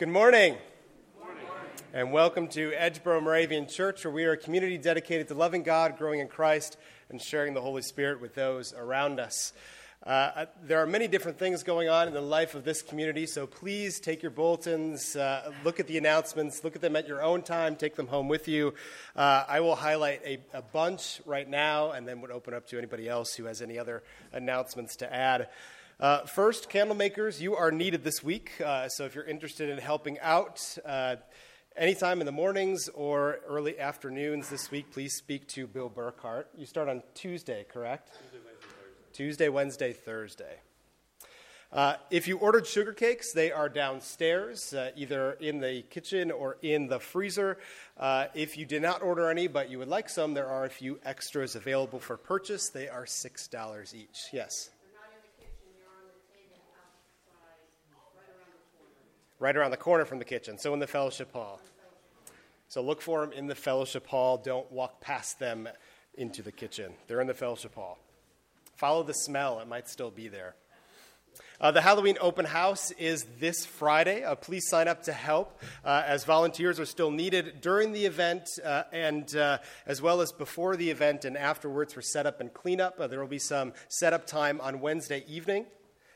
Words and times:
Good 0.00 0.08
morning. 0.08 0.56
And 1.92 2.10
welcome 2.10 2.48
to 2.48 2.70
Edgeboro 2.70 3.22
Moravian 3.22 3.66
Church, 3.66 4.02
where 4.02 4.10
we 4.10 4.24
are 4.24 4.32
a 4.32 4.36
community 4.38 4.78
dedicated 4.78 5.28
to 5.28 5.34
loving 5.34 5.62
God, 5.62 5.98
growing 5.98 6.20
in 6.20 6.28
Christ, 6.28 6.78
and 7.10 7.20
sharing 7.20 7.52
the 7.52 7.60
Holy 7.60 7.82
Spirit 7.82 8.18
with 8.18 8.34
those 8.34 8.72
around 8.72 9.20
us. 9.20 9.52
Uh, 10.02 10.46
there 10.62 10.78
are 10.78 10.86
many 10.86 11.06
different 11.06 11.38
things 11.38 11.62
going 11.62 11.90
on 11.90 12.08
in 12.08 12.14
the 12.14 12.20
life 12.22 12.54
of 12.54 12.64
this 12.64 12.80
community, 12.80 13.26
so 13.26 13.46
please 13.46 14.00
take 14.00 14.22
your 14.22 14.30
bulletins, 14.30 15.16
uh, 15.16 15.52
look 15.64 15.78
at 15.78 15.86
the 15.86 15.98
announcements, 15.98 16.64
look 16.64 16.74
at 16.74 16.80
them 16.80 16.96
at 16.96 17.06
your 17.06 17.22
own 17.22 17.42
time, 17.42 17.76
take 17.76 17.94
them 17.94 18.06
home 18.06 18.26
with 18.26 18.48
you. 18.48 18.72
Uh, 19.14 19.44
I 19.46 19.60
will 19.60 19.76
highlight 19.76 20.22
a, 20.24 20.38
a, 20.54 20.62
bunch 20.62 21.20
right 21.26 21.46
now 21.46 21.90
and 21.90 22.08
then 22.08 22.22
would 22.22 22.30
open 22.30 22.54
up 22.54 22.66
to 22.68 22.78
anybody 22.78 23.06
else 23.06 23.34
who 23.34 23.44
has 23.44 23.60
any 23.60 23.78
other 23.78 24.02
announcements 24.32 24.96
to 24.96 25.14
add. 25.14 25.50
Uh, 26.00 26.24
first, 26.24 26.70
candle 26.70 26.96
makers, 26.96 27.42
you 27.42 27.54
are 27.54 27.70
needed 27.70 28.02
this 28.02 28.24
week, 28.24 28.52
uh, 28.64 28.88
so 28.88 29.04
if 29.04 29.14
you're 29.14 29.24
interested 29.24 29.68
in 29.68 29.76
helping 29.76 30.18
out, 30.20 30.78
uh, 30.86 31.16
anytime 31.76 32.20
in 32.20 32.26
the 32.26 32.32
mornings 32.32 32.88
or 32.94 33.40
early 33.46 33.78
afternoons 33.78 34.48
this 34.48 34.70
week, 34.70 34.90
please 34.92 35.14
speak 35.14 35.46
to 35.46 35.66
Bill 35.66 35.90
Burkhart. 35.90 36.44
You 36.56 36.64
start 36.64 36.88
on 36.88 37.02
Tuesday, 37.12 37.66
correct? 37.70 38.08
Tuesday, 39.12 39.50
Wednesday, 39.50 39.92
Thursday. 39.92 40.60
Uh, 41.70 41.96
if 42.10 42.26
you 42.26 42.38
ordered 42.38 42.66
sugar 42.66 42.94
cakes, 42.94 43.34
they 43.34 43.52
are 43.52 43.68
downstairs, 43.68 44.72
uh, 44.72 44.92
either 44.96 45.32
in 45.32 45.60
the 45.60 45.82
kitchen 45.90 46.30
or 46.30 46.56
in 46.62 46.86
the 46.86 46.98
freezer. 46.98 47.58
Uh, 47.98 48.24
if 48.34 48.56
you 48.56 48.64
did 48.64 48.80
not 48.80 49.02
order 49.02 49.28
any, 49.28 49.48
but 49.48 49.68
you 49.68 49.78
would 49.78 49.86
like 49.86 50.08
some, 50.08 50.32
there 50.32 50.48
are 50.48 50.64
a 50.64 50.70
few 50.70 50.98
extras 51.04 51.56
available 51.56 51.98
for 51.98 52.16
purchase. 52.16 52.70
They 52.70 52.88
are 52.88 53.04
$6 53.04 53.94
each. 53.94 54.18
Yes? 54.32 54.70
Right 59.40 59.56
around 59.56 59.72
the 59.72 59.76
corner 59.76 60.04
from 60.04 60.20
the 60.20 60.24
kitchen, 60.24 60.58
so 60.58 60.72
in 60.72 60.78
the 60.78 60.86
fellowship 60.86 61.32
hall. 61.32 61.60
So 62.68 62.82
look 62.82 63.02
for 63.02 63.22
them 63.22 63.32
in 63.32 63.48
the 63.48 63.56
fellowship 63.56 64.06
hall. 64.06 64.36
Don't 64.36 64.70
walk 64.70 65.00
past 65.00 65.40
them 65.40 65.68
into 66.14 66.42
the 66.42 66.52
kitchen. 66.52 66.92
They're 67.08 67.20
in 67.20 67.26
the 67.26 67.34
fellowship 67.34 67.74
hall. 67.74 67.98
Follow 68.76 69.02
the 69.02 69.14
smell, 69.14 69.58
it 69.58 69.66
might 69.66 69.88
still 69.88 70.10
be 70.10 70.28
there. 70.28 70.54
Uh, 71.60 71.70
the 71.70 71.80
Halloween 71.80 72.16
open 72.20 72.44
house 72.44 72.90
is 72.92 73.24
this 73.38 73.64
Friday. 73.66 74.24
Uh, 74.24 74.34
please 74.34 74.68
sign 74.68 74.88
up 74.88 75.02
to 75.04 75.12
help, 75.12 75.60
uh, 75.84 76.02
as 76.06 76.24
volunteers 76.24 76.80
are 76.80 76.86
still 76.86 77.10
needed 77.10 77.60
during 77.60 77.92
the 77.92 78.06
event, 78.06 78.48
uh, 78.64 78.84
and 78.92 79.36
uh, 79.36 79.58
as 79.86 80.02
well 80.02 80.20
as 80.20 80.32
before 80.32 80.76
the 80.76 80.90
event 80.90 81.24
and 81.24 81.36
afterwards 81.36 81.92
for 81.92 82.02
setup 82.02 82.40
and 82.40 82.52
cleanup. 82.52 82.98
Uh, 82.98 83.06
there 83.06 83.20
will 83.20 83.26
be 83.26 83.38
some 83.38 83.72
setup 83.88 84.26
time 84.26 84.60
on 84.60 84.80
Wednesday 84.80 85.24
evening 85.28 85.66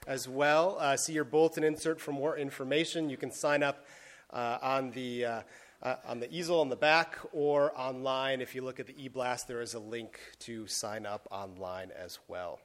as 0.07 0.29
well. 0.29 0.77
Uh, 0.79 0.97
see 0.97 1.13
your 1.13 1.25
bulletin 1.25 1.65
insert 1.65 2.01
for 2.01 2.13
more 2.13 2.37
information. 2.37 3.11
You 3.11 3.17
can 3.17 3.31
sign 3.31 3.63
up 3.63 3.87
uh, 4.31 4.59
on 4.63 4.91
the 4.93 5.25
uh, 5.25 5.41
uh 5.83 5.97
on 6.07 6.21
the 6.21 6.33
easel 6.35 6.61
on 6.61 6.69
the 6.69 6.77
back 6.77 7.19
or 7.33 7.73
online. 7.79 8.41
If 8.41 8.55
you 8.55 8.63
look 8.63 8.81
at 8.81 8.87
the 8.87 9.05
e-blast, 9.05 9.49
there 9.49 9.61
is 9.61 9.75
a 9.75 9.81
link 9.81 10.19
to 10.41 10.67
sign 10.67 11.07
up 11.07 11.29
online 11.31 11.91
as 11.91 12.19
well. 12.29 12.61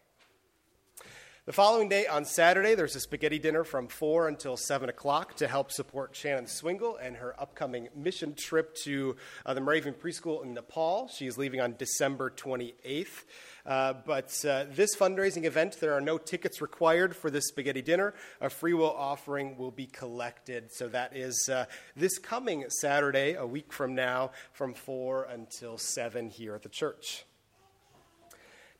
The 1.49 1.53
following 1.53 1.89
day, 1.89 2.05
on 2.05 2.25
Saturday, 2.25 2.75
there's 2.75 2.95
a 2.95 2.99
spaghetti 2.99 3.39
dinner 3.39 3.63
from 3.63 3.87
4 3.87 4.27
until 4.27 4.55
7 4.55 4.87
o'clock 4.87 5.33
to 5.37 5.47
help 5.47 5.71
support 5.71 6.15
Shannon 6.15 6.45
Swingle 6.45 6.97
and 6.97 7.15
her 7.15 7.33
upcoming 7.41 7.89
mission 7.95 8.35
trip 8.35 8.75
to 8.83 9.15
uh, 9.47 9.55
the 9.55 9.59
Moravian 9.59 9.95
Preschool 9.95 10.43
in 10.43 10.53
Nepal. 10.53 11.07
She 11.07 11.25
is 11.25 11.39
leaving 11.39 11.59
on 11.59 11.73
December 11.75 12.29
28th. 12.29 13.23
Uh, 13.65 13.93
but 14.05 14.45
uh, 14.45 14.65
this 14.69 14.95
fundraising 14.95 15.45
event, 15.45 15.79
there 15.79 15.93
are 15.93 16.01
no 16.01 16.19
tickets 16.19 16.61
required 16.61 17.15
for 17.15 17.31
this 17.31 17.47
spaghetti 17.47 17.81
dinner. 17.81 18.13
A 18.41 18.51
free 18.51 18.75
will 18.75 18.93
offering 18.93 19.57
will 19.57 19.71
be 19.71 19.87
collected. 19.87 20.71
So 20.71 20.87
that 20.89 21.17
is 21.17 21.49
uh, 21.51 21.65
this 21.95 22.19
coming 22.19 22.65
Saturday, 22.69 23.33
a 23.33 23.47
week 23.47 23.73
from 23.73 23.95
now, 23.95 24.33
from 24.53 24.75
4 24.75 25.23
until 25.23 25.79
7 25.79 26.29
here 26.29 26.53
at 26.53 26.61
the 26.61 26.69
church. 26.69 27.25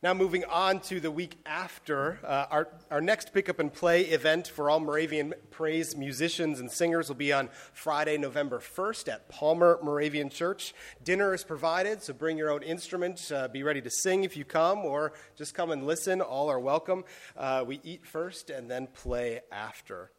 Now, 0.02 0.14
moving 0.14 0.46
on 0.46 0.80
to 0.84 1.02
the 1.02 1.12
week 1.12 1.40
after, 1.46 2.20
uh, 2.24 2.46
our, 2.50 2.70
our 2.90 3.02
next 3.02 3.34
Pick 3.34 3.50
Up 3.50 3.60
and 3.60 3.74
Play 3.74 4.04
event 4.04 4.48
for 4.48 4.70
all 4.70 4.80
Moravian 4.80 5.34
praise 5.52 5.94
musicians 5.98 6.62
and 6.62 6.72
singers 6.72 7.10
will 7.10 7.18
be 7.18 7.34
on 7.34 7.50
Friday, 7.74 8.18
November 8.18 8.60
1st 8.60 9.12
at 9.12 9.28
Palmer 9.28 9.78
Moravian 9.84 10.30
Church. 10.30 10.74
Dinner 11.04 11.34
is 11.34 11.44
provided, 11.44 12.02
so 12.02 12.14
bring 12.14 12.38
your 12.38 12.50
own 12.50 12.64
instrument. 12.64 13.30
Uh, 13.30 13.50
be 13.50 13.62
ready 13.62 13.82
to 13.82 13.90
sing 13.90 14.24
if 14.24 14.38
you 14.38 14.46
come, 14.46 14.86
or 14.86 15.12
just 15.36 15.54
come 15.54 15.70
and 15.70 15.86
listen. 15.86 16.22
All 16.22 16.50
are 16.50 16.62
welcome. 16.62 17.04
Uh, 17.36 17.66
we 17.68 17.82
eat 17.84 18.06
first 18.06 18.50
and 18.50 18.72
then 18.72 18.88
play 18.88 19.42
after. 19.52 20.12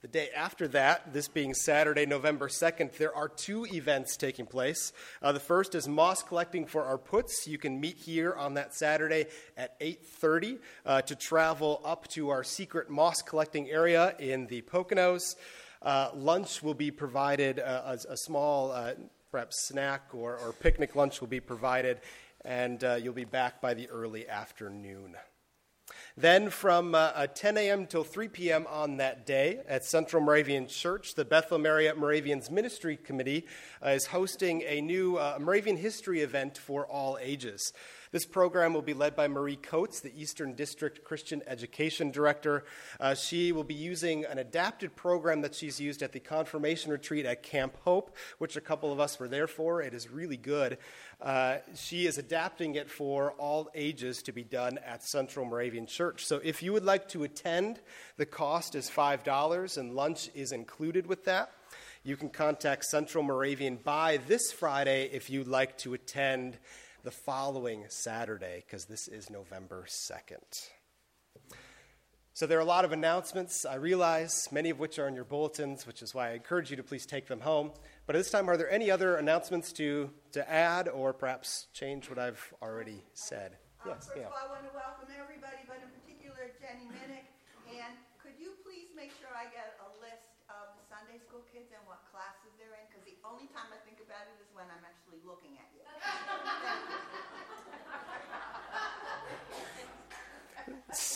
The 0.00 0.06
day 0.06 0.28
after 0.30 0.68
that, 0.68 1.12
this 1.12 1.26
being 1.26 1.54
Saturday, 1.54 2.06
November 2.06 2.46
2nd, 2.46 2.96
there 2.98 3.12
are 3.12 3.28
two 3.28 3.66
events 3.66 4.16
taking 4.16 4.46
place. 4.46 4.92
Uh, 5.20 5.32
the 5.32 5.40
first 5.40 5.74
is 5.74 5.88
moss 5.88 6.22
collecting 6.22 6.66
for 6.66 6.84
our 6.84 6.98
putz. 6.98 7.48
You 7.48 7.58
can 7.58 7.80
meet 7.80 7.96
here 7.96 8.32
on 8.32 8.54
that 8.54 8.76
Saturday 8.76 9.26
at 9.56 9.78
8.30 9.80 10.58
uh, 10.86 11.02
to 11.02 11.16
travel 11.16 11.80
up 11.84 12.06
to 12.10 12.28
our 12.28 12.44
secret 12.44 12.88
moss 12.88 13.22
collecting 13.22 13.68
area 13.70 14.14
in 14.20 14.46
the 14.46 14.62
Poconos. 14.62 15.34
Uh, 15.82 16.10
lunch 16.14 16.62
will 16.62 16.74
be 16.74 16.92
provided, 16.92 17.58
uh, 17.58 17.96
a, 18.08 18.12
a, 18.12 18.16
small 18.16 18.70
uh, 18.70 18.94
perhaps 19.32 19.66
snack 19.66 20.14
or, 20.14 20.36
or, 20.38 20.52
picnic 20.52 20.94
lunch 20.94 21.20
will 21.20 21.26
be 21.26 21.40
provided, 21.40 22.00
and 22.44 22.84
uh, 22.84 22.94
you'll 22.94 23.12
be 23.12 23.24
back 23.24 23.60
by 23.60 23.74
the 23.74 23.88
early 23.88 24.28
afternoon. 24.28 25.16
Then 26.18 26.50
from 26.50 26.96
uh, 26.96 27.12
uh 27.14 27.26
10 27.28 27.56
a.m. 27.58 27.86
till 27.86 28.02
3 28.02 28.26
p.m. 28.26 28.66
on 28.68 28.96
that 28.96 29.24
day 29.24 29.60
at 29.68 29.84
Central 29.84 30.20
Moravian 30.20 30.66
Church, 30.66 31.14
the 31.14 31.24
Bethlehem 31.24 31.64
area 31.64 31.94
Moravians 31.94 32.50
Ministry 32.50 32.96
Committee 32.96 33.46
uh, 33.86 33.90
is 33.90 34.06
hosting 34.06 34.62
a 34.66 34.80
new 34.80 35.16
uh, 35.16 35.38
Moravian 35.40 35.76
history 35.76 36.22
event 36.22 36.58
for 36.58 36.84
all 36.88 37.18
ages. 37.20 37.72
This 38.10 38.24
program 38.24 38.72
will 38.72 38.82
be 38.82 38.94
led 38.94 39.14
by 39.14 39.28
Marie 39.28 39.56
Coates, 39.56 40.00
the 40.00 40.18
Eastern 40.18 40.54
District 40.54 41.04
Christian 41.04 41.42
Education 41.46 42.10
Director. 42.10 42.64
Uh, 42.98 43.14
she 43.14 43.52
will 43.52 43.64
be 43.64 43.74
using 43.74 44.24
an 44.24 44.38
adapted 44.38 44.96
program 44.96 45.42
that 45.42 45.54
she's 45.54 45.78
used 45.78 46.02
at 46.02 46.12
the 46.12 46.20
confirmation 46.20 46.90
retreat 46.90 47.26
at 47.26 47.42
Camp 47.42 47.76
Hope, 47.84 48.16
which 48.38 48.56
a 48.56 48.62
couple 48.62 48.92
of 48.92 48.98
us 48.98 49.20
were 49.20 49.28
there 49.28 49.46
for. 49.46 49.82
It 49.82 49.92
is 49.92 50.10
really 50.10 50.38
good. 50.38 50.78
Uh, 51.20 51.58
she 51.74 52.06
is 52.06 52.16
adapting 52.16 52.76
it 52.76 52.90
for 52.90 53.32
all 53.32 53.68
ages 53.74 54.22
to 54.22 54.32
be 54.32 54.44
done 54.44 54.78
at 54.78 55.02
Central 55.02 55.44
Moravian 55.44 55.86
Church. 55.86 56.24
So 56.24 56.40
if 56.42 56.62
you 56.62 56.72
would 56.72 56.84
like 56.84 57.08
to 57.08 57.24
attend, 57.24 57.80
the 58.16 58.26
cost 58.26 58.74
is 58.74 58.88
$5 58.88 59.76
and 59.76 59.94
lunch 59.94 60.30
is 60.34 60.52
included 60.52 61.06
with 61.06 61.24
that. 61.26 61.50
You 62.04 62.16
can 62.16 62.30
contact 62.30 62.84
Central 62.84 63.22
Moravian 63.22 63.76
by 63.76 64.18
this 64.28 64.50
Friday 64.50 65.10
if 65.12 65.28
you'd 65.28 65.48
like 65.48 65.76
to 65.78 65.92
attend 65.92 66.56
the 67.08 67.12
following 67.12 67.88
Saturday, 67.88 68.60
because 68.68 68.84
this 68.84 69.08
is 69.08 69.32
November 69.32 69.88
2nd. 69.88 70.44
So 72.36 72.44
there 72.44 72.60
are 72.60 72.60
a 72.60 72.68
lot 72.68 72.84
of 72.84 72.92
announcements, 72.92 73.64
I 73.64 73.80
realize, 73.80 74.52
many 74.52 74.68
of 74.68 74.76
which 74.76 75.00
are 75.00 75.08
in 75.08 75.16
your 75.16 75.24
bulletins, 75.24 75.86
which 75.86 76.04
is 76.04 76.12
why 76.12 76.28
I 76.28 76.32
encourage 76.36 76.68
you 76.68 76.76
to 76.76 76.84
please 76.84 77.08
take 77.08 77.24
them 77.24 77.40
home. 77.40 77.72
But 78.04 78.12
at 78.12 78.20
this 78.20 78.28
time, 78.28 78.44
are 78.50 78.60
there 78.60 78.68
any 78.68 78.90
other 78.90 79.16
announcements 79.16 79.72
to, 79.80 80.12
to 80.36 80.44
add 80.44 80.84
or 80.84 81.16
perhaps 81.16 81.72
change 81.72 82.12
what 82.12 82.18
I've 82.20 82.44
already 82.60 83.00
said? 83.16 83.56
Uh, 83.80 83.96
yes, 83.96 84.04
first 84.04 84.12
yeah. 84.12 84.28
of 84.28 84.36
all, 84.36 84.44
I 84.44 84.48
want 84.52 84.68
to 84.68 84.76
welcome 84.76 85.08
everybody, 85.16 85.64
but 85.64 85.80
in 85.80 85.88
particular 86.04 86.52
Jenny 86.60 86.92
Minnick. 86.92 87.24
And 87.72 87.96
could 88.20 88.36
you 88.36 88.52
please 88.60 88.92
make 88.92 89.16
sure 89.16 89.32
I 89.32 89.48
get 89.48 89.80
a 89.80 89.88
list 90.04 90.28
of 90.52 90.76
the 90.76 90.84
Sunday 90.92 91.16
school 91.24 91.40
kids 91.48 91.72
and 91.72 91.80
what 91.88 92.04
classes 92.12 92.52
they're 92.60 92.76
in? 92.76 92.84
Because 92.92 93.08
the 93.08 93.16
only 93.24 93.48
time 93.56 93.72
I 93.72 93.80
think 93.88 93.96
about 94.04 94.28
it 94.28 94.36
is 94.44 94.52
when 94.52 94.68
I'm 94.68 94.84
actually 94.84 95.24
looking 95.24 95.56
at 95.56 95.72
you. 95.72 95.78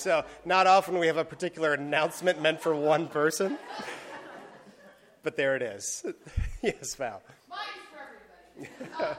So, 0.02 0.25
not 0.44 0.66
often 0.66 0.99
we 0.99 1.06
have 1.06 1.16
a 1.16 1.25
particular 1.25 1.75
announcement 1.75 2.43
meant 2.43 2.60
for 2.60 2.75
one 2.75 3.06
person, 3.06 3.56
but 5.22 5.37
there 5.37 5.54
it 5.54 5.62
is. 5.62 6.04
yes, 6.62 6.96
Val. 6.96 7.22
Mine's 7.49 7.60
for 7.93 8.00
everybody. 8.58 8.94
Um, 9.04 9.16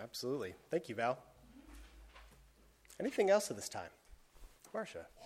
Absolutely. 0.00 0.54
Thank 0.70 0.88
you, 0.88 0.94
Val. 0.94 1.18
Anything 3.00 3.30
else 3.30 3.50
at 3.50 3.56
this 3.56 3.68
time? 3.68 3.90
Marcia. 4.72 5.06
I 5.08 5.24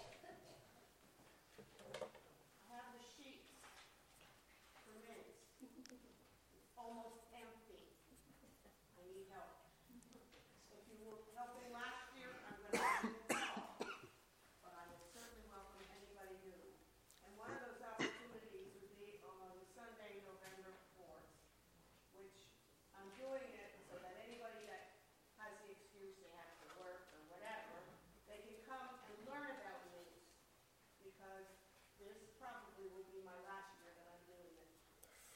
have 2.70 2.86
the 2.94 3.02
sheets 3.02 3.50
for 4.86 4.94
minutes. 5.02 5.42
Almost 6.78 7.18
empty. 7.34 7.82
I 8.94 9.02
need 9.10 9.26
help. 9.34 9.58
If 10.70 10.86
you 10.86 11.02
were 11.02 11.18
helping 11.34 11.70
last 11.74 12.14
year, 12.14 12.30
I'm 12.46 12.58
gonna 12.62 12.78
have 12.78 13.10
you 13.10 13.18
help. 13.34 13.74
But 14.62 14.72
I 14.74 14.86
will 14.86 15.02
certainly 15.10 15.46
welcome 15.50 15.82
anybody 15.90 16.38
new. 16.46 16.62
And 17.26 17.34
one 17.34 17.50
of 17.54 17.58
those 17.66 17.82
opportunities 17.82 18.70
would 18.78 18.94
be 18.98 19.18
on 19.26 19.50
Sunday, 19.74 20.22
November 20.26 20.74
fourth, 20.94 21.26
which 22.14 22.50
I'm 22.94 23.10
doing 23.18 23.50
it 23.50 23.70
so 23.90 23.98
that 23.98 24.14
anybody 24.26 24.62
that 24.70 24.94
has 25.42 25.54
the 25.66 25.74
excuse 25.74 26.14
they 26.22 26.30
have 26.38 26.54
to 26.62 26.68
work 26.78 27.10
or 27.16 27.22
whatever, 27.32 27.82
they 28.30 28.38
can 28.46 28.60
come 28.68 28.86
and 29.08 29.16
learn 29.26 29.50
about 29.58 29.82
me 29.90 30.06
because 31.02 31.48
this 31.98 32.20
probably 32.38 32.86
will 32.94 33.08
be 33.10 33.24
my 33.26 33.34
last 33.48 33.74
year 33.80 33.90
that 33.96 34.06
I'm 34.06 34.22
doing 34.28 34.52
it. 34.54 34.68
So 34.68 34.78
if 34.94 35.00
you're 35.00 35.00
interested, 35.00 35.00
please 35.00 35.00
come 35.00 35.00
and 35.00 35.08
help. 35.10 35.28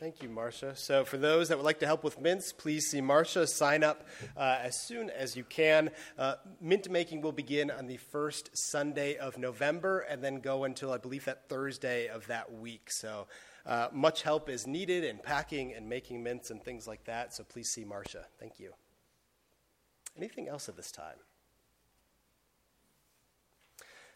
Thank 0.00 0.22
you. 0.22 0.28
Marcia. 0.28 0.76
So, 0.76 1.04
for 1.04 1.16
those 1.16 1.48
that 1.48 1.58
would 1.58 1.64
like 1.64 1.80
to 1.80 1.86
help 1.86 2.04
with 2.04 2.20
mints, 2.20 2.52
please 2.52 2.86
see 2.86 3.00
Marcia. 3.00 3.48
Sign 3.48 3.82
up 3.82 4.06
uh, 4.36 4.58
as 4.62 4.80
soon 4.86 5.10
as 5.10 5.36
you 5.36 5.42
can. 5.42 5.90
Uh, 6.16 6.36
mint 6.60 6.88
making 6.88 7.20
will 7.20 7.32
begin 7.32 7.68
on 7.68 7.88
the 7.88 7.96
first 7.96 8.50
Sunday 8.52 9.16
of 9.16 9.38
November 9.38 9.98
and 10.00 10.22
then 10.22 10.38
go 10.38 10.62
until, 10.62 10.92
I 10.92 10.98
believe, 10.98 11.24
that 11.24 11.48
Thursday 11.48 12.06
of 12.06 12.28
that 12.28 12.52
week. 12.52 12.92
So, 12.92 13.26
uh, 13.66 13.88
much 13.92 14.22
help 14.22 14.48
is 14.48 14.68
needed 14.68 15.02
in 15.02 15.18
packing 15.18 15.74
and 15.74 15.88
making 15.88 16.22
mints 16.22 16.50
and 16.50 16.62
things 16.62 16.86
like 16.86 17.04
that. 17.06 17.34
So, 17.34 17.42
please 17.42 17.68
see 17.70 17.84
Marcia. 17.84 18.26
Thank 18.38 18.60
you. 18.60 18.74
Anything 20.16 20.46
else 20.46 20.68
at 20.68 20.76
this 20.76 20.92
time? 20.92 21.16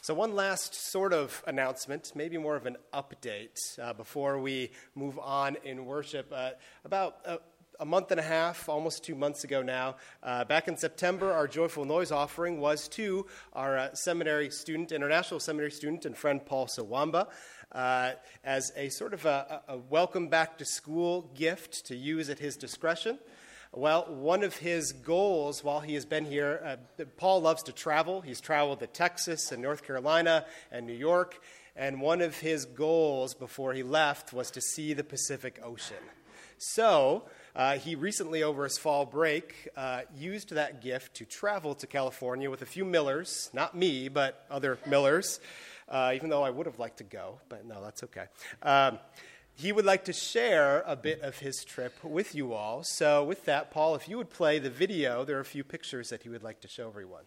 So, 0.04 0.14
one 0.14 0.34
last 0.34 0.74
sort 0.74 1.12
of 1.12 1.44
announcement, 1.46 2.10
maybe 2.16 2.36
more 2.36 2.56
of 2.56 2.66
an 2.66 2.76
update 2.92 3.78
uh, 3.78 3.92
before 3.92 4.40
we 4.40 4.72
move 4.96 5.16
on 5.16 5.56
in 5.62 5.86
worship. 5.86 6.26
Uh, 6.34 6.50
about 6.84 7.18
a, 7.24 7.38
a 7.78 7.84
month 7.84 8.10
and 8.10 8.18
a 8.18 8.22
half, 8.24 8.68
almost 8.68 9.04
two 9.04 9.14
months 9.14 9.44
ago 9.44 9.62
now, 9.62 9.94
uh, 10.24 10.44
back 10.44 10.66
in 10.66 10.76
September, 10.76 11.30
our 11.30 11.46
Joyful 11.46 11.84
Noise 11.84 12.10
offering 12.10 12.58
was 12.58 12.88
to 12.88 13.26
our 13.52 13.78
uh, 13.78 13.94
seminary 13.94 14.50
student, 14.50 14.90
international 14.90 15.38
seminary 15.38 15.70
student, 15.70 16.04
and 16.04 16.16
friend 16.16 16.44
Paul 16.44 16.66
Sawamba. 16.66 17.28
Uh, 17.70 18.14
as 18.42 18.72
a 18.74 18.88
sort 18.88 19.14
of 19.14 19.24
a, 19.24 19.62
a 19.68 19.78
welcome 19.78 20.26
back 20.26 20.58
to 20.58 20.64
school 20.64 21.30
gift 21.36 21.86
to 21.86 21.94
use 21.94 22.28
at 22.28 22.40
his 22.40 22.56
discretion. 22.56 23.20
Well, 23.74 24.04
one 24.06 24.42
of 24.42 24.56
his 24.56 24.92
goals 24.92 25.64
while 25.64 25.80
he 25.80 25.94
has 25.94 26.04
been 26.04 26.26
here, 26.26 26.60
uh, 26.62 27.04
Paul 27.16 27.40
loves 27.40 27.62
to 27.62 27.72
travel. 27.72 28.20
He's 28.20 28.38
traveled 28.38 28.80
to 28.80 28.86
Texas 28.86 29.50
and 29.50 29.62
North 29.62 29.82
Carolina 29.82 30.44
and 30.70 30.86
New 30.86 30.92
York. 30.92 31.42
And 31.74 32.02
one 32.02 32.20
of 32.20 32.36
his 32.36 32.66
goals 32.66 33.32
before 33.32 33.72
he 33.72 33.82
left 33.82 34.34
was 34.34 34.50
to 34.50 34.60
see 34.60 34.92
the 34.92 35.02
Pacific 35.02 35.58
Ocean. 35.64 36.04
So, 36.58 37.24
uh, 37.56 37.78
he 37.78 37.94
recently, 37.94 38.42
over 38.42 38.64
his 38.64 38.76
fall 38.76 39.06
break, 39.06 39.68
uh, 39.74 40.02
used 40.14 40.50
that 40.50 40.82
gift 40.82 41.14
to 41.14 41.24
travel 41.24 41.74
to 41.76 41.86
California 41.86 42.50
with 42.50 42.60
a 42.60 42.66
few 42.66 42.84
Millers, 42.84 43.48
not 43.54 43.74
me, 43.74 44.10
but 44.10 44.44
other 44.50 44.78
Millers, 44.86 45.40
uh, 45.88 46.12
even 46.14 46.28
though 46.28 46.42
I 46.42 46.50
would 46.50 46.66
have 46.66 46.78
liked 46.78 46.98
to 46.98 47.04
go, 47.04 47.40
but 47.48 47.64
no, 47.64 47.82
that's 47.82 48.02
okay. 48.02 48.26
Um, 48.62 48.98
he 49.62 49.70
would 49.70 49.84
like 49.84 50.04
to 50.06 50.12
share 50.12 50.82
a 50.86 50.96
bit 50.96 51.20
of 51.20 51.38
his 51.38 51.64
trip 51.64 52.02
with 52.02 52.34
you 52.34 52.52
all. 52.52 52.82
So, 52.82 53.22
with 53.22 53.44
that, 53.44 53.70
Paul, 53.70 53.94
if 53.94 54.08
you 54.08 54.18
would 54.18 54.28
play 54.28 54.58
the 54.58 54.70
video, 54.70 55.24
there 55.24 55.36
are 55.36 55.40
a 55.40 55.44
few 55.44 55.62
pictures 55.62 56.10
that 56.10 56.24
he 56.24 56.28
would 56.28 56.42
like 56.42 56.60
to 56.62 56.68
show 56.68 56.88
everyone. 56.88 57.24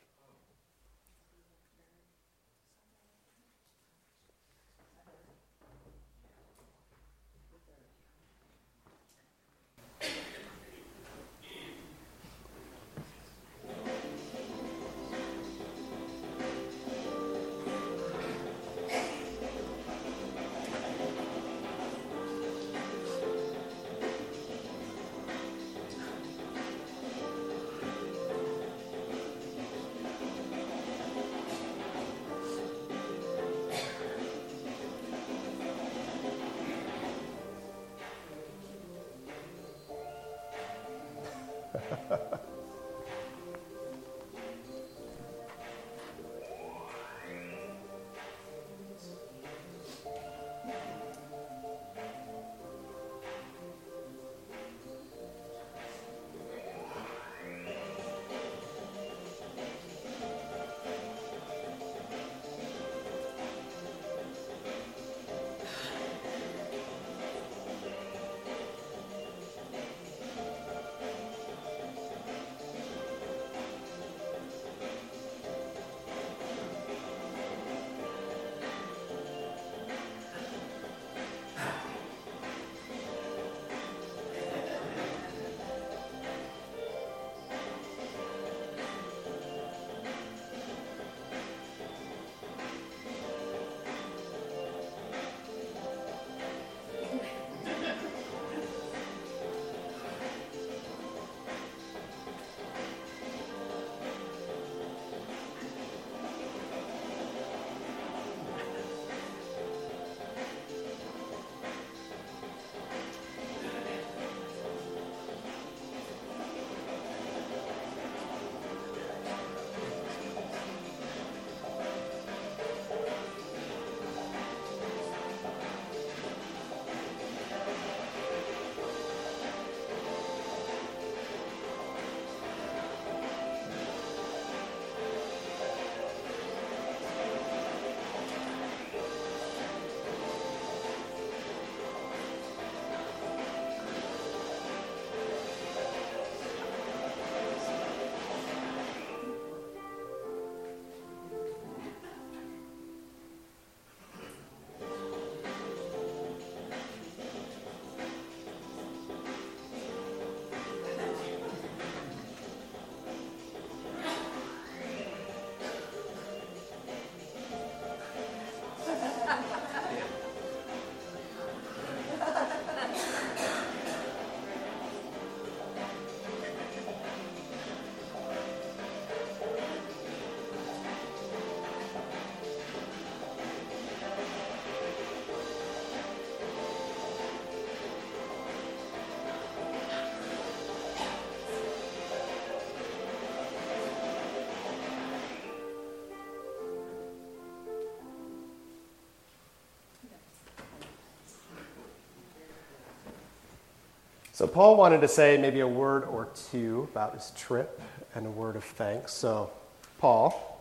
So, 204.36 204.46
Paul 204.46 204.76
wanted 204.76 205.00
to 205.00 205.08
say 205.08 205.38
maybe 205.38 205.62
a 205.62 205.68
word 205.68 206.04
or 206.04 206.28
two 206.52 206.90
about 206.92 207.14
his 207.14 207.32
trip 207.38 207.82
and 208.14 208.28
a 208.28 208.30
word 208.30 208.58
of 208.58 208.66
thanks. 208.66 209.14
So, 209.14 209.50
Paul, 209.98 210.60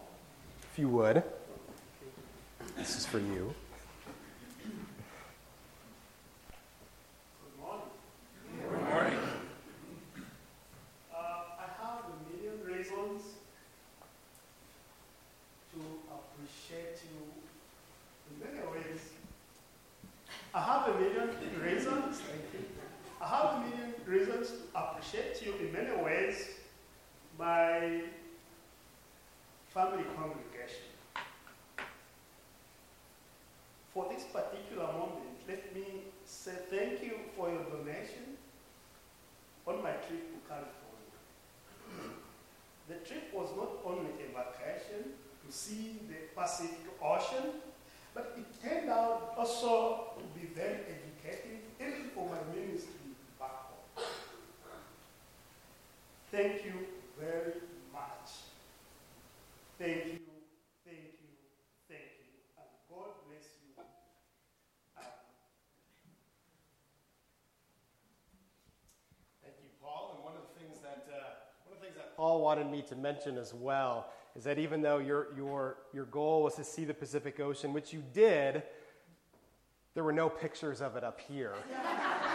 if 0.63 0.79
you 0.79 0.89
would, 0.91 1.25
this 2.77 2.97
is 2.97 3.05
for 3.05 3.19
you. 3.19 3.53
Good 7.43 7.59
morning. 7.61 7.83
Good 8.71 8.95
morning. 8.95 9.19
Uh, 11.13 11.19
I 11.59 11.67
have 11.83 12.05
a 12.05 12.31
million 12.31 12.65
reasons 12.65 13.23
to 15.73 15.81
appreciate 16.15 17.03
you 17.11 17.19
in 18.31 18.55
many 18.55 18.69
ways. 18.69 19.01
I 20.55 20.61
have 20.63 20.95
a 20.95 20.97
million 20.97 21.31
reasons. 21.61 22.21
Thank 22.21 22.53
you. 22.53 22.69
I 23.25 23.29
have 23.29 23.55
a 23.55 23.61
million 23.61 23.95
reasons 24.07 24.49
to 24.49 24.79
appreciate 24.79 25.41
you 25.43 25.55
in 25.59 25.73
many 25.73 25.97
ways. 26.03 26.49
My 27.39 28.03
family 29.73 30.05
congregation. 30.15 30.85
For 33.95 34.13
this 34.13 34.25
particular 34.25 34.93
moment, 34.93 35.41
let 35.49 35.75
me 35.75 36.03
say 36.27 36.53
thank 36.69 37.03
you 37.03 37.15
for 37.35 37.49
your 37.49 37.63
donation 37.65 38.37
on 39.67 39.83
my 39.83 39.93
trip 39.93 40.29
to 40.29 40.39
California. 40.47 42.11
The 42.89 42.97
trip 43.09 43.33
was 43.33 43.49
not 43.57 43.71
only 43.87 44.11
a 44.21 44.29
vacation 44.37 45.13
to 45.47 45.53
see 45.53 45.97
the 46.09 46.39
Pacific 46.39 46.79
Ocean, 47.03 47.53
but 48.13 48.37
it 48.37 48.45
turned 48.63 48.91
out 48.91 49.34
also 49.45 50.07
be 50.35 50.47
very 50.55 50.79
educative, 50.89 51.61
even 51.79 52.09
for 52.15 52.27
my 52.27 52.41
ministry 52.57 53.13
back 53.39 53.69
home. 53.69 54.07
Thank 56.33 56.65
you 56.65 56.73
very 57.21 57.53
much. 57.93 58.31
Thank 59.79 60.07
you, 60.07 60.19
thank 60.87 61.13
you, 61.21 61.29
thank 61.91 62.09
you, 62.25 62.41
and 62.57 62.69
God 62.89 63.13
bless 63.29 63.45
you. 63.61 63.85
Thank 69.43 69.55
you, 69.63 69.69
Paul. 69.83 70.15
And 70.17 70.25
one 70.25 70.33
of 70.37 70.43
the 70.49 70.59
things 70.59 70.81
that 70.81 71.07
uh, 71.13 71.21
one 71.67 71.77
of 71.77 71.81
the 71.81 71.85
things 71.85 71.97
that 71.97 72.17
Paul 72.17 72.41
wanted 72.41 72.71
me 72.71 72.81
to 72.89 72.97
mention 72.97 73.37
as 73.37 73.53
well 73.53 74.07
is 74.35 74.45
that 74.45 74.59
even 74.59 74.81
though 74.81 74.99
your 75.01 75.27
your 75.37 75.77
your 75.93 76.07
goal 76.07 76.45
was 76.45 76.55
to 76.55 76.65
see 76.65 76.87
the 76.87 76.95
Pacific 76.95 77.41
Ocean, 77.41 77.75
which 77.75 77.93
you 77.93 78.03
did, 78.15 78.63
there 79.95 80.03
were 80.03 80.13
no 80.13 80.29
pictures 80.29 80.81
of 80.81 80.97
it 80.97 81.05
up 81.05 81.21
here. 81.21 81.55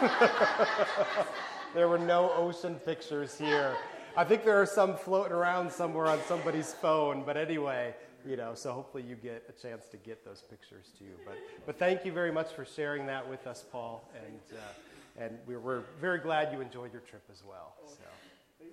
there 1.74 1.88
were 1.88 1.98
no 1.98 2.32
ocean 2.34 2.76
pictures 2.76 3.36
here. 3.38 3.76
I 4.16 4.24
think 4.24 4.44
there 4.44 4.60
are 4.60 4.66
some 4.66 4.96
floating 4.96 5.32
around 5.32 5.70
somewhere 5.70 6.06
on 6.06 6.20
somebody's 6.26 6.72
phone, 6.72 7.22
but 7.24 7.36
anyway, 7.36 7.94
you 8.26 8.36
know, 8.36 8.54
so 8.54 8.72
hopefully 8.72 9.04
you 9.06 9.14
get 9.14 9.44
a 9.48 9.52
chance 9.52 9.86
to 9.88 9.98
get 9.98 10.24
those 10.24 10.42
pictures 10.42 10.86
too. 10.98 11.12
But, 11.24 11.36
but 11.66 11.78
thank 11.78 12.04
you 12.04 12.12
very 12.12 12.32
much 12.32 12.50
for 12.50 12.64
sharing 12.64 13.06
that 13.06 13.28
with 13.28 13.46
us, 13.46 13.64
Paul, 13.70 14.08
and, 14.14 14.58
uh, 14.58 15.22
and 15.22 15.38
we're, 15.46 15.60
we're 15.60 15.82
very 16.00 16.18
glad 16.18 16.52
you 16.52 16.60
enjoyed 16.60 16.92
your 16.92 17.02
trip 17.02 17.22
as 17.30 17.42
well. 17.46 17.74
So, 17.86 18.66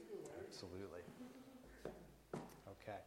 absolutely. 0.47 1.01
Okay. 2.81 2.97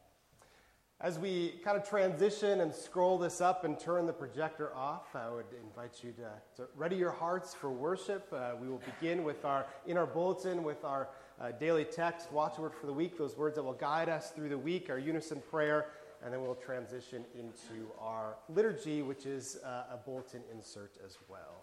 As 1.02 1.18
we 1.18 1.54
kind 1.64 1.78
of 1.78 1.88
transition 1.88 2.60
and 2.60 2.74
scroll 2.74 3.16
this 3.16 3.40
up 3.40 3.64
and 3.64 3.80
turn 3.80 4.04
the 4.04 4.12
projector 4.12 4.76
off, 4.76 5.16
I 5.16 5.30
would 5.30 5.46
invite 5.64 6.04
you 6.04 6.12
to, 6.12 6.30
to 6.62 6.68
ready 6.76 6.96
your 6.96 7.10
hearts 7.10 7.54
for 7.54 7.70
worship. 7.70 8.30
Uh, 8.30 8.50
we 8.60 8.68
will 8.68 8.82
begin 9.00 9.24
with 9.24 9.46
our 9.46 9.64
in 9.86 9.96
our 9.96 10.04
bulletin 10.04 10.62
with 10.62 10.84
our 10.84 11.08
uh, 11.40 11.52
daily 11.52 11.86
text, 11.86 12.30
watchword 12.30 12.74
for 12.74 12.84
the 12.84 12.92
week, 12.92 13.16
those 13.16 13.34
words 13.34 13.54
that 13.54 13.62
will 13.62 13.72
guide 13.72 14.10
us 14.10 14.30
through 14.32 14.50
the 14.50 14.58
week, 14.58 14.90
our 14.90 14.98
unison 14.98 15.42
prayer, 15.50 15.86
and 16.22 16.34
then 16.34 16.42
we'll 16.42 16.54
transition 16.54 17.24
into 17.34 17.90
our 17.98 18.36
liturgy, 18.50 19.00
which 19.00 19.24
is 19.24 19.56
uh, 19.64 19.94
a 19.94 19.96
bulletin 19.96 20.42
insert 20.52 20.98
as 21.02 21.16
well. 21.30 21.59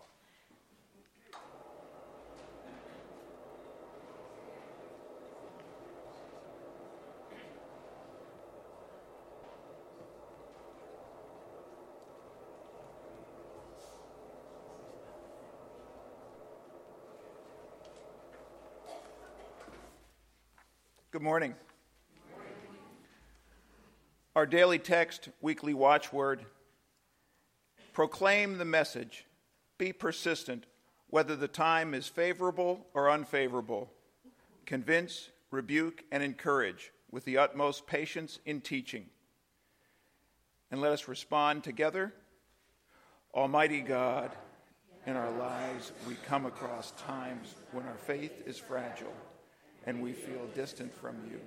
Good 21.17 21.23
morning. 21.23 21.55
Our 24.35 24.45
daily 24.45 24.77
text, 24.77 25.29
weekly 25.41 25.73
watchword 25.73 26.45
proclaim 27.91 28.59
the 28.59 28.65
message, 28.65 29.25
be 29.79 29.93
persistent, 29.93 30.67
whether 31.09 31.35
the 31.35 31.47
time 31.47 31.95
is 31.95 32.07
favorable 32.07 32.85
or 32.93 33.09
unfavorable. 33.09 33.91
Convince, 34.67 35.31
rebuke, 35.49 36.03
and 36.11 36.21
encourage 36.21 36.91
with 37.09 37.25
the 37.25 37.39
utmost 37.39 37.87
patience 37.87 38.37
in 38.45 38.61
teaching. 38.61 39.07
And 40.69 40.81
let 40.81 40.91
us 40.91 41.07
respond 41.07 41.63
together. 41.63 42.13
Almighty 43.33 43.81
God, 43.81 44.29
in 45.07 45.15
our 45.15 45.31
lives 45.31 45.93
we 46.07 46.13
come 46.27 46.45
across 46.45 46.91
times 46.91 47.55
when 47.71 47.87
our 47.87 47.97
faith 47.97 48.43
is 48.45 48.59
fragile 48.59 49.15
and 49.87 50.01
we 50.01 50.11
feel 50.11 50.45
distant 50.53 50.93
from 50.93 51.15
you. 51.31 51.39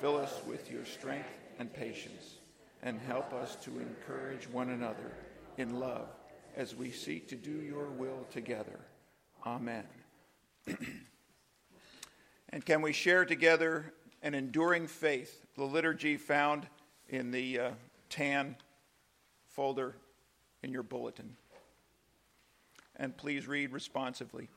Fill 0.00 0.16
us 0.16 0.40
with 0.46 0.70
your 0.70 0.86
strength 0.86 1.28
and 1.58 1.70
patience, 1.74 2.36
and 2.82 2.98
help 3.00 3.34
us 3.34 3.56
to 3.56 3.70
encourage 3.80 4.48
one 4.48 4.70
another 4.70 5.12
in 5.58 5.78
love 5.78 6.08
as 6.56 6.74
we 6.74 6.90
seek 6.90 7.28
to 7.28 7.36
do 7.36 7.50
your 7.50 7.86
will 7.86 8.26
together. 8.30 8.78
Amen. 9.44 9.84
and 12.50 12.64
can 12.64 12.80
we 12.80 12.92
share 12.92 13.24
together 13.24 13.92
an 14.22 14.34
enduring 14.34 14.86
faith, 14.86 15.44
the 15.56 15.64
liturgy 15.64 16.16
found 16.16 16.68
in 17.08 17.32
the 17.32 17.58
uh, 17.58 17.70
tan 18.08 18.54
folder 19.48 19.96
in 20.62 20.70
your 20.72 20.84
bulletin? 20.84 21.36
And 22.94 23.16
please 23.16 23.48
read 23.48 23.72
responsively. 23.72 24.48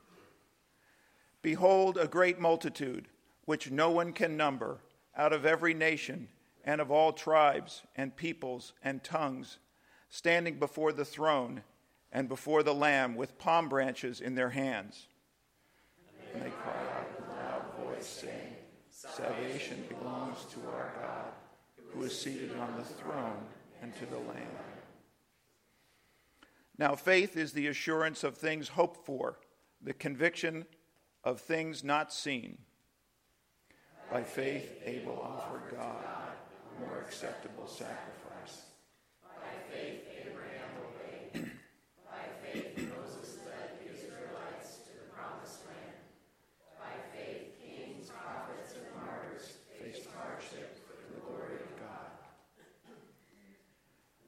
Behold, 1.46 1.96
a 1.96 2.08
great 2.08 2.40
multitude, 2.40 3.06
which 3.44 3.70
no 3.70 3.88
one 3.88 4.12
can 4.12 4.36
number, 4.36 4.80
out 5.16 5.32
of 5.32 5.46
every 5.46 5.74
nation 5.74 6.26
and 6.64 6.80
of 6.80 6.90
all 6.90 7.12
tribes 7.12 7.84
and 7.94 8.16
peoples 8.16 8.72
and 8.82 9.04
tongues, 9.04 9.58
standing 10.08 10.58
before 10.58 10.90
the 10.90 11.04
throne 11.04 11.62
and 12.10 12.28
before 12.28 12.64
the 12.64 12.74
Lamb 12.74 13.14
with 13.14 13.38
palm 13.38 13.68
branches 13.68 14.20
in 14.20 14.34
their 14.34 14.50
hands. 14.50 15.06
And 16.34 16.42
they 16.42 16.50
cry 16.50 16.72
out 16.96 17.16
with 17.16 17.28
a 17.28 17.32
loud 17.40 17.94
voice, 17.94 18.08
saying, 18.08 18.56
Salvation 18.90 19.84
belongs 19.88 20.46
to 20.46 20.58
our 20.74 20.94
God, 21.00 21.32
who 21.92 22.02
is 22.02 22.20
seated 22.20 22.56
on 22.58 22.74
the 22.76 22.82
throne 22.82 23.38
and 23.82 23.94
to 24.00 24.06
the 24.06 24.18
Lamb. 24.18 24.48
Now, 26.76 26.96
faith 26.96 27.36
is 27.36 27.52
the 27.52 27.68
assurance 27.68 28.24
of 28.24 28.36
things 28.36 28.66
hoped 28.66 29.06
for, 29.06 29.38
the 29.80 29.94
conviction 29.94 30.66
of 31.26 31.40
things 31.40 31.82
not 31.82 32.12
seen. 32.12 32.56
By 34.12 34.22
faith, 34.22 34.80
Abel 34.84 35.20
offered 35.20 35.76
God 35.76 36.04
a 36.78 36.80
more 36.80 37.00
acceptable 37.00 37.66
sacrifice. 37.66 38.66
By 39.24 39.74
faith, 39.74 40.04
Abraham 40.20 40.70
obeyed. 40.86 41.50
By 42.04 42.46
faith, 42.46 42.78
Moses 42.78 43.38
led 43.44 43.80
the 43.80 43.92
Israelites 43.92 44.76
to 44.86 44.92
the 44.92 45.10
promised 45.12 45.66
land. 45.66 45.98
By 46.78 47.18
faith, 47.18 47.58
kings, 47.60 48.08
prophets, 48.08 48.74
and 48.76 49.04
martyrs 49.04 49.54
faced 49.82 50.06
hardship 50.16 50.78
for 50.86 51.12
the 51.12 51.20
glory 51.22 51.56
of 51.56 51.80
God. 51.80 52.06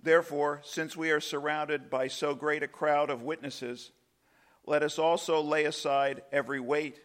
Therefore, 0.03 0.63
since 0.65 0.97
we 0.97 1.13
are 1.13 1.21
surrounded 1.21 1.91
by 1.91 2.09
so 2.09 2.35
great 2.35 2.65
a 2.65 2.69
crowd 2.69 3.09
of 3.09 3.23
witnesses, 3.23 3.93
let 4.69 4.83
us 4.83 4.99
also 4.99 5.41
lay 5.41 5.65
aside 5.65 6.23
every 6.31 6.61
weight 6.61 7.01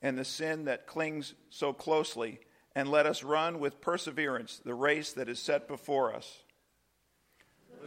and 0.00 0.16
the 0.16 0.24
sin 0.24 0.66
that 0.66 0.86
clings 0.86 1.34
so 1.50 1.72
closely, 1.72 2.38
and 2.74 2.88
let 2.88 3.04
us 3.04 3.24
run 3.24 3.58
with 3.58 3.80
perseverance 3.80 4.60
the 4.64 4.72
race 4.72 5.12
that 5.14 5.28
is 5.28 5.40
set 5.40 5.66
before 5.66 6.14
us, 6.14 6.38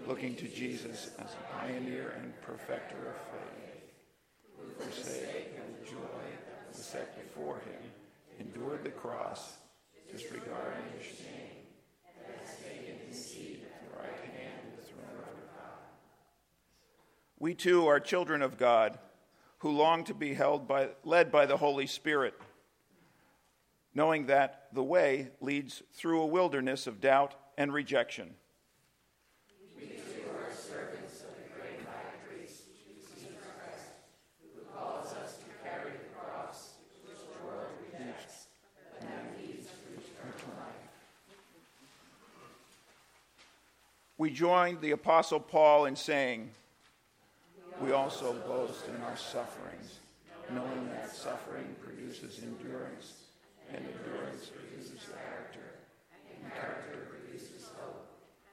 looking 0.05 0.35
to 0.35 0.47
Jesus 0.47 1.09
as 1.17 1.31
a 1.33 1.57
pioneer 1.57 2.13
and 2.17 2.39
perfecter 2.41 2.97
of 2.97 3.15
faith, 3.31 3.93
who 4.57 4.83
for 4.83 4.91
sake 4.91 5.57
of 5.57 5.79
the 5.79 5.89
joy 5.89 6.25
that 6.45 6.67
was 6.67 6.77
set 6.77 7.15
before 7.23 7.55
him, 7.55 7.91
endured 8.39 8.83
the 8.83 8.91
cross, 8.91 9.53
disregarding 10.11 10.83
the 10.97 11.03
shame, 11.03 11.63
and 12.05 12.37
has 12.45 12.57
taken 12.57 12.95
his 13.07 13.25
seat 13.25 13.65
at 13.65 13.89
the 13.89 13.97
right 13.97 14.37
hand 14.37 14.67
of 14.67 14.83
the 14.83 14.91
throne 14.91 15.17
of 15.17 15.55
God. 15.55 15.79
We 17.39 17.55
too 17.55 17.87
are 17.87 18.01
children 18.01 18.41
of 18.41 18.57
God 18.57 18.99
who 19.63 19.71
long 19.71 20.03
to 20.03 20.13
be 20.13 20.33
held 20.33 20.67
by, 20.67 20.89
led 21.05 21.31
by 21.31 21.45
the 21.45 21.55
Holy 21.55 21.87
Spirit, 21.87 22.33
knowing 23.95 24.25
that 24.25 24.67
the 24.73 24.83
way 24.83 25.29
leads 25.39 25.81
through 25.93 26.21
a 26.21 26.25
wilderness 26.25 26.85
of 26.85 26.99
doubt 26.99 27.33
and 27.57 27.73
rejection. 27.73 28.35
We 44.17 44.29
join 44.29 44.81
the 44.81 44.91
Apostle 44.91 45.39
Paul 45.39 45.85
in 45.85 45.95
saying, 45.95 46.51
We 47.81 47.91
also 47.91 48.33
boast 48.47 48.87
in 48.87 49.01
our 49.03 49.17
sufferings, 49.17 49.99
knowing 50.49 50.89
that 50.89 51.15
suffering 51.15 51.75
produces 51.81 52.41
endurance, 52.43 53.13
and 53.69 53.83
endurance 53.85 54.47
produces 54.47 55.07
character, 55.09 55.79
and 56.11 56.53
character 56.53 57.07
produces 57.09 57.69
hope. 57.77 58.07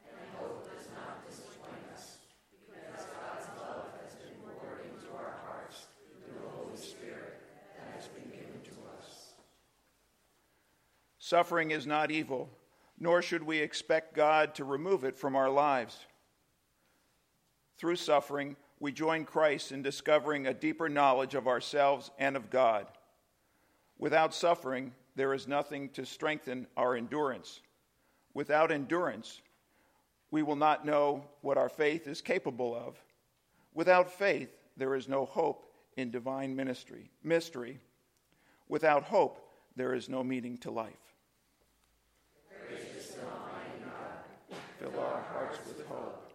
And 0.09 0.19
hope 0.39 0.65
does 0.65 0.89
not 0.95 1.29
disappoint 1.29 1.85
us, 1.95 2.17
because 2.67 3.07
God's 3.07 3.47
love 3.61 3.87
has 4.03 4.15
been 4.15 4.37
poured 4.43 4.85
into 4.85 5.15
our 5.17 5.37
hearts 5.47 5.87
through 6.25 6.41
the 6.43 6.51
Holy 6.57 6.77
Spirit 6.77 7.41
that 7.77 7.95
has 7.97 8.09
been 8.09 8.31
given 8.31 8.61
to 8.65 8.75
us. 8.99 9.35
Suffering 11.19 11.71
is 11.71 11.87
not 11.87 12.11
evil 12.11 12.49
nor 13.01 13.23
should 13.23 13.43
we 13.43 13.59
expect 13.59 14.15
God 14.15 14.55
to 14.55 14.65
remove 14.65 15.05
it 15.05 15.17
from 15.17 15.35
our 15.35 15.49
lives. 15.49 15.99
Through 17.79 17.97
suffering, 17.97 18.57
we 18.81 18.91
join 18.91 19.25
Christ 19.25 19.73
in 19.73 19.83
discovering 19.83 20.47
a 20.47 20.55
deeper 20.55 20.89
knowledge 20.89 21.35
of 21.35 21.47
ourselves 21.47 22.11
and 22.19 22.35
of 22.35 22.51
God. 22.51 22.87
Without 23.99 24.35
suffering, 24.35 24.93
there 25.15 25.35
is 25.35 25.47
nothing 25.47 25.91
to 25.91 26.07
strengthen 26.07 26.67
our 26.77 26.97
endurance. 26.97 27.61
Without 28.33 28.73
endurance, 28.73 29.43
we 30.31 30.43
will 30.43 30.57
not 30.57 30.87
know 30.87 31.25
what 31.43 31.59
our 31.59 31.69
faith 31.69 32.09
is 32.09 32.23
capable 32.23 32.75
of. 32.75 32.97
Without 33.75 34.11
faith, 34.11 34.51
there 34.77 34.95
is 34.95 35.09
no 35.09 35.27
hope 35.27 35.71
in 35.97 36.11
divine 36.11 36.57
ministry, 36.57 37.11
mystery. 37.23 37.79
Without 38.69 39.05
hope, 39.05 39.47
there 39.77 39.93
is 39.93 40.09
no 40.09 40.25
meaning 40.25 40.57
to 40.59 40.71
life. 40.71 40.95
fill 44.79 44.99
our 45.01 45.23
hearts 45.35 45.59
with 45.67 45.87
hope. 45.87 46.33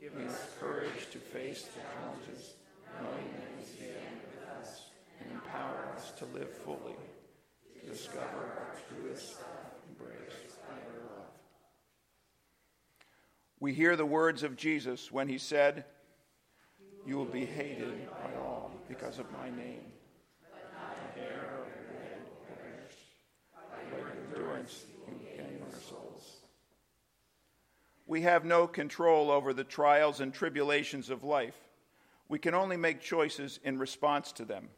Give 0.00 0.16
us 0.16 0.46
courage 0.58 1.01
face 1.32 1.62
the 1.62 1.80
challenges, 1.80 2.54
knowing 3.00 3.32
that 3.32 3.48
you 3.58 3.64
stand 3.64 4.20
with 4.20 4.48
us, 4.60 4.90
and 5.18 5.32
empower 5.32 5.90
us 5.96 6.12
to 6.18 6.26
live 6.26 6.50
fully, 6.50 6.96
to 7.80 7.86
discover 7.88 8.26
our 8.26 8.76
truest 8.88 9.36
self, 9.36 9.46
embrace 9.88 10.56
by 10.68 10.74
your 10.92 11.00
love. 11.04 11.30
We 13.60 13.72
hear 13.72 13.96
the 13.96 14.04
words 14.04 14.42
of 14.42 14.56
Jesus 14.56 15.10
when 15.10 15.26
he 15.26 15.38
said, 15.38 15.86
You 17.06 17.16
will 17.16 17.24
be 17.24 17.46
hated 17.46 18.10
by 18.10 18.38
all 18.38 18.70
because 18.86 19.18
of 19.18 19.24
my 19.32 19.48
name. 19.48 19.86
Of 20.44 21.16
your. 21.16 21.66
By 23.54 23.98
endurance 24.36 24.84
you 25.08 25.18
gain 25.34 25.62
our 25.62 25.80
souls. 25.80 26.42
We 28.12 28.20
have 28.20 28.44
no 28.44 28.66
control 28.66 29.30
over 29.30 29.54
the 29.54 29.64
trials 29.64 30.20
and 30.20 30.34
tribulations 30.34 31.08
of 31.08 31.24
life. 31.24 31.56
We 32.28 32.38
can 32.38 32.52
only 32.52 32.76
make 32.76 33.00
choices 33.00 33.58
in 33.64 33.78
response 33.78 34.32
to 34.32 34.44
them. 34.44 34.68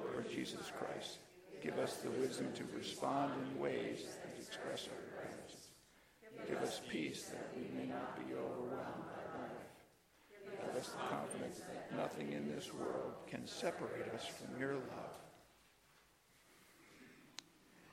Lord 0.00 0.30
Jesus 0.30 0.70
Christ, 0.78 1.18
give 1.60 1.76
us 1.80 1.96
the 1.96 2.10
wisdom 2.10 2.52
to 2.54 2.62
respond 2.78 3.32
in 3.34 3.60
ways 3.60 4.04
that 4.22 4.32
express 4.38 4.86
our 4.86 5.02
gratitude. 5.18 6.46
Give 6.48 6.58
us 6.58 6.80
peace 6.88 7.24
that 7.24 7.50
we 7.56 7.66
may 7.76 7.88
not 7.88 8.16
be 8.16 8.34
overwhelmed 8.34 9.06
by 9.10 9.40
life. 9.40 10.68
Give 10.68 10.80
us 10.80 10.90
the 10.90 11.16
confidence 11.16 11.58
that 11.58 11.96
nothing 11.96 12.30
in 12.30 12.54
this 12.54 12.72
world 12.72 13.14
can 13.26 13.48
separate 13.48 14.14
us 14.14 14.26
from 14.26 14.60
your 14.60 14.74
love. 14.74 15.18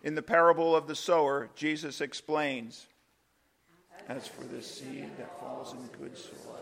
In 0.04 0.14
the 0.14 0.22
parable 0.22 0.76
of 0.76 0.86
the 0.86 0.96
sower, 0.96 1.50
Jesus 1.56 2.00
explains 2.00 2.86
as 4.08 4.28
for 4.28 4.44
the 4.44 4.62
seed 4.62 5.10
that 5.18 5.40
falls 5.40 5.74
in 5.74 5.86
good 6.00 6.18
soil, 6.18 6.58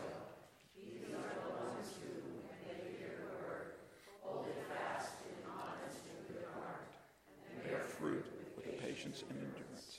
and 9.28 9.38
endurance. 9.38 9.98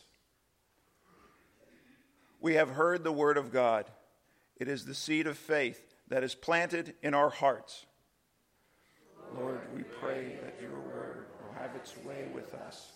We 2.40 2.56
have 2.56 2.70
heard 2.70 3.04
the 3.04 3.12
word 3.12 3.38
of 3.38 3.52
God. 3.52 3.86
It 4.58 4.68
is 4.68 4.86
the 4.86 4.94
seed 4.94 5.28
of 5.28 5.38
faith 5.38 5.96
that 6.08 6.24
is 6.24 6.36
planted 6.36 6.96
in 7.02 7.14
our 7.14 7.30
hearts. 7.30 7.86
Lord, 9.38 9.60
we 9.76 9.84
pray 9.84 10.38
that 10.44 10.56
your 10.62 10.80
word 10.80 11.26
will 11.42 11.60
have 11.60 11.76
its 11.76 11.96
way 12.06 12.28
with 12.34 12.54
us, 12.54 12.92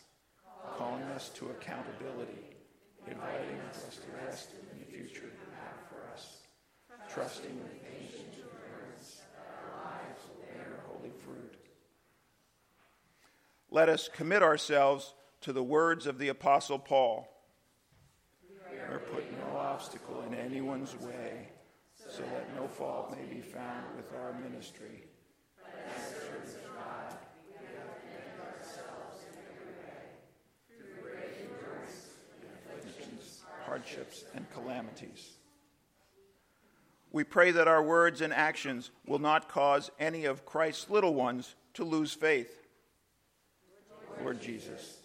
calling 0.78 1.04
us 1.04 1.30
to 1.36 1.50
accountability 1.50 2.51
inviting 3.08 3.60
us 3.70 3.98
to 3.98 4.26
rest 4.26 4.50
in 4.72 4.80
the 4.80 4.86
future 4.86 5.26
you 5.26 5.52
have 5.60 5.80
for 5.90 6.14
us, 6.14 6.38
trusting 7.10 7.58
with 7.62 7.84
patience 7.84 8.36
and 8.36 8.46
endurance 8.46 9.22
our 9.38 9.84
lives 9.84 10.22
will 10.28 10.46
bear 10.46 10.84
holy 10.88 11.12
fruit. 11.26 11.56
Let 13.70 13.90
us 13.90 14.10
commit 14.14 14.44
ourselves 14.44 15.14
to 15.42 15.54
the 15.54 15.64
words 15.64 16.06
of 16.06 16.18
the 16.20 16.28
Apostle 16.30 16.80
Paul. 16.80 17.28
Or 18.90 19.00
put 19.00 19.24
no 19.32 19.58
obstacle 19.58 20.24
in 20.28 20.34
anyone's 20.34 20.96
way, 20.98 21.48
so 21.96 22.24
that 22.24 22.54
no 22.56 22.68
fault 22.68 23.16
may 23.16 23.24
be 23.34 23.40
found 23.40 23.86
with 23.96 24.12
our 24.14 24.34
ministry. 24.34 25.06
Hardships, 33.72 34.26
and 34.36 34.46
calamities. 34.52 35.38
We 37.14 37.24
pray 37.24 37.52
that 37.52 37.70
our 37.70 37.82
words 37.82 38.20
and 38.20 38.34
actions 38.34 38.92
will 39.08 39.20
not 39.20 39.48
cause 39.48 39.90
any 39.98 40.26
of 40.26 40.46
Christ's 40.46 40.90
little 40.90 41.14
ones 41.14 41.56
to 41.76 41.86
lose 41.86 42.12
faith. 42.12 42.68
Lord 44.22 44.42
Jesus, 44.42 44.98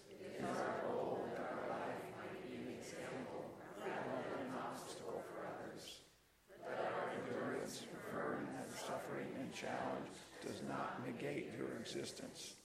challenge 9.55 10.13
does 10.45 10.61
not 10.69 11.01
negate 11.07 11.51
your 11.57 11.69
existence. 11.81 12.57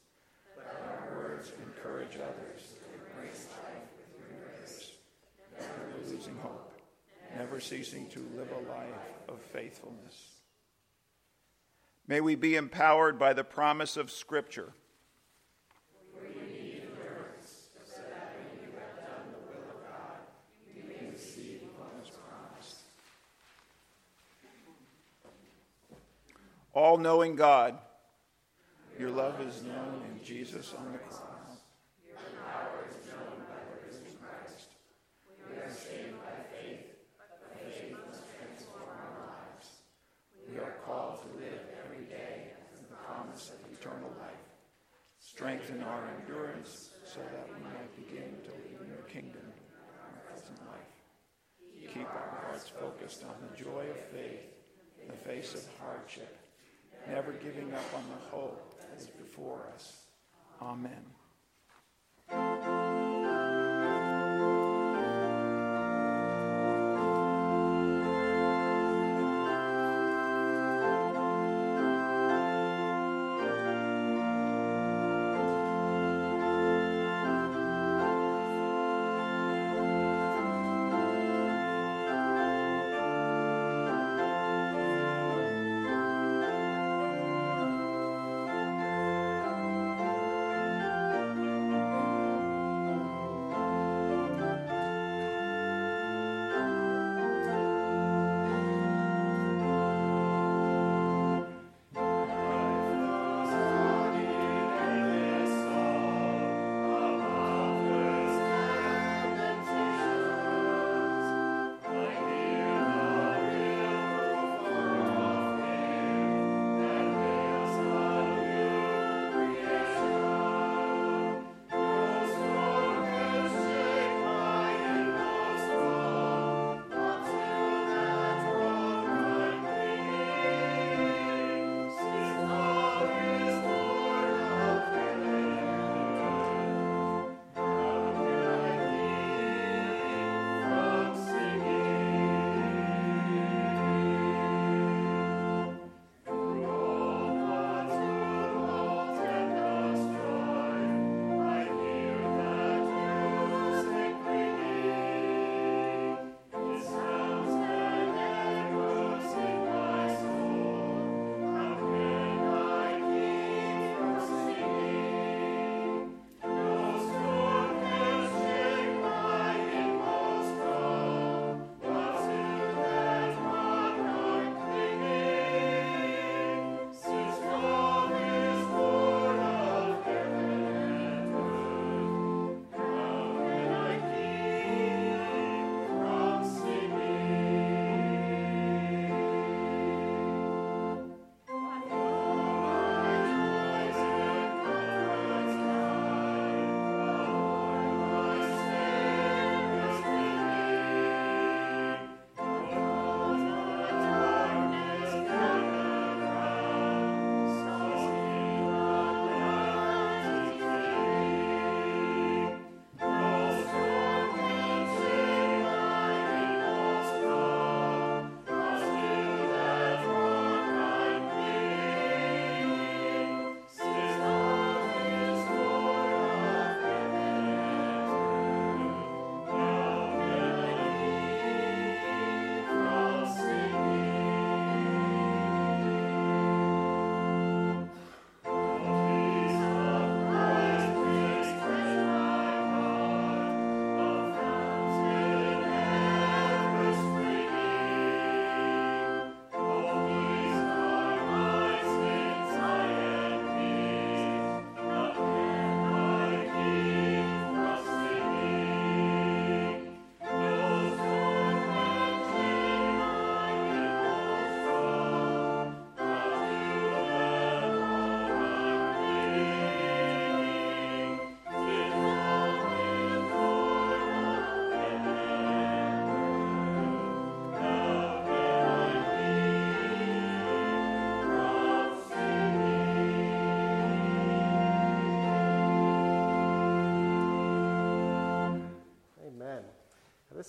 But 0.57 0.65
our 0.65 1.17
words 1.17 1.53
encourage 1.65 2.15
others 2.17 2.73
to 2.83 3.21
embrace 3.21 3.47
life 3.63 3.81
never 5.61 6.09
losing 6.09 6.35
hope, 6.37 6.73
never 7.37 7.50
ceasing 7.61 8.07
to 8.09 8.19
live 8.35 8.49
a 8.51 8.69
life 8.69 8.89
of 9.29 9.39
faithfulness. 9.41 10.41
May 12.07 12.19
we 12.19 12.35
be 12.35 12.55
empowered 12.55 13.17
by 13.17 13.33
the 13.33 13.43
promise 13.43 13.95
of 13.95 14.11
Scripture. 14.11 14.73
All 26.73 26.97
knowing 26.97 27.35
God, 27.35 27.77
your 28.97 29.09
love 29.09 29.41
is 29.41 29.61
known 29.61 30.01
in 30.09 30.25
Jesus 30.25 30.73
on 30.77 30.93
the 30.93 30.97
cross. 30.99 31.30
Strengthen 45.41 45.81
our 45.81 46.03
endurance 46.19 46.91
so 47.03 47.19
that 47.19 47.47
we 47.47 47.63
might 47.63 47.95
begin 47.95 48.29
to 48.43 48.51
live 48.51 48.79
in 48.79 48.87
your 48.87 49.01
kingdom 49.09 49.41
in 49.41 50.13
our 50.13 50.21
present 50.29 50.59
life. 50.69 51.91
Keep 51.91 52.05
our 52.05 52.43
hearts 52.45 52.69
focused 52.69 53.23
on 53.23 53.33
the 53.49 53.57
joy 53.57 53.85
of 53.89 53.97
faith 54.13 54.53
in 55.01 55.07
the 55.07 55.17
face 55.17 55.55
of 55.55 55.67
hardship, 55.83 56.37
never 57.09 57.31
giving 57.31 57.73
up 57.73 57.93
on 57.95 58.03
the 58.13 58.37
hope 58.37 58.79
that 58.81 59.01
is 59.01 59.07
before 59.07 59.65
us. 59.73 60.03
Amen. 60.61 61.01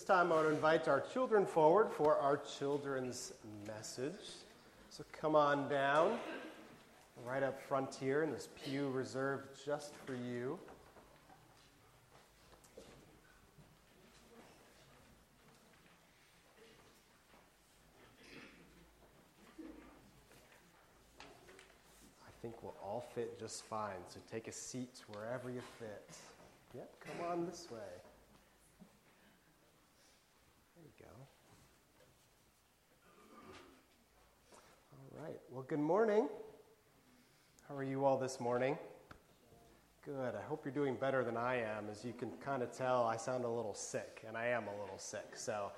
This 0.03 0.09
time 0.09 0.33
I 0.33 0.35
want 0.35 0.49
to 0.49 0.53
invite 0.53 0.88
our 0.88 1.01
children 1.01 1.47
forward 1.47 1.93
for 1.93 2.17
our 2.17 2.37
children's 2.37 3.35
message. 3.69 4.33
So 4.91 5.05
come 5.12 5.37
on 5.37 5.69
down, 5.69 6.19
right 7.25 7.45
up 7.45 7.62
front 7.62 7.95
here 7.95 8.25
in 8.25 8.33
this 8.33 8.49
pew 8.65 8.88
reserved 8.88 9.65
just 9.65 9.93
for 10.05 10.15
you. 10.17 10.59
I 22.27 22.31
think 22.43 22.61
we'll 22.61 22.75
all 22.83 23.05
fit 23.15 23.38
just 23.38 23.65
fine, 23.67 24.03
so 24.09 24.19
take 24.29 24.49
a 24.49 24.53
seat 24.53 25.05
wherever 25.12 25.49
you 25.49 25.62
fit. 25.79 26.11
Yep, 26.75 26.93
come 27.07 27.31
on 27.31 27.47
this 27.47 27.69
way. 27.71 27.79
There 30.83 30.91
you 30.99 31.07
go. 31.07 31.12
All 34.93 35.12
right. 35.23 35.41
Well, 35.53 35.65
good 35.69 35.79
morning. 35.79 36.29
How 37.69 37.77
are 37.77 37.85
you 37.85 38.05
all 38.05 38.19
this 38.19 38.41
morning? 38.41 38.77
Good. 40.05 40.35
I 40.35 40.43
hope 40.49 40.65
you're 40.65 40.75
doing 40.75 40.97
better 40.97 41.23
than 41.23 41.37
I 41.37 41.61
am. 41.61 41.89
As 41.89 42.05
you 42.05 42.13
can 42.13 42.31
kind 42.45 42.61
of 42.61 42.77
tell, 42.77 43.05
I 43.05 43.17
sound 43.17 43.45
a 43.45 43.49
little 43.49 43.75
sick, 43.75 44.25
and 44.27 44.37
I 44.37 44.47
am 44.47 44.65
a 44.65 44.81
little 44.81 44.99
sick. 44.99 45.37
So 45.37 45.71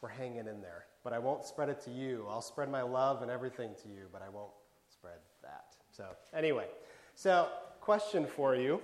we're 0.00 0.10
hanging 0.10 0.46
in 0.46 0.60
there. 0.60 0.86
But 1.02 1.12
I 1.12 1.18
won't 1.18 1.44
spread 1.44 1.70
it 1.70 1.80
to 1.86 1.90
you. 1.90 2.24
I'll 2.30 2.40
spread 2.40 2.68
my 2.68 2.82
love 2.82 3.22
and 3.22 3.32
everything 3.32 3.70
to 3.82 3.88
you, 3.88 4.06
but 4.12 4.22
I 4.22 4.28
won't 4.28 4.52
spread 4.88 5.18
that. 5.42 5.74
So, 5.90 6.04
anyway, 6.32 6.66
so 7.16 7.48
question 7.80 8.24
for 8.24 8.54
you. 8.54 8.80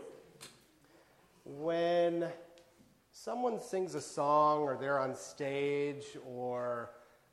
When 1.44 2.27
someone 3.12 3.61
sings 3.61 3.94
a 3.94 4.01
song 4.01 4.62
or 4.62 4.77
they're 4.77 4.99
on 4.99 5.14
stage 5.14 6.05
or 6.27 6.90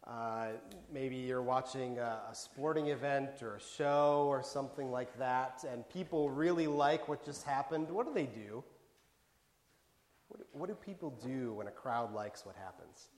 uh, 0.08 0.48
maybe 0.93 1.17
you're 1.17 1.41
watching 1.41 2.00
a, 2.00 2.22
a, 2.32 2.36
sporting 2.36 2.88
event 2.88 3.41
or 3.41 3.58
a 3.58 3.60
show 3.60 4.26
or 4.30 4.41
something 4.41 4.89
like 4.89 5.17
that, 5.20 5.65
and 5.70 5.88
people 5.89 6.30
really 6.30 6.65
like 6.65 7.10
what 7.10 7.26
just 7.26 7.43
happened. 7.43 7.89
What 7.89 8.06
do 8.06 8.13
they 8.13 8.26
do? 8.26 8.63
What, 10.30 10.41
what 10.54 10.70
do 10.70 10.76
people 10.76 11.10
do 11.22 11.56
when 11.56 11.67
a 11.67 11.72
crowd 11.72 12.13
likes 12.13 12.46
what 12.46 12.56
happens? 12.56 13.10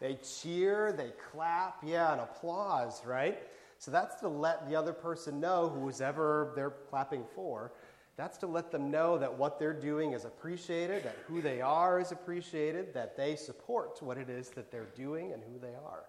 They 0.00 0.14
cheer, 0.40 0.92
they 0.92 1.12
clap, 1.32 1.82
yeah, 1.84 2.12
and 2.12 2.20
applause, 2.22 3.04
right? 3.04 3.38
So 3.78 3.90
that's 3.90 4.16
to 4.20 4.28
let 4.28 4.68
the 4.70 4.76
other 4.76 4.94
person 4.94 5.40
know, 5.40 5.68
who's 5.68 6.00
ever 6.00 6.52
they're 6.56 6.70
clapping 6.70 7.24
for, 7.34 7.72
that's 8.16 8.38
to 8.38 8.46
let 8.46 8.72
them 8.72 8.90
know 8.90 9.18
that 9.18 9.36
what 9.36 9.58
they're 9.58 9.78
doing 9.78 10.12
is 10.12 10.24
appreciated, 10.24 11.04
that 11.04 11.16
who 11.26 11.42
they 11.42 11.60
are 11.60 12.00
is 12.00 12.10
appreciated, 12.10 12.94
that 12.94 13.18
they 13.18 13.36
support 13.36 14.02
what 14.02 14.16
it 14.16 14.30
is 14.30 14.48
that 14.50 14.72
they're 14.72 14.88
doing 14.96 15.32
and 15.32 15.42
who 15.44 15.58
they 15.58 15.74
are. 15.74 16.04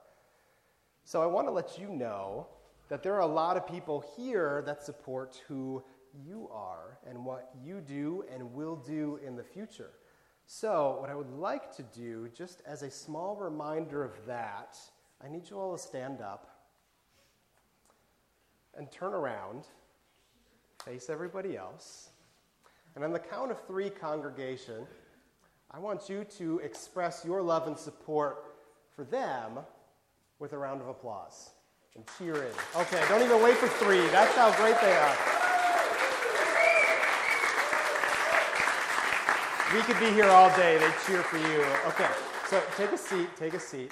So 1.09 1.23
I 1.23 1.25
want 1.25 1.47
to 1.47 1.51
let 1.51 1.79
you 1.79 1.89
know 1.89 2.45
that 2.87 3.01
there 3.01 3.15
are 3.15 3.21
a 3.21 3.25
lot 3.25 3.57
of 3.57 3.67
people 3.67 4.05
here 4.15 4.61
that 4.67 4.83
support 4.83 5.41
who 5.47 5.83
you 6.23 6.47
are 6.53 6.99
and 7.09 7.25
what 7.25 7.49
you 7.65 7.81
do 7.81 8.23
and 8.31 8.53
will 8.53 8.75
do 8.75 9.19
in 9.25 9.35
the 9.35 9.43
future. 9.43 9.89
So, 10.45 10.97
what 11.01 11.09
I 11.09 11.15
would 11.15 11.31
like 11.31 11.75
to 11.77 11.81
do, 11.81 12.29
just 12.31 12.61
as 12.63 12.83
a 12.83 12.91
small 12.91 13.35
reminder 13.35 14.03
of 14.03 14.11
that, 14.27 14.77
I 15.19 15.29
need 15.29 15.49
you 15.49 15.57
all 15.57 15.75
to 15.75 15.81
stand 15.81 16.21
up 16.21 16.47
and 18.77 18.91
turn 18.91 19.15
around, 19.15 19.63
face 20.85 21.09
everybody 21.09 21.57
else. 21.57 22.09
And 22.93 23.03
on 23.03 23.13
the 23.13 23.17
count 23.17 23.49
of 23.49 23.65
three, 23.65 23.89
congregation, 23.89 24.85
I 25.71 25.79
want 25.79 26.07
you 26.07 26.23
to 26.37 26.59
express 26.59 27.25
your 27.25 27.41
love 27.41 27.65
and 27.65 27.75
support 27.75 28.53
for 28.95 29.05
them 29.05 29.61
with 30.39 30.53
a 30.53 30.57
round 30.57 30.81
of 30.81 30.87
applause 30.87 31.51
and 31.95 32.03
cheer 32.17 32.35
in. 32.35 32.53
Okay, 32.75 33.03
don't 33.09 33.21
even 33.21 33.43
wait 33.43 33.55
for 33.55 33.67
three. 33.67 34.07
That's 34.07 34.35
how 34.35 34.51
great 34.55 34.79
they 34.81 34.95
are. 34.95 35.15
We 39.73 39.81
could 39.81 39.99
be 39.99 40.09
here 40.11 40.25
all 40.25 40.49
day. 40.55 40.77
They 40.77 40.91
cheer 41.05 41.21
for 41.21 41.37
you. 41.37 41.63
Okay, 41.87 42.09
so 42.47 42.61
take 42.75 42.91
a 42.91 42.97
seat. 42.97 43.29
Take 43.37 43.53
a 43.53 43.59
seat. 43.59 43.91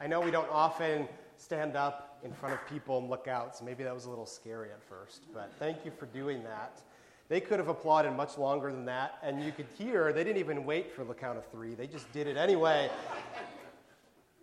I 0.00 0.06
know 0.06 0.20
we 0.20 0.30
don't 0.30 0.48
often 0.50 1.08
stand 1.36 1.76
up 1.76 2.18
in 2.24 2.32
front 2.32 2.54
of 2.54 2.66
people 2.68 2.98
and 2.98 3.08
look 3.08 3.28
out, 3.28 3.56
so 3.56 3.64
maybe 3.64 3.84
that 3.84 3.94
was 3.94 4.04
a 4.04 4.10
little 4.10 4.26
scary 4.26 4.70
at 4.70 4.82
first, 4.82 5.22
but 5.32 5.52
thank 5.58 5.84
you 5.84 5.90
for 5.90 6.06
doing 6.06 6.42
that. 6.44 6.80
They 7.28 7.40
could 7.40 7.58
have 7.58 7.68
applauded 7.68 8.12
much 8.12 8.38
longer 8.38 8.72
than 8.72 8.84
that, 8.86 9.18
and 9.22 9.42
you 9.42 9.52
could 9.52 9.66
hear 9.76 10.12
they 10.12 10.24
didn't 10.24 10.38
even 10.38 10.64
wait 10.64 10.92
for 10.92 11.04
the 11.04 11.14
count 11.14 11.38
of 11.38 11.46
three, 11.46 11.74
they 11.74 11.86
just 11.86 12.10
did 12.12 12.26
it 12.26 12.36
anyway. 12.36 12.90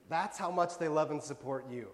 That's 0.10 0.38
how 0.38 0.52
much 0.52 0.78
they 0.78 0.88
love 0.88 1.12
and 1.12 1.22
support 1.22 1.66
you. 1.70 1.90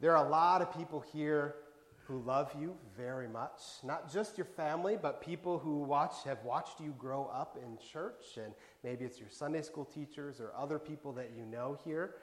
There 0.00 0.16
are 0.16 0.24
a 0.24 0.28
lot 0.28 0.62
of 0.62 0.76
people 0.76 1.00
here 1.12 1.56
who 2.04 2.18
love 2.22 2.50
you 2.58 2.74
very 2.96 3.28
much. 3.28 3.60
Not 3.84 4.12
just 4.12 4.36
your 4.36 4.46
family, 4.46 4.98
but 5.00 5.20
people 5.20 5.58
who 5.58 5.78
watch 5.78 6.24
have 6.24 6.42
watched 6.44 6.80
you 6.80 6.94
grow 6.98 7.30
up 7.32 7.56
in 7.62 7.78
church, 7.78 8.36
and 8.36 8.52
maybe 8.82 9.04
it's 9.04 9.20
your 9.20 9.28
Sunday 9.30 9.62
school 9.62 9.84
teachers 9.84 10.40
or 10.40 10.52
other 10.58 10.78
people 10.78 11.12
that 11.12 11.30
you 11.36 11.46
know 11.46 11.78
here. 11.84 12.16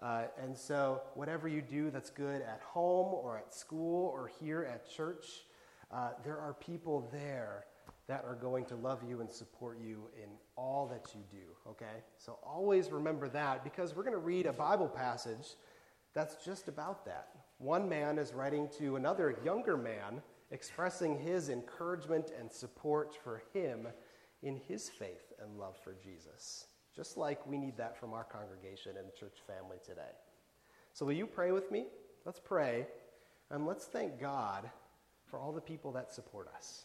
Uh, 0.00 0.24
and 0.40 0.56
so, 0.56 1.02
whatever 1.14 1.48
you 1.48 1.60
do 1.60 1.90
that's 1.90 2.08
good 2.08 2.40
at 2.42 2.60
home 2.64 3.12
or 3.12 3.36
at 3.36 3.52
school 3.52 4.06
or 4.14 4.30
here 4.40 4.62
at 4.62 4.88
church, 4.88 5.26
uh, 5.90 6.10
there 6.24 6.38
are 6.38 6.54
people 6.54 7.08
there 7.12 7.64
that 8.08 8.24
are 8.24 8.34
going 8.34 8.64
to 8.66 8.76
love 8.76 9.00
you 9.08 9.20
and 9.20 9.30
support 9.30 9.78
you 9.80 10.08
in 10.22 10.28
all 10.56 10.86
that 10.88 11.14
you 11.14 11.20
do, 11.30 11.70
okay? 11.70 12.02
So 12.18 12.38
always 12.44 12.90
remember 12.90 13.28
that 13.30 13.62
because 13.64 13.94
we're 13.94 14.02
going 14.02 14.12
to 14.12 14.18
read 14.18 14.46
a 14.46 14.52
Bible 14.52 14.88
passage 14.88 15.54
that's 16.14 16.44
just 16.44 16.68
about 16.68 17.04
that. 17.06 17.28
One 17.58 17.88
man 17.88 18.18
is 18.18 18.34
writing 18.34 18.68
to 18.78 18.96
another 18.96 19.36
younger 19.44 19.76
man 19.76 20.20
expressing 20.50 21.18
his 21.18 21.48
encouragement 21.48 22.32
and 22.38 22.52
support 22.52 23.16
for 23.24 23.42
him 23.54 23.88
in 24.42 24.56
his 24.56 24.90
faith 24.90 25.32
and 25.40 25.58
love 25.58 25.76
for 25.82 25.94
Jesus, 25.94 26.66
just 26.94 27.16
like 27.16 27.46
we 27.46 27.56
need 27.56 27.76
that 27.78 27.98
from 27.98 28.12
our 28.12 28.24
congregation 28.24 28.96
and 28.98 29.14
church 29.14 29.38
family 29.46 29.78
today. 29.86 30.02
So, 30.92 31.06
will 31.06 31.14
you 31.14 31.26
pray 31.26 31.52
with 31.52 31.70
me? 31.70 31.86
Let's 32.26 32.40
pray, 32.40 32.86
and 33.50 33.66
let's 33.66 33.86
thank 33.86 34.20
God 34.20 34.68
for 35.24 35.38
all 35.38 35.52
the 35.52 35.60
people 35.60 35.92
that 35.92 36.12
support 36.12 36.48
us. 36.54 36.84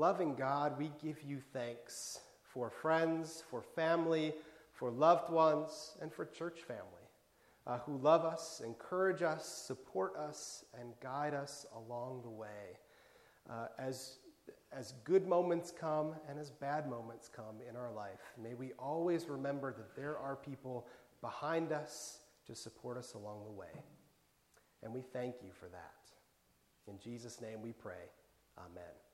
Loving 0.00 0.34
God, 0.34 0.78
we 0.78 0.90
give 1.02 1.22
you 1.22 1.42
thanks 1.52 2.20
for 2.42 2.70
friends, 2.70 3.44
for 3.50 3.60
family, 3.60 4.32
for 4.72 4.90
loved 4.90 5.30
ones, 5.30 5.98
and 6.00 6.10
for 6.10 6.24
church 6.24 6.60
family 6.60 7.04
uh, 7.66 7.80
who 7.80 7.98
love 7.98 8.24
us, 8.24 8.62
encourage 8.64 9.20
us, 9.20 9.46
support 9.46 10.16
us, 10.16 10.64
and 10.80 10.94
guide 11.02 11.34
us 11.34 11.66
along 11.76 12.22
the 12.22 12.30
way. 12.30 12.78
Uh, 13.50 13.66
as, 13.78 14.16
as 14.72 14.94
good 15.04 15.26
moments 15.26 15.70
come 15.70 16.14
and 16.30 16.38
as 16.38 16.50
bad 16.50 16.88
moments 16.88 17.28
come 17.28 17.56
in 17.68 17.76
our 17.76 17.92
life, 17.92 18.32
may 18.42 18.54
we 18.54 18.72
always 18.78 19.28
remember 19.28 19.70
that 19.70 19.94
there 19.94 20.16
are 20.16 20.34
people 20.34 20.86
behind 21.20 21.72
us 21.72 22.20
to 22.46 22.54
support 22.54 22.96
us 22.96 23.12
along 23.12 23.44
the 23.44 23.52
way. 23.52 23.84
And 24.82 24.94
we 24.94 25.02
thank 25.12 25.34
you 25.42 25.50
for 25.52 25.66
that. 25.66 25.92
In 26.90 26.98
Jesus' 26.98 27.42
name 27.42 27.60
we 27.60 27.72
pray. 27.72 28.08
Amen. 28.56 29.09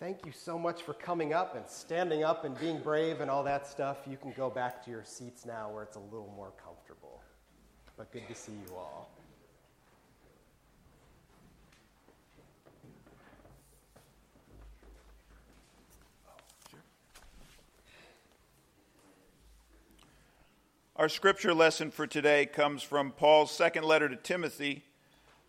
Thank 0.00 0.26
you 0.26 0.32
so 0.32 0.58
much 0.58 0.82
for 0.82 0.92
coming 0.92 1.32
up 1.32 1.54
and 1.54 1.66
standing 1.68 2.24
up 2.24 2.44
and 2.44 2.58
being 2.58 2.80
brave 2.80 3.20
and 3.20 3.30
all 3.30 3.44
that 3.44 3.66
stuff. 3.66 3.98
You 4.10 4.16
can 4.16 4.32
go 4.32 4.50
back 4.50 4.84
to 4.84 4.90
your 4.90 5.04
seats 5.04 5.46
now 5.46 5.70
where 5.70 5.84
it's 5.84 5.96
a 5.96 6.00
little 6.00 6.32
more 6.36 6.52
comfortable. 6.62 7.22
But 7.96 8.10
good 8.12 8.26
to 8.26 8.34
see 8.34 8.52
you 8.52 8.74
all. 8.74 9.08
Our 20.96 21.08
scripture 21.08 21.54
lesson 21.54 21.92
for 21.92 22.06
today 22.06 22.46
comes 22.46 22.82
from 22.82 23.12
Paul's 23.12 23.52
second 23.52 23.84
letter 23.84 24.08
to 24.08 24.16
Timothy, 24.16 24.82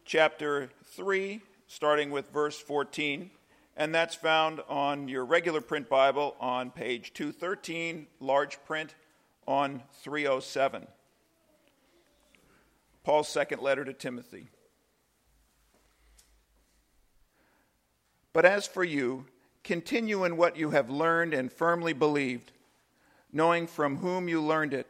chapter 0.04 0.70
3, 0.86 1.42
starting 1.68 2.12
with 2.12 2.32
verse 2.32 2.60
14. 2.60 3.32
And 3.78 3.94
that's 3.94 4.16
found 4.16 4.62
on 4.70 5.08
your 5.10 5.26
regular 5.26 5.60
print 5.60 5.90
Bible 5.90 6.36
on 6.40 6.72
page 6.72 7.14
213, 7.14 8.08
large 8.20 8.64
print 8.66 8.96
on 9.48 9.84
307. 10.02 10.88
Paul's 13.04 13.28
second 13.28 13.62
letter 13.62 13.84
to 13.84 13.94
Timothy. 13.94 14.48
But 18.32 18.46
as 18.46 18.66
for 18.66 18.84
you, 18.84 19.26
continue 19.64 20.24
in 20.24 20.38
what 20.38 20.58
you 20.58 20.72
have 20.72 20.90
learned 20.90 21.34
and 21.34 21.52
firmly 21.52 21.94
believed, 21.94 22.52
knowing 23.32 23.68
from 23.68 23.98
whom 23.98 24.28
you 24.28 24.42
learned 24.42 24.74
it 24.74 24.88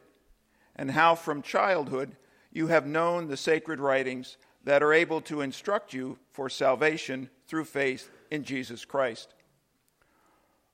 and 0.76 0.92
how 0.92 1.14
from 1.14 1.42
childhood 1.42 2.16
you 2.52 2.68
have 2.68 2.86
known 2.86 3.26
the 3.26 3.36
sacred 3.36 3.80
writings 3.80 4.36
that 4.64 4.82
are 4.82 4.92
able 4.92 5.20
to 5.22 5.40
instruct 5.40 5.92
you 5.92 6.18
for 6.32 6.48
salvation 6.48 7.28
through 7.46 7.64
faith 7.64 8.10
in 8.30 8.44
Jesus 8.44 8.84
Christ. 8.84 9.34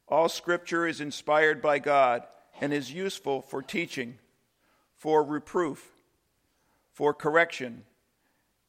All 0.08 0.28
scripture 0.28 0.86
is 0.86 1.00
inspired 1.00 1.62
by 1.62 1.78
God 1.78 2.24
and 2.60 2.72
is 2.72 2.92
useful 2.92 3.40
for 3.40 3.62
teaching, 3.62 4.18
for 4.96 5.24
reproof, 5.24 5.90
for 6.92 7.14
correction, 7.14 7.84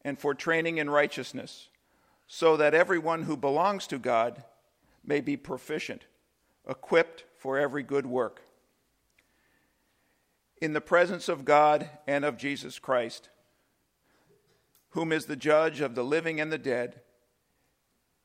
and 0.06 0.18
for 0.18 0.34
training 0.34 0.78
in 0.78 0.90
righteousness, 0.90 1.70
so 2.28 2.58
that 2.58 2.74
everyone 2.74 3.24
who 3.24 3.38
belongs 3.38 3.88
to 3.88 4.00
God 4.00 4.44
may 5.06 5.22
be 5.22 5.36
proficient, 5.36 6.06
equipped 6.68 7.26
for 7.38 7.60
every 7.60 7.84
good 7.84 8.06
work. 8.06 8.42
In 10.62 10.74
the 10.74 10.82
presence 10.82 11.28
of 11.28 11.44
God 11.44 11.90
and 12.08 12.24
of 12.24 12.38
Jesus 12.38 12.80
Christ, 12.80 13.30
whom 14.92 15.12
is 15.12 15.26
the 15.26 15.36
judge 15.36 15.82
of 15.82 15.96
the 15.96 16.04
living 16.04 16.40
and 16.40 16.52
the 16.52 16.58
dead, 16.58 17.02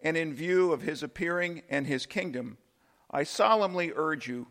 and 0.00 0.16
in 0.16 0.34
view 0.34 0.72
of 0.72 0.82
his 0.82 1.02
appearing 1.02 1.62
and 1.68 1.87
his 1.87 2.06
kingdom, 2.06 2.58
I 3.11 3.24
solemnly 3.24 3.92
urge 3.94 4.28
you 4.28 4.48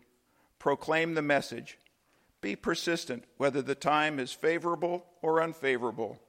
proclaim 0.59 1.13
the 1.13 1.21
message. 1.21 1.77
Be 2.41 2.55
persistent, 2.55 3.25
whether 3.37 3.61
the 3.61 3.75
time 3.75 4.19
is 4.19 4.31
favorable 4.31 5.05
or 5.21 5.41
unfavorable. 5.41 6.19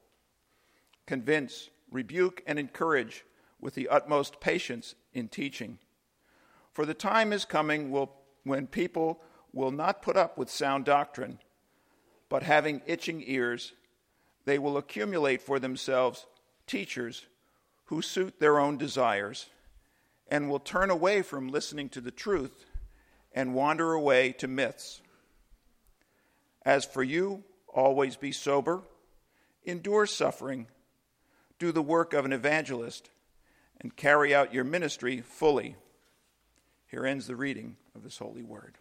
Convince, 1.06 1.70
rebuke, 1.90 2.42
and 2.46 2.58
encourage 2.58 3.24
with 3.60 3.74
the 3.74 3.88
utmost 3.88 4.40
patience 4.40 4.94
in 5.12 5.28
teaching. 5.28 5.78
For 6.72 6.86
the 6.86 6.94
time 6.94 7.32
is 7.32 7.44
coming 7.44 7.90
will, 7.90 8.14
when 8.44 8.66
people 8.66 9.20
will 9.52 9.70
not 9.70 10.02
put 10.02 10.16
up 10.16 10.38
with 10.38 10.50
sound 10.50 10.84
doctrine, 10.84 11.38
but 12.28 12.42
having 12.42 12.82
itching 12.86 13.22
ears, 13.26 13.72
they 14.44 14.58
will 14.58 14.76
accumulate 14.76 15.42
for 15.42 15.58
themselves 15.58 16.26
teachers 16.66 17.26
who 17.88 18.02
suit 18.02 18.38
their 18.38 18.60
own 18.60 18.76
desires 18.76 19.46
and 20.30 20.50
will 20.50 20.60
turn 20.60 20.90
away 20.90 21.22
from 21.22 21.48
listening 21.48 21.88
to 21.88 22.02
the 22.02 22.10
truth 22.10 22.66
and 23.32 23.54
wander 23.54 23.94
away 23.94 24.30
to 24.32 24.46
myths. 24.46 25.00
As 26.66 26.84
for 26.84 27.02
you, 27.02 27.44
always 27.66 28.16
be 28.16 28.30
sober, 28.30 28.82
endure 29.64 30.04
suffering, 30.04 30.66
do 31.58 31.72
the 31.72 31.82
work 31.82 32.12
of 32.12 32.26
an 32.26 32.32
evangelist, 32.32 33.08
and 33.80 33.96
carry 33.96 34.34
out 34.34 34.52
your 34.52 34.64
ministry 34.64 35.22
fully. 35.22 35.76
Here 36.88 37.06
ends 37.06 37.26
the 37.26 37.36
reading 37.36 37.76
of 37.94 38.02
this 38.02 38.18
holy 38.18 38.42
word. 38.42 38.76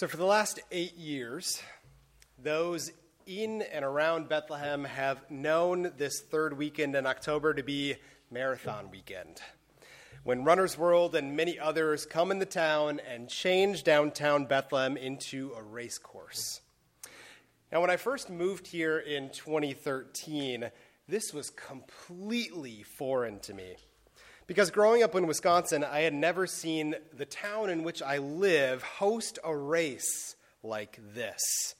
So, 0.00 0.08
for 0.08 0.16
the 0.16 0.24
last 0.24 0.60
eight 0.72 0.96
years, 0.96 1.62
those 2.42 2.90
in 3.26 3.60
and 3.60 3.84
around 3.84 4.30
Bethlehem 4.30 4.84
have 4.84 5.30
known 5.30 5.92
this 5.98 6.22
third 6.22 6.56
weekend 6.56 6.96
in 6.96 7.04
October 7.04 7.52
to 7.52 7.62
be 7.62 7.96
Marathon 8.30 8.90
Weekend, 8.90 9.42
when 10.24 10.42
Runner's 10.42 10.78
World 10.78 11.14
and 11.14 11.36
many 11.36 11.58
others 11.58 12.06
come 12.06 12.30
in 12.30 12.38
the 12.38 12.46
town 12.46 13.02
and 13.06 13.28
change 13.28 13.84
downtown 13.84 14.46
Bethlehem 14.46 14.96
into 14.96 15.52
a 15.54 15.62
race 15.62 15.98
course. 15.98 16.62
Now, 17.70 17.82
when 17.82 17.90
I 17.90 17.98
first 17.98 18.30
moved 18.30 18.68
here 18.68 19.00
in 19.00 19.28
2013, 19.28 20.70
this 21.08 21.34
was 21.34 21.50
completely 21.50 22.84
foreign 22.84 23.38
to 23.40 23.52
me. 23.52 23.76
Because 24.50 24.72
growing 24.72 25.04
up 25.04 25.14
in 25.14 25.28
Wisconsin, 25.28 25.84
I 25.84 26.00
had 26.00 26.12
never 26.12 26.44
seen 26.44 26.96
the 27.16 27.24
town 27.24 27.70
in 27.70 27.84
which 27.84 28.02
I 28.02 28.18
live 28.18 28.82
host 28.82 29.38
a 29.44 29.56
race 29.56 30.34
like 30.64 30.98
this. 31.14 31.76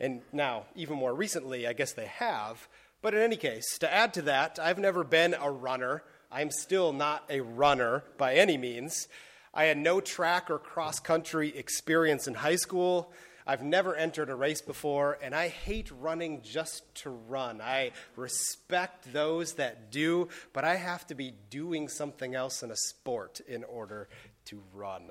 And 0.00 0.22
now, 0.32 0.64
even 0.74 0.96
more 0.96 1.14
recently, 1.14 1.68
I 1.68 1.72
guess 1.72 1.92
they 1.92 2.06
have. 2.06 2.66
But 3.00 3.14
in 3.14 3.20
any 3.20 3.36
case, 3.36 3.78
to 3.78 3.94
add 3.94 4.12
to 4.14 4.22
that, 4.22 4.58
I've 4.60 4.80
never 4.80 5.04
been 5.04 5.34
a 5.34 5.52
runner. 5.52 6.02
I'm 6.32 6.50
still 6.50 6.92
not 6.92 7.22
a 7.30 7.42
runner 7.42 8.02
by 8.18 8.34
any 8.34 8.58
means. 8.58 9.06
I 9.54 9.66
had 9.66 9.78
no 9.78 10.00
track 10.00 10.50
or 10.50 10.58
cross 10.58 10.98
country 10.98 11.56
experience 11.56 12.26
in 12.26 12.34
high 12.34 12.56
school. 12.56 13.12
I've 13.50 13.64
never 13.64 13.96
entered 13.96 14.30
a 14.30 14.36
race 14.36 14.60
before, 14.60 15.18
and 15.20 15.34
I 15.34 15.48
hate 15.48 15.90
running 15.90 16.42
just 16.42 16.84
to 17.02 17.10
run. 17.10 17.60
I 17.60 17.90
respect 18.14 19.12
those 19.12 19.54
that 19.54 19.90
do, 19.90 20.28
but 20.52 20.62
I 20.62 20.76
have 20.76 21.04
to 21.08 21.16
be 21.16 21.34
doing 21.50 21.88
something 21.88 22.36
else 22.36 22.62
in 22.62 22.70
a 22.70 22.76
sport 22.76 23.40
in 23.48 23.64
order 23.64 24.08
to 24.44 24.62
run. 24.72 25.10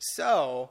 So, 0.00 0.70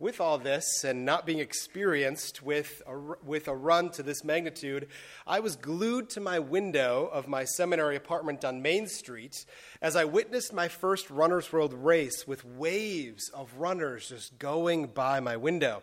with 0.00 0.18
all 0.18 0.38
this 0.38 0.82
and 0.82 1.04
not 1.04 1.26
being 1.26 1.38
experienced 1.38 2.42
with 2.42 2.82
a, 2.86 2.98
with 3.22 3.46
a 3.46 3.54
run 3.54 3.90
to 3.90 4.02
this 4.02 4.24
magnitude, 4.24 4.88
I 5.26 5.40
was 5.40 5.56
glued 5.56 6.08
to 6.10 6.20
my 6.20 6.38
window 6.38 7.08
of 7.12 7.28
my 7.28 7.44
seminary 7.44 7.96
apartment 7.96 8.44
on 8.44 8.62
Main 8.62 8.88
Street 8.88 9.44
as 9.82 9.96
I 9.96 10.06
witnessed 10.06 10.54
my 10.54 10.68
first 10.68 11.10
Runner's 11.10 11.52
World 11.52 11.74
race 11.74 12.26
with 12.26 12.46
waves 12.46 13.28
of 13.28 13.54
runners 13.58 14.08
just 14.08 14.38
going 14.38 14.86
by 14.86 15.20
my 15.20 15.36
window. 15.36 15.82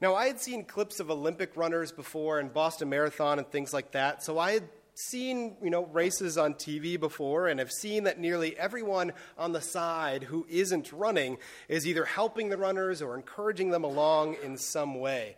Now, 0.00 0.14
I 0.16 0.26
had 0.26 0.40
seen 0.40 0.64
clips 0.64 1.00
of 1.00 1.10
Olympic 1.10 1.56
runners 1.56 1.92
before 1.92 2.40
and 2.40 2.52
Boston 2.52 2.90
Marathon 2.90 3.38
and 3.38 3.48
things 3.48 3.72
like 3.72 3.92
that, 3.92 4.22
so 4.22 4.38
I 4.38 4.52
had 4.52 4.64
seen 4.98 5.56
you 5.62 5.70
know 5.70 5.84
races 5.86 6.38
on 6.38 6.54
TV 6.54 6.98
before 6.98 7.48
and 7.48 7.60
have 7.60 7.70
seen 7.70 8.04
that 8.04 8.18
nearly 8.18 8.58
everyone 8.58 9.12
on 9.36 9.52
the 9.52 9.60
side 9.60 10.24
who 10.24 10.46
isn't 10.48 10.92
running 10.92 11.36
is 11.68 11.86
either 11.86 12.04
helping 12.04 12.48
the 12.48 12.56
runners 12.56 13.02
or 13.02 13.14
encouraging 13.14 13.70
them 13.70 13.84
along 13.84 14.36
in 14.42 14.56
some 14.56 14.98
way. 14.98 15.36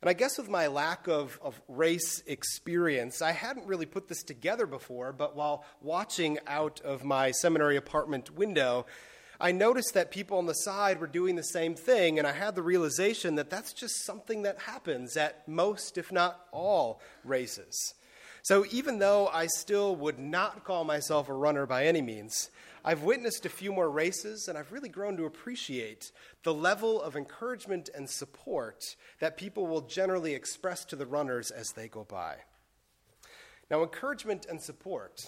And 0.00 0.10
I 0.10 0.12
guess 0.12 0.36
with 0.36 0.50
my 0.50 0.66
lack 0.66 1.08
of, 1.08 1.38
of 1.42 1.58
race 1.66 2.22
experience, 2.26 3.22
I 3.22 3.32
hadn't 3.32 3.66
really 3.66 3.86
put 3.86 4.08
this 4.08 4.22
together 4.22 4.66
before, 4.66 5.14
but 5.14 5.34
while 5.34 5.64
watching 5.80 6.38
out 6.46 6.80
of 6.82 7.04
my 7.04 7.30
seminary 7.30 7.76
apartment 7.76 8.30
window, 8.34 8.84
I 9.40 9.52
noticed 9.52 9.94
that 9.94 10.10
people 10.10 10.36
on 10.36 10.44
the 10.44 10.52
side 10.52 11.00
were 11.00 11.06
doing 11.06 11.36
the 11.36 11.42
same 11.42 11.74
thing, 11.74 12.18
and 12.18 12.28
I 12.28 12.32
had 12.32 12.54
the 12.54 12.62
realization 12.62 13.36
that 13.36 13.48
that's 13.48 13.72
just 13.72 14.04
something 14.04 14.42
that 14.42 14.60
happens 14.60 15.16
at 15.16 15.48
most, 15.48 15.96
if 15.96 16.12
not 16.12 16.48
all, 16.52 17.00
races. 17.24 17.94
So 18.44 18.66
even 18.70 18.98
though 18.98 19.28
I 19.28 19.46
still 19.46 19.96
would 19.96 20.18
not 20.18 20.64
call 20.64 20.84
myself 20.84 21.30
a 21.30 21.32
runner 21.32 21.64
by 21.64 21.86
any 21.86 22.02
means, 22.02 22.50
I've 22.84 23.02
witnessed 23.02 23.46
a 23.46 23.48
few 23.48 23.72
more 23.72 23.90
races 23.90 24.48
and 24.48 24.58
I've 24.58 24.70
really 24.70 24.90
grown 24.90 25.16
to 25.16 25.24
appreciate 25.24 26.12
the 26.42 26.52
level 26.52 27.00
of 27.00 27.16
encouragement 27.16 27.88
and 27.94 28.08
support 28.08 28.96
that 29.18 29.38
people 29.38 29.66
will 29.66 29.80
generally 29.80 30.34
express 30.34 30.84
to 30.86 30.96
the 30.96 31.06
runners 31.06 31.50
as 31.50 31.70
they 31.70 31.88
go 31.88 32.04
by. 32.04 32.36
Now, 33.70 33.82
encouragement 33.82 34.44
and 34.44 34.60
support 34.60 35.24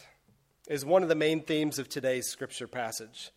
is 0.68 0.85
one 0.85 1.02
of 1.02 1.09
the 1.09 1.14
main 1.14 1.40
themes 1.40 1.79
of 1.79 1.88
today's 1.88 2.29
scripture 2.29 2.68
passage. 2.68 3.31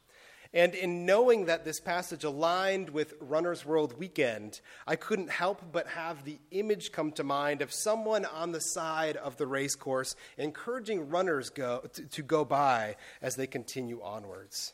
And 0.52 0.74
in 0.74 1.06
knowing 1.06 1.46
that 1.46 1.64
this 1.64 1.80
passage 1.80 2.24
aligned 2.24 2.90
with 2.90 3.14
Runner's 3.20 3.66
World 3.66 4.00
Weekend, 4.00 4.62
I 4.88 4.96
couldn't 4.96 5.30
help 5.30 5.62
but 5.72 5.88
have 5.90 6.24
the 6.24 6.40
image 6.50 6.92
come 6.92 7.12
to 7.14 7.24
mind 7.24 7.62
of 7.62 7.72
someone 7.72 8.26
on 8.26 8.52
the 8.52 8.62
side 8.62 9.16
of 9.16 9.38
the 9.38 9.46
race 9.46 9.76
course 9.76 10.16
encouraging 10.38 11.10
runners 11.10 11.52
go, 11.52 11.82
to, 11.94 12.04
to 12.04 12.24
go 12.24 12.46
by 12.46 12.96
as 13.22 13.36
they 13.36 13.46
continue 13.46 14.02
onwards. 14.02 14.74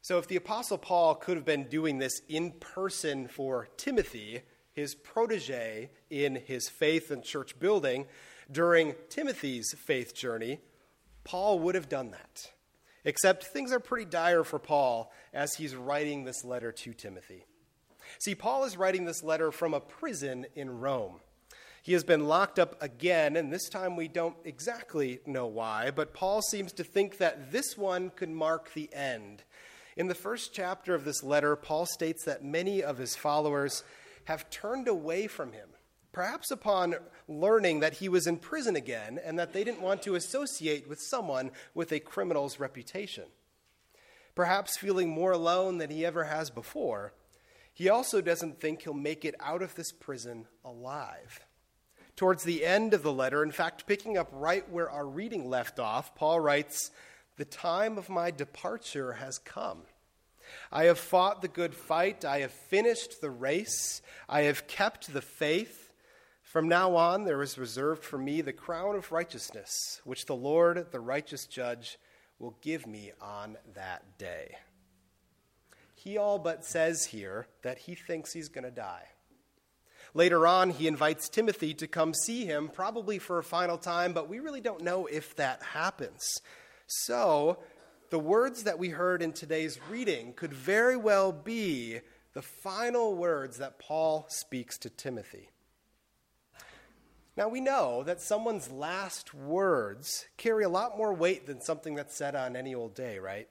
So, 0.00 0.18
if 0.18 0.28
the 0.28 0.36
Apostle 0.36 0.78
Paul 0.78 1.14
could 1.14 1.36
have 1.36 1.46
been 1.46 1.64
doing 1.64 1.98
this 1.98 2.20
in 2.28 2.52
person 2.52 3.26
for 3.26 3.68
Timothy, 3.76 4.42
his 4.74 4.94
protege 4.94 5.90
in 6.10 6.36
his 6.36 6.68
faith 6.68 7.10
and 7.10 7.24
church 7.24 7.58
building, 7.58 8.06
during 8.52 8.94
Timothy's 9.08 9.74
faith 9.76 10.14
journey, 10.14 10.60
Paul 11.24 11.58
would 11.60 11.74
have 11.74 11.88
done 11.88 12.10
that. 12.10 12.52
Except 13.04 13.44
things 13.44 13.72
are 13.72 13.80
pretty 13.80 14.06
dire 14.06 14.44
for 14.44 14.58
Paul 14.58 15.12
as 15.32 15.54
he's 15.54 15.74
writing 15.74 16.24
this 16.24 16.44
letter 16.44 16.72
to 16.72 16.94
Timothy. 16.94 17.44
See, 18.18 18.34
Paul 18.34 18.64
is 18.64 18.76
writing 18.76 19.04
this 19.04 19.22
letter 19.22 19.50
from 19.52 19.74
a 19.74 19.80
prison 19.80 20.46
in 20.54 20.80
Rome. 20.80 21.20
He 21.82 21.92
has 21.92 22.04
been 22.04 22.26
locked 22.26 22.58
up 22.58 22.82
again, 22.82 23.36
and 23.36 23.52
this 23.52 23.68
time 23.68 23.94
we 23.94 24.08
don't 24.08 24.36
exactly 24.44 25.20
know 25.26 25.46
why, 25.46 25.90
but 25.90 26.14
Paul 26.14 26.40
seems 26.40 26.72
to 26.72 26.84
think 26.84 27.18
that 27.18 27.52
this 27.52 27.76
one 27.76 28.08
could 28.08 28.30
mark 28.30 28.72
the 28.72 28.88
end. 28.94 29.42
In 29.94 30.08
the 30.08 30.14
first 30.14 30.54
chapter 30.54 30.94
of 30.94 31.04
this 31.04 31.22
letter, 31.22 31.56
Paul 31.56 31.84
states 31.84 32.24
that 32.24 32.42
many 32.42 32.82
of 32.82 32.96
his 32.96 33.16
followers 33.16 33.84
have 34.24 34.48
turned 34.48 34.88
away 34.88 35.26
from 35.26 35.52
him 35.52 35.73
perhaps 36.14 36.50
upon 36.50 36.94
learning 37.28 37.80
that 37.80 37.94
he 37.94 38.08
was 38.08 38.26
in 38.26 38.38
prison 38.38 38.76
again 38.76 39.20
and 39.22 39.38
that 39.38 39.52
they 39.52 39.64
didn't 39.64 39.82
want 39.82 40.00
to 40.02 40.14
associate 40.14 40.88
with 40.88 41.00
someone 41.00 41.50
with 41.74 41.92
a 41.92 42.00
criminal's 42.00 42.58
reputation. 42.58 43.24
Perhaps 44.34 44.78
feeling 44.78 45.10
more 45.10 45.32
alone 45.32 45.78
than 45.78 45.90
he 45.90 46.06
ever 46.06 46.24
has 46.24 46.48
before, 46.48 47.12
he 47.74 47.88
also 47.88 48.20
doesn't 48.20 48.60
think 48.60 48.82
he'll 48.82 48.94
make 48.94 49.24
it 49.24 49.34
out 49.40 49.60
of 49.60 49.74
this 49.74 49.92
prison 49.92 50.46
alive. 50.64 51.40
Towards 52.16 52.44
the 52.44 52.64
end 52.64 52.94
of 52.94 53.02
the 53.02 53.12
letter, 53.12 53.42
in 53.42 53.50
fact, 53.50 53.86
picking 53.86 54.16
up 54.16 54.28
right 54.32 54.68
where 54.70 54.88
our 54.88 55.06
reading 55.06 55.50
left 55.50 55.80
off, 55.80 56.14
Paul 56.14 56.38
writes, 56.38 56.92
The 57.36 57.44
time 57.44 57.98
of 57.98 58.08
my 58.08 58.30
departure 58.30 59.14
has 59.14 59.38
come. 59.38 59.82
I 60.70 60.84
have 60.84 60.98
fought 60.98 61.42
the 61.42 61.48
good 61.48 61.74
fight. 61.74 62.24
I 62.24 62.40
have 62.40 62.52
finished 62.52 63.20
the 63.20 63.30
race. 63.30 64.00
I 64.28 64.42
have 64.42 64.68
kept 64.68 65.12
the 65.12 65.22
faith. 65.22 65.83
From 66.54 66.68
now 66.68 66.94
on, 66.94 67.24
there 67.24 67.42
is 67.42 67.58
reserved 67.58 68.04
for 68.04 68.16
me 68.16 68.40
the 68.40 68.52
crown 68.52 68.94
of 68.94 69.10
righteousness, 69.10 70.00
which 70.04 70.26
the 70.26 70.36
Lord, 70.36 70.92
the 70.92 71.00
righteous 71.00 71.46
judge, 71.46 71.98
will 72.38 72.56
give 72.62 72.86
me 72.86 73.10
on 73.20 73.56
that 73.74 74.18
day. 74.18 74.54
He 75.96 76.16
all 76.16 76.38
but 76.38 76.64
says 76.64 77.06
here 77.06 77.48
that 77.62 77.78
he 77.78 77.96
thinks 77.96 78.32
he's 78.32 78.50
going 78.50 78.62
to 78.62 78.70
die. 78.70 79.02
Later 80.14 80.46
on, 80.46 80.70
he 80.70 80.86
invites 80.86 81.28
Timothy 81.28 81.74
to 81.74 81.88
come 81.88 82.14
see 82.14 82.46
him, 82.46 82.68
probably 82.68 83.18
for 83.18 83.40
a 83.40 83.42
final 83.42 83.76
time, 83.76 84.12
but 84.12 84.28
we 84.28 84.38
really 84.38 84.60
don't 84.60 84.84
know 84.84 85.06
if 85.06 85.34
that 85.34 85.60
happens. 85.60 86.22
So, 86.86 87.58
the 88.10 88.20
words 88.20 88.62
that 88.62 88.78
we 88.78 88.90
heard 88.90 89.22
in 89.22 89.32
today's 89.32 89.80
reading 89.90 90.34
could 90.34 90.54
very 90.54 90.96
well 90.96 91.32
be 91.32 91.98
the 92.32 92.42
final 92.42 93.16
words 93.16 93.58
that 93.58 93.80
Paul 93.80 94.26
speaks 94.28 94.78
to 94.78 94.88
Timothy. 94.88 95.48
Now, 97.36 97.48
we 97.48 97.60
know 97.60 98.04
that 98.04 98.20
someone's 98.20 98.70
last 98.70 99.34
words 99.34 100.26
carry 100.36 100.64
a 100.64 100.68
lot 100.68 100.96
more 100.96 101.12
weight 101.12 101.46
than 101.46 101.60
something 101.60 101.94
that's 101.94 102.16
said 102.16 102.36
on 102.36 102.54
any 102.54 102.74
old 102.74 102.94
day, 102.94 103.18
right? 103.18 103.48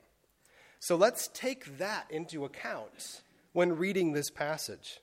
So 0.80 0.96
let's 0.96 1.28
take 1.28 1.78
that 1.78 2.06
into 2.10 2.46
account 2.46 3.22
when 3.52 3.78
reading 3.78 4.14
this 4.14 4.30
passage 4.30 5.00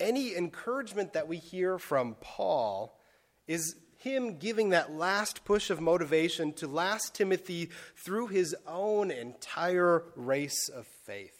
any 0.00 0.36
encouragement 0.36 1.12
that 1.12 1.28
we 1.28 1.38
hear 1.38 1.78
from 1.78 2.16
Paul 2.20 2.98
is 3.46 3.76
him 3.98 4.38
giving 4.38 4.70
that 4.70 4.92
last 4.92 5.44
push 5.44 5.70
of 5.70 5.80
motivation 5.80 6.52
to 6.54 6.68
last 6.68 7.14
Timothy 7.14 7.70
through 7.96 8.28
his 8.28 8.54
own 8.66 9.10
entire 9.10 10.04
race 10.14 10.68
of 10.68 10.86
faith. 10.86 11.34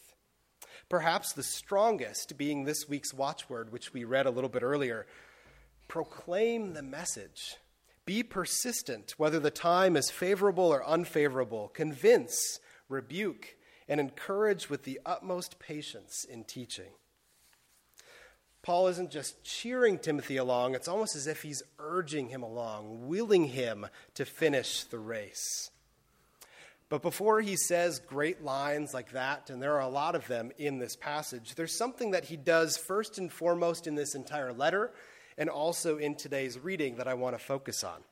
Perhaps 0.89 1.35
the 1.35 1.43
strongest 1.43 2.37
being 2.37 2.65
this 2.65 2.89
week's 2.89 3.15
watchword, 3.15 3.71
which 3.71 3.93
we 3.93 4.05
read 4.05 4.27
a 4.27 4.31
little 4.31 4.51
bit 4.51 4.63
earlier 4.63 5.07
proclaim 5.89 6.75
the 6.75 6.83
message. 6.83 7.57
Be 8.05 8.23
persistent, 8.23 9.15
whether 9.17 9.41
the 9.41 9.51
time 9.51 9.97
is 9.97 10.11
favorable 10.11 10.65
or 10.65 10.87
unfavorable. 10.87 11.69
Convince, 11.69 12.61
rebuke, 12.89 13.57
and 13.89 14.01
encourage 14.01 14.71
with 14.71 14.85
the 14.85 15.01
utmost 15.05 15.59
patience 15.59 16.25
in 16.25 16.45
teaching. 16.45 16.93
Paul 18.63 18.89
isn't 18.89 19.11
just 19.11 19.45
cheering 19.45 19.99
Timothy 19.99 20.37
along, 20.37 20.75
it's 20.75 20.89
almost 20.89 21.17
as 21.17 21.27
if 21.27 21.43
he's 21.43 21.63
urging 21.79 22.29
him 22.29 22.43
along, 22.43 23.09
willing 23.09 23.45
him 23.45 23.87
to 24.15 24.25
finish 24.25 24.85
the 24.85 24.99
race. 24.99 25.71
But 26.91 27.03
before 27.03 27.41
he 27.41 27.57
says 27.57 27.99
great 27.99 28.43
lines 28.43 28.95
like 28.95 29.13
that, 29.13 29.51
and 29.51 29.63
there 29.63 29.75
are 29.75 29.83
a 29.83 29.89
lot 29.89 30.15
of 30.15 30.27
them 30.27 30.51
in 30.59 30.79
this 30.79 30.97
passage, 30.97 31.55
there's 31.55 31.77
something 31.77 32.13
that 32.13 32.25
he 32.25 32.37
does 32.37 32.77
first 32.77 33.19
and 33.19 33.31
foremost 33.33 33.87
in 33.87 33.95
this 33.95 34.15
entire 34.15 34.53
letter 34.53 34.93
and 35.39 35.49
also 35.49 35.97
in 35.97 36.17
today's 36.17 36.59
reading 36.59 36.97
that 36.97 37.09
I 37.09 37.15
want 37.15 37.39
to 37.39 37.43
focus 37.43 37.85
on. 37.85 38.03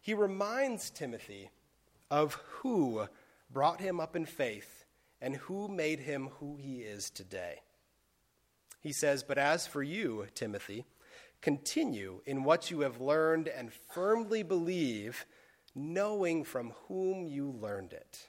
He 0.00 0.14
reminds 0.14 0.90
Timothy 0.90 1.50
of 2.10 2.34
who 2.60 3.06
brought 3.50 3.80
him 3.80 4.00
up 4.00 4.16
in 4.16 4.24
faith 4.24 4.86
and 5.20 5.36
who 5.36 5.68
made 5.68 6.00
him 6.00 6.30
who 6.40 6.56
he 6.56 6.76
is 6.80 7.10
today. 7.10 7.60
He 8.80 8.92
says, 8.92 9.22
But 9.22 9.38
as 9.38 9.66
for 9.66 9.82
you, 9.82 10.26
Timothy, 10.34 10.86
continue 11.42 12.20
in 12.24 12.44
what 12.44 12.70
you 12.70 12.80
have 12.80 13.00
learned 13.00 13.48
and 13.48 13.72
firmly 13.72 14.42
believe, 14.42 15.26
knowing 15.74 16.44
from 16.44 16.72
whom 16.88 17.26
you 17.26 17.50
learned 17.50 17.92
it. 17.92 18.28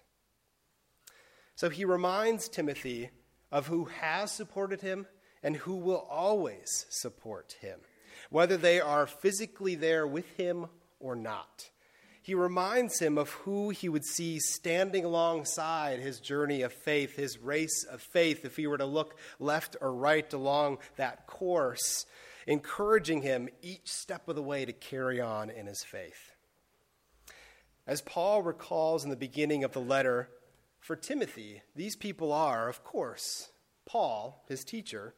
So 1.56 1.70
he 1.70 1.86
reminds 1.86 2.50
Timothy 2.50 3.12
of 3.52 3.68
who 3.68 3.86
has 3.86 4.32
supported 4.32 4.82
him 4.82 5.08
and 5.44 5.56
who 5.58 5.76
will 5.76 6.08
always 6.10 6.86
support 6.90 7.56
him, 7.62 7.80
whether 8.30 8.58
they 8.58 8.80
are 8.80 9.08
physically 9.08 9.76
there 9.76 10.06
with 10.06 10.28
him 10.38 10.68
or 11.00 11.16
not 11.16 11.70
he 12.28 12.36
reminds 12.36 13.00
him 13.00 13.18
of 13.18 13.30
who 13.30 13.70
he 13.70 13.88
would 13.88 14.04
see 14.04 14.38
standing 14.38 15.06
alongside 15.06 16.02
his 16.02 16.20
journey 16.20 16.62
of 16.62 16.74
faith, 16.74 17.16
his 17.16 17.38
race 17.38 17.86
of 17.86 18.02
faith, 18.02 18.44
if 18.44 18.58
he 18.58 18.68
were 18.68 18.78
to 18.78 18.86
look 18.86 19.18
left 19.40 19.78
or 19.80 19.94
right 19.94 20.34
along 20.34 20.80
that 20.98 21.26
course, 21.26 22.06
encouraging 22.46 23.22
him 23.22 23.48
each 23.62 23.88
step 23.88 24.28
of 24.28 24.36
the 24.36 24.44
way 24.44 24.66
to 24.66 24.74
carry 24.74 25.22
on 25.22 25.50
in 25.50 25.68
his 25.68 25.86
faith. 25.86 26.36
As 27.88 28.02
Paul 28.02 28.42
recalls 28.42 29.06
in 29.06 29.10
the 29.10 29.16
beginning 29.16 29.64
of 29.64 29.72
the 29.72 29.80
letter, 29.80 30.28
for 30.82 30.98
Timothy, 30.98 31.62
these 31.78 31.96
people 31.96 32.34
are, 32.34 32.68
of 32.68 32.84
course, 32.84 33.52
Paul, 33.86 34.44
his 34.50 34.66
teacher, 34.66 35.16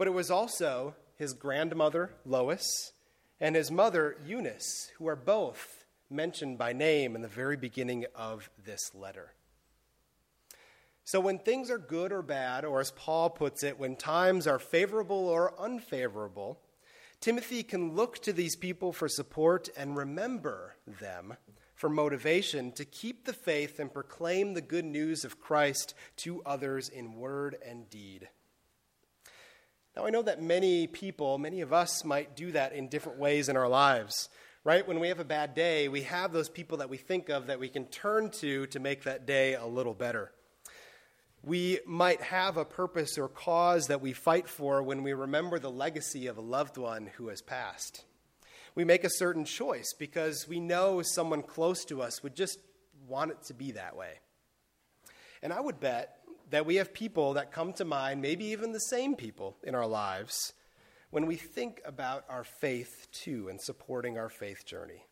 but 0.00 0.08
it 0.08 0.12
was 0.12 0.30
also 0.30 0.94
his 1.16 1.34
grandmother, 1.34 2.10
Lois, 2.24 2.92
and 3.38 3.54
his 3.54 3.70
mother, 3.70 4.16
Eunice, 4.24 4.90
who 4.96 5.06
are 5.06 5.14
both 5.14 5.84
mentioned 6.08 6.56
by 6.56 6.72
name 6.72 7.14
in 7.14 7.20
the 7.20 7.28
very 7.28 7.58
beginning 7.58 8.06
of 8.14 8.48
this 8.64 8.94
letter. 8.94 9.34
So, 11.04 11.20
when 11.20 11.38
things 11.38 11.70
are 11.70 11.76
good 11.76 12.12
or 12.12 12.22
bad, 12.22 12.64
or 12.64 12.80
as 12.80 12.92
Paul 12.92 13.28
puts 13.28 13.62
it, 13.62 13.78
when 13.78 13.94
times 13.94 14.46
are 14.46 14.58
favorable 14.58 15.28
or 15.28 15.52
unfavorable, 15.60 16.58
Timothy 17.20 17.62
can 17.62 17.94
look 17.94 18.22
to 18.22 18.32
these 18.32 18.56
people 18.56 18.94
for 18.94 19.06
support 19.06 19.68
and 19.76 19.98
remember 19.98 20.76
them 20.86 21.34
for 21.74 21.90
motivation 21.90 22.72
to 22.72 22.86
keep 22.86 23.26
the 23.26 23.34
faith 23.34 23.78
and 23.78 23.92
proclaim 23.92 24.54
the 24.54 24.62
good 24.62 24.86
news 24.86 25.26
of 25.26 25.38
Christ 25.38 25.92
to 26.16 26.42
others 26.46 26.88
in 26.88 27.16
word 27.16 27.58
and 27.62 27.90
deed. 27.90 28.30
Now, 29.96 30.06
I 30.06 30.10
know 30.10 30.22
that 30.22 30.42
many 30.42 30.86
people, 30.86 31.38
many 31.38 31.60
of 31.60 31.72
us, 31.72 32.04
might 32.04 32.36
do 32.36 32.52
that 32.52 32.72
in 32.72 32.88
different 32.88 33.18
ways 33.18 33.48
in 33.48 33.56
our 33.56 33.68
lives 33.68 34.28
right? 34.64 34.86
When 34.86 35.00
we 35.00 35.08
have 35.08 35.20
a 35.20 35.24
bad 35.24 35.54
day, 35.54 35.88
we 35.88 36.02
have 36.02 36.32
those 36.32 36.48
people 36.48 36.78
that 36.78 36.90
we 36.90 36.98
think 36.98 37.28
of 37.28 37.46
that 37.46 37.60
we 37.60 37.68
can 37.68 37.86
turn 37.86 38.30
to 38.40 38.66
to 38.66 38.78
make 38.78 39.04
that 39.04 39.26
day 39.26 39.54
a 39.54 39.66
little 39.66 39.94
better. 39.94 40.32
We 41.42 41.80
might 41.86 42.20
have 42.20 42.58
a 42.58 42.66
purpose 42.66 43.16
or 43.16 43.28
cause 43.28 43.86
that 43.86 44.02
we 44.02 44.12
fight 44.12 44.48
for 44.48 44.82
when 44.82 45.02
we 45.02 45.14
remember 45.14 45.58
the 45.58 45.70
legacy 45.70 46.26
of 46.26 46.36
a 46.36 46.42
loved 46.42 46.76
one 46.76 47.06
who 47.16 47.28
has 47.28 47.40
passed. 47.40 48.04
We 48.74 48.84
make 48.84 49.04
a 49.04 49.10
certain 49.10 49.46
choice 49.46 49.94
because 49.98 50.46
we 50.46 50.60
know 50.60 51.00
someone 51.02 51.42
close 51.42 51.84
to 51.86 52.02
us 52.02 52.22
would 52.22 52.36
just 52.36 52.58
want 53.08 53.30
it 53.30 53.42
to 53.44 53.54
be 53.54 53.72
that 53.72 53.96
way. 53.96 54.18
And 55.42 55.54
I 55.54 55.60
would 55.60 55.80
bet 55.80 56.18
that 56.50 56.66
we 56.66 56.76
have 56.76 56.92
people 56.92 57.34
that 57.34 57.52
come 57.52 57.72
to 57.74 57.84
mind, 57.84 58.20
maybe 58.20 58.44
even 58.46 58.72
the 58.72 58.80
same 58.80 59.14
people 59.14 59.56
in 59.62 59.74
our 59.74 59.86
lives, 59.86 60.52
when 61.10 61.26
we 61.26 61.36
think 61.36 61.80
about 61.84 62.24
our 62.28 62.44
faith 62.44 63.08
too 63.12 63.48
and 63.48 63.60
supporting 63.60 64.18
our 64.18 64.28
faith 64.28 64.64
journey. 64.64 65.06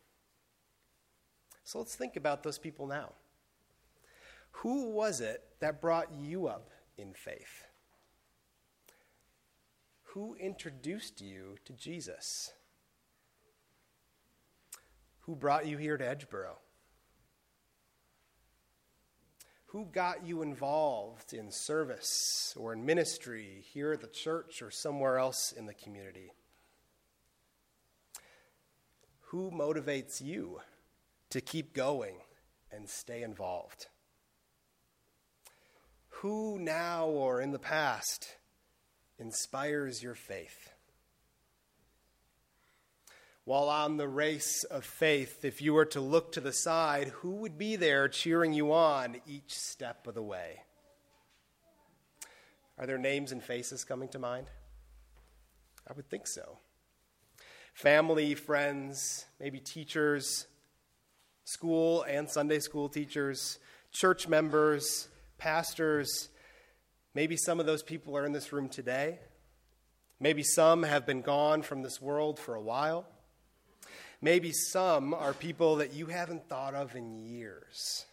So 1.63 1.79
let's 1.79 1.95
think 1.95 2.15
about 2.15 2.43
those 2.43 2.57
people 2.57 2.87
now. 2.87 3.13
Who 4.51 4.89
was 4.91 5.21
it 5.21 5.43
that 5.59 5.81
brought 5.81 6.11
you 6.11 6.47
up 6.47 6.69
in 6.97 7.13
faith? 7.13 7.65
Who 10.13 10.35
introduced 10.35 11.21
you 11.21 11.57
to 11.65 11.73
Jesus? 11.73 12.51
Who 15.21 15.35
brought 15.35 15.67
you 15.67 15.77
here 15.77 15.97
to 15.97 16.03
Edgeboro? 16.03 16.55
Who 19.71 19.85
got 19.85 20.25
you 20.25 20.41
involved 20.41 21.31
in 21.31 21.51
service 21.51 22.55
or 22.57 22.73
in 22.73 22.87
ministry 22.87 23.63
here 23.71 23.93
at 23.93 24.01
the 24.01 24.07
church 24.07 24.63
or 24.63 24.71
somewhere 24.71 25.19
else 25.19 25.51
in 25.51 25.67
the 25.67 25.75
community? 25.75 26.31
Who 29.27 29.51
motivates 29.51 30.21
you 30.21 30.61
to 31.29 31.39
keep 31.39 31.75
going 31.75 32.15
and 32.71 32.89
stay 32.89 33.21
involved? 33.21 33.85
Who 36.07 36.57
now 36.57 37.05
or 37.05 37.39
in 37.39 37.51
the 37.51 37.59
past 37.59 38.37
inspires 39.19 40.01
your 40.01 40.15
faith? 40.15 40.71
While 43.49 43.67
on 43.67 43.97
the 43.97 44.07
race 44.07 44.63
of 44.65 44.85
faith, 44.85 45.43
if 45.43 45.59
you 45.59 45.73
were 45.73 45.83
to 45.83 45.99
look 45.99 46.31
to 46.31 46.39
the 46.39 46.53
side, 46.53 47.07
who 47.07 47.31
would 47.31 47.57
be 47.57 47.75
there 47.75 48.07
cheering 48.07 48.53
you 48.53 48.71
on 48.71 49.19
each 49.25 49.55
step 49.55 50.05
of 50.05 50.13
the 50.13 50.21
way? 50.21 50.61
Are 52.77 52.85
there 52.85 52.99
names 52.99 53.31
and 53.31 53.43
faces 53.43 53.83
coming 53.83 54.07
to 54.09 54.19
mind? 54.19 54.51
I 55.89 55.93
would 55.93 56.07
think 56.11 56.27
so. 56.27 56.59
Family, 57.73 58.35
friends, 58.35 59.25
maybe 59.39 59.59
teachers, 59.59 60.45
school 61.43 62.03
and 62.03 62.29
Sunday 62.29 62.59
school 62.59 62.87
teachers, 62.87 63.57
church 63.91 64.27
members, 64.27 65.07
pastors. 65.39 66.29
Maybe 67.15 67.35
some 67.35 67.59
of 67.59 67.65
those 67.65 67.81
people 67.81 68.15
are 68.15 68.27
in 68.27 68.31
this 68.31 68.53
room 68.53 68.69
today. 68.69 69.17
Maybe 70.19 70.43
some 70.43 70.83
have 70.83 71.07
been 71.07 71.23
gone 71.23 71.63
from 71.63 71.81
this 71.81 71.99
world 71.99 72.37
for 72.37 72.53
a 72.53 72.61
while. 72.61 73.07
Maybe 74.21 74.51
some 74.51 75.13
are 75.13 75.33
people 75.33 75.77
that 75.77 75.93
you 75.93 76.07
haven't 76.07 76.49
thought 76.49 76.73
of 76.73 76.95
in 76.95 77.15
years. 77.17 78.05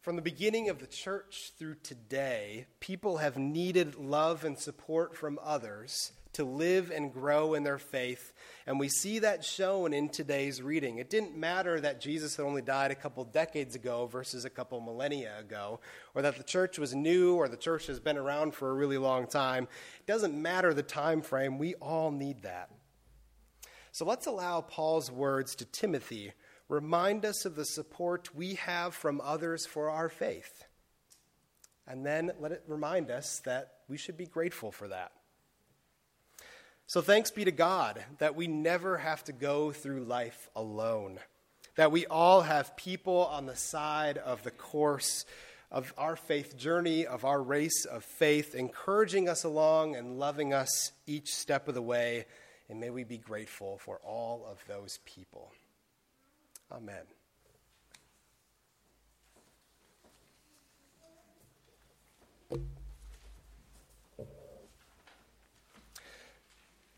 From 0.00 0.16
the 0.16 0.22
beginning 0.22 0.70
of 0.70 0.78
the 0.78 0.86
church 0.86 1.52
through 1.58 1.76
today, 1.82 2.66
people 2.80 3.18
have 3.18 3.36
needed 3.36 3.96
love 3.96 4.44
and 4.44 4.58
support 4.58 5.14
from 5.14 5.38
others 5.42 6.12
to 6.32 6.44
live 6.44 6.90
and 6.90 7.12
grow 7.12 7.54
in 7.54 7.64
their 7.64 7.78
faith. 7.78 8.32
And 8.66 8.80
we 8.80 8.88
see 8.88 9.18
that 9.20 9.44
shown 9.44 9.92
in 9.92 10.08
today's 10.08 10.62
reading. 10.62 10.98
It 10.98 11.10
didn't 11.10 11.36
matter 11.36 11.80
that 11.80 12.00
Jesus 12.00 12.36
had 12.36 12.44
only 12.44 12.62
died 12.62 12.90
a 12.90 12.96
couple 12.96 13.24
decades 13.24 13.74
ago 13.74 14.06
versus 14.06 14.44
a 14.44 14.50
couple 14.50 14.80
millennia 14.80 15.38
ago, 15.38 15.80
or 16.14 16.22
that 16.22 16.36
the 16.36 16.44
church 16.44 16.78
was 16.78 16.94
new 16.94 17.34
or 17.34 17.48
the 17.48 17.56
church 17.56 17.86
has 17.86 18.00
been 18.00 18.16
around 18.16 18.54
for 18.54 18.70
a 18.70 18.74
really 18.74 18.98
long 18.98 19.26
time. 19.26 19.64
It 19.98 20.06
doesn't 20.06 20.34
matter 20.34 20.72
the 20.72 20.82
time 20.82 21.20
frame. 21.20 21.58
We 21.58 21.74
all 21.74 22.10
need 22.10 22.42
that. 22.42 22.70
So 23.92 24.04
let's 24.04 24.26
allow 24.26 24.60
Paul's 24.60 25.10
words 25.10 25.54
to 25.56 25.64
Timothy 25.64 26.32
remind 26.68 27.24
us 27.24 27.44
of 27.44 27.56
the 27.56 27.64
support 27.64 28.34
we 28.34 28.54
have 28.54 28.94
from 28.94 29.20
others 29.20 29.66
for 29.66 29.90
our 29.90 30.08
faith. 30.08 30.64
And 31.86 32.06
then 32.06 32.30
let 32.38 32.52
it 32.52 32.62
remind 32.68 33.10
us 33.10 33.40
that 33.44 33.72
we 33.88 33.96
should 33.96 34.16
be 34.16 34.26
grateful 34.26 34.70
for 34.70 34.86
that. 34.88 35.10
So 36.86 37.00
thanks 37.00 37.30
be 37.30 37.44
to 37.44 37.52
God 37.52 38.02
that 38.18 38.36
we 38.36 38.46
never 38.46 38.96
have 38.98 39.24
to 39.24 39.32
go 39.32 39.72
through 39.72 40.04
life 40.04 40.48
alone, 40.54 41.18
that 41.76 41.92
we 41.92 42.06
all 42.06 42.42
have 42.42 42.76
people 42.76 43.26
on 43.26 43.46
the 43.46 43.56
side 43.56 44.18
of 44.18 44.42
the 44.44 44.50
course 44.50 45.24
of 45.70 45.92
our 45.96 46.16
faith 46.16 46.56
journey, 46.56 47.06
of 47.06 47.24
our 47.24 47.40
race 47.40 47.84
of 47.84 48.04
faith, 48.04 48.54
encouraging 48.54 49.28
us 49.28 49.44
along 49.44 49.94
and 49.94 50.18
loving 50.18 50.52
us 50.52 50.92
each 51.06 51.34
step 51.34 51.68
of 51.68 51.74
the 51.74 51.82
way. 51.82 52.26
And 52.70 52.78
may 52.78 52.90
we 52.90 53.02
be 53.02 53.18
grateful 53.18 53.78
for 53.78 53.98
all 54.04 54.46
of 54.48 54.64
those 54.68 55.00
people. 55.04 55.50
Amen. 56.70 57.02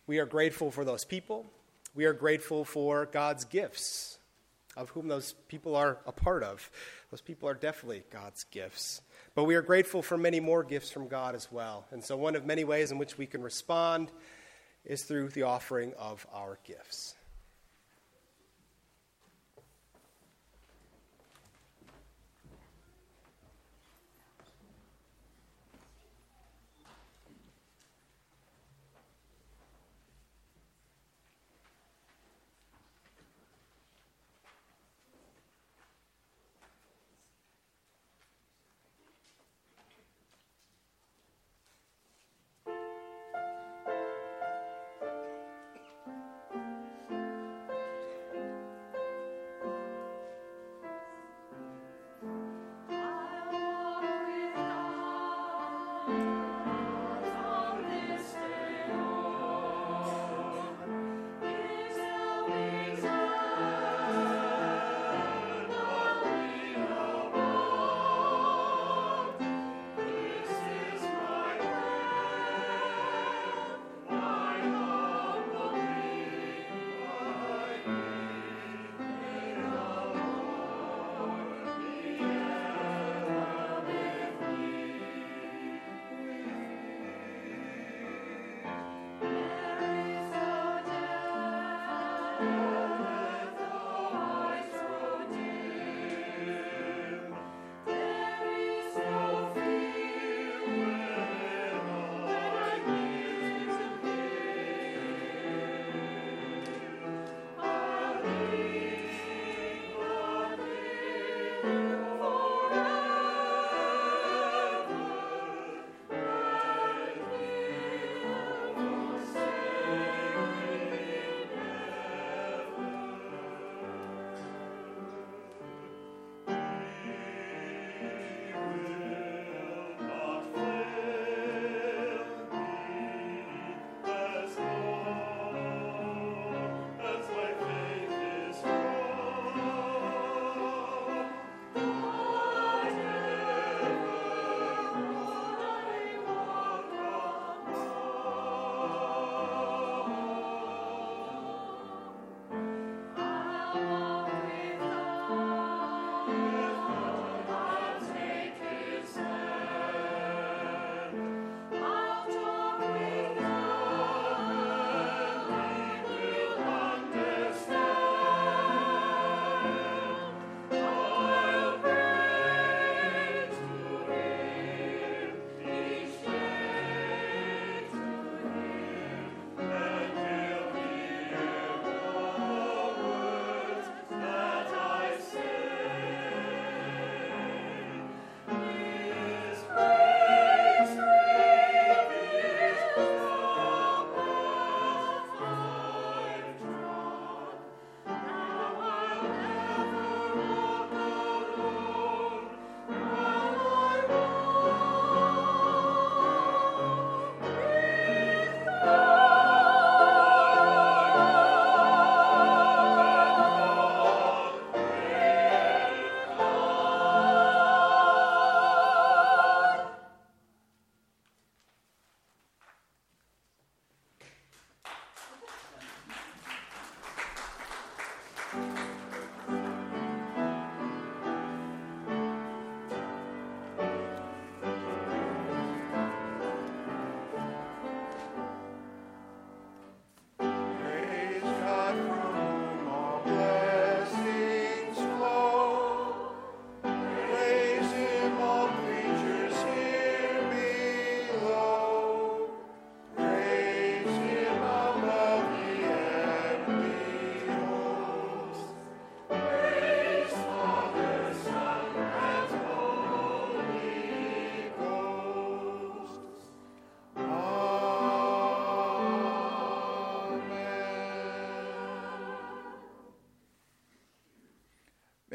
We 0.06 0.18
are 0.18 0.26
grateful 0.26 0.70
for 0.70 0.84
those 0.84 1.06
people. 1.06 1.46
We 1.94 2.04
are 2.04 2.12
grateful 2.12 2.66
for 2.66 3.06
God's 3.06 3.46
gifts, 3.46 4.18
of 4.76 4.90
whom 4.90 5.08
those 5.08 5.32
people 5.48 5.74
are 5.74 5.96
a 6.06 6.12
part 6.12 6.42
of. 6.42 6.70
Those 7.10 7.22
people 7.22 7.48
are 7.48 7.54
definitely 7.54 8.02
God's 8.10 8.44
gifts. 8.44 9.00
But 9.34 9.44
we 9.44 9.54
are 9.54 9.62
grateful 9.62 10.02
for 10.02 10.18
many 10.18 10.38
more 10.38 10.64
gifts 10.64 10.90
from 10.90 11.08
God 11.08 11.34
as 11.34 11.50
well. 11.50 11.86
And 11.90 12.04
so, 12.04 12.14
one 12.14 12.36
of 12.36 12.44
many 12.44 12.64
ways 12.64 12.92
in 12.92 12.98
which 12.98 13.16
we 13.16 13.24
can 13.24 13.40
respond 13.40 14.10
is 14.84 15.02
through 15.02 15.28
the 15.28 15.42
offering 15.42 15.92
of 15.98 16.26
our 16.32 16.58
gifts. 16.64 17.14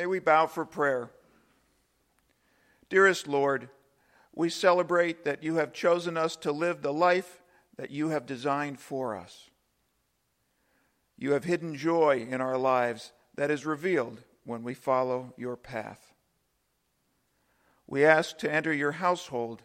We 0.08 0.20
bow 0.20 0.48
for 0.48 0.66
prayer. 0.66 1.12
Dearest 2.90 3.28
Lord, 3.28 3.70
we 4.34 4.50
celebrate 4.50 5.26
that 5.26 5.44
you 5.44 5.56
have 5.56 5.74
chosen 5.74 6.16
us 6.18 6.36
to 6.38 6.52
live 6.52 6.82
the 6.82 6.94
life 6.94 7.42
that 7.76 7.92
you 7.92 8.10
have 8.10 8.26
designed 8.26 8.80
for 8.80 9.16
us. 9.16 9.50
You 11.18 11.32
have 11.34 11.44
hidden 11.44 11.76
joy 11.76 12.28
in 12.30 12.42
our 12.42 12.58
lives 12.58 13.12
that 13.36 13.52
is 13.52 13.66
revealed 13.66 14.22
when 14.46 14.64
we 14.64 14.74
follow 14.74 15.34
your 15.38 15.56
path. 15.56 16.14
We 17.88 18.06
ask 18.06 18.38
to 18.40 18.52
enter 18.52 18.74
your 18.74 18.94
household, 18.94 19.64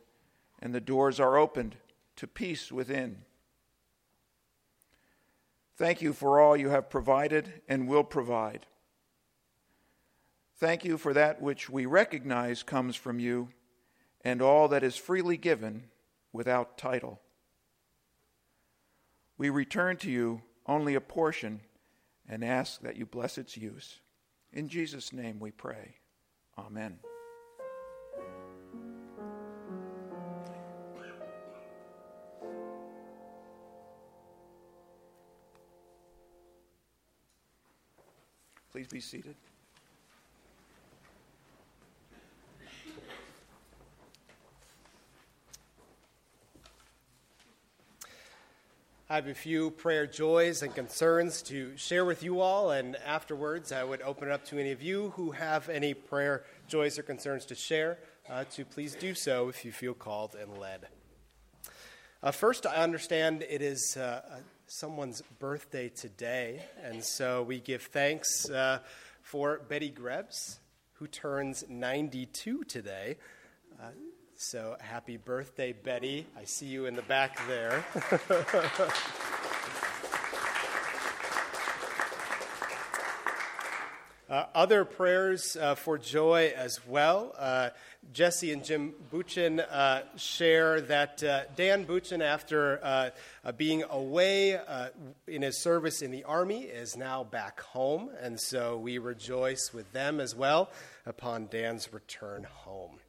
and 0.60 0.74
the 0.74 0.80
doors 0.80 1.20
are 1.20 1.36
opened 1.36 1.76
to 2.16 2.26
peace 2.26 2.72
within. 2.72 3.24
Thank 5.76 6.00
you 6.00 6.12
for 6.12 6.40
all 6.40 6.56
you 6.56 6.68
have 6.70 6.88
provided 6.88 7.62
and 7.68 7.88
will 7.88 8.04
provide. 8.04 8.66
Thank 10.62 10.84
you 10.84 10.96
for 10.96 11.12
that 11.12 11.42
which 11.42 11.68
we 11.68 11.86
recognize 11.86 12.62
comes 12.62 12.94
from 12.94 13.18
you 13.18 13.48
and 14.20 14.40
all 14.40 14.68
that 14.68 14.84
is 14.84 14.94
freely 14.96 15.36
given 15.36 15.88
without 16.32 16.78
title. 16.78 17.20
We 19.36 19.50
return 19.50 19.96
to 19.96 20.08
you 20.08 20.42
only 20.64 20.94
a 20.94 21.00
portion 21.00 21.62
and 22.28 22.44
ask 22.44 22.80
that 22.82 22.94
you 22.94 23.06
bless 23.06 23.38
its 23.38 23.56
use. 23.56 23.98
In 24.52 24.68
Jesus' 24.68 25.12
name 25.12 25.40
we 25.40 25.50
pray. 25.50 25.96
Amen. 26.56 27.00
Please 38.70 38.86
be 38.86 39.00
seated. 39.00 39.34
I 49.12 49.16
have 49.16 49.28
a 49.28 49.34
few 49.34 49.72
prayer 49.72 50.06
joys 50.06 50.62
and 50.62 50.74
concerns 50.74 51.42
to 51.42 51.76
share 51.76 52.06
with 52.06 52.22
you 52.22 52.40
all, 52.40 52.70
and 52.70 52.96
afterwards 52.96 53.70
I 53.70 53.84
would 53.84 54.00
open 54.00 54.28
it 54.28 54.32
up 54.32 54.46
to 54.46 54.58
any 54.58 54.70
of 54.70 54.80
you 54.80 55.10
who 55.16 55.32
have 55.32 55.68
any 55.68 55.92
prayer 55.92 56.44
joys 56.66 56.98
or 56.98 57.02
concerns 57.02 57.44
to 57.44 57.54
share 57.54 57.98
uh, 58.30 58.44
to 58.52 58.64
please 58.64 58.94
do 58.94 59.12
so 59.12 59.50
if 59.50 59.66
you 59.66 59.70
feel 59.70 59.92
called 59.92 60.34
and 60.34 60.56
led. 60.56 60.86
Uh, 62.22 62.30
first, 62.30 62.64
I 62.64 62.76
understand 62.76 63.44
it 63.46 63.60
is 63.60 63.98
uh, 63.98 64.22
uh 64.30 64.36
someone's 64.66 65.20
birthday 65.38 65.90
today, 65.90 66.64
and 66.82 67.04
so 67.04 67.42
we 67.42 67.60
give 67.60 67.82
thanks 67.82 68.48
uh, 68.48 68.78
for 69.20 69.60
Betty 69.68 69.90
Grebs, 69.90 70.58
who 70.94 71.06
turns 71.06 71.64
92 71.68 72.64
today. 72.64 73.18
So 74.42 74.76
happy 74.80 75.18
birthday, 75.18 75.72
Betty. 75.72 76.26
I 76.36 76.44
see 76.46 76.66
you 76.66 76.86
in 76.86 76.96
the 76.96 77.02
back 77.02 77.38
there. 77.46 77.84
Uh, 84.30 84.46
other 84.54 84.86
prayers 84.86 85.58
uh, 85.60 85.74
for 85.74 85.98
joy 85.98 86.54
as 86.56 86.80
well. 86.86 87.34
Uh, 87.38 87.68
Jesse 88.14 88.50
and 88.50 88.64
Jim 88.64 88.94
Buchin 89.10 89.60
uh, 89.60 90.04
share 90.16 90.80
that 90.80 91.22
uh, 91.22 91.42
Dan 91.54 91.84
Buchin, 91.84 92.22
after 92.22 92.80
uh, 92.82 93.52
being 93.58 93.82
away 93.90 94.58
in 95.26 95.42
his 95.42 95.62
service 95.62 96.00
in 96.00 96.10
the 96.10 96.24
Army, 96.24 96.62
is 96.62 96.96
now 96.96 97.24
back 97.24 97.60
home. 97.60 98.08
And 98.22 98.40
so 98.40 98.78
we 98.78 98.96
rejoice 98.96 99.70
with 99.74 99.92
them 99.92 100.18
as 100.18 100.34
well 100.34 100.70
upon 101.04 101.48
Dan's 101.48 101.92
return 101.92 102.44
home. 102.44 103.01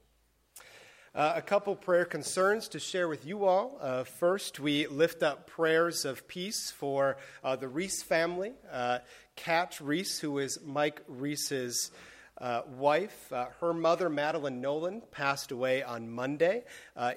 Uh, 1.15 1.33
a 1.35 1.41
couple 1.43 1.75
prayer 1.75 2.05
concerns 2.05 2.67
to 2.69 2.79
share 2.79 3.07
with 3.07 3.23
you 3.23 3.45
all. 3.45 3.77
Uh, 3.79 4.03
first, 4.03 4.59
we 4.59 4.87
lift 4.87 5.21
up 5.21 5.45
prayers 5.45 6.05
of 6.05 6.27
peace 6.27 6.71
for 6.71 7.17
uh, 7.43 7.55
the 7.55 7.67
Reese 7.67 8.01
family. 8.01 8.53
Uh, 8.71 8.97
Kat 9.35 9.79
Reese, 9.79 10.17
who 10.17 10.39
is 10.39 10.57
Mike 10.65 11.03
Reese's 11.07 11.91
uh, 12.39 12.61
wife, 12.79 13.31
uh, 13.31 13.45
her 13.59 13.75
mother, 13.75 14.09
Madeline 14.09 14.59
Nolan, 14.59 15.03
passed 15.11 15.51
away 15.51 15.83
on 15.83 16.09
Monday 16.09 16.63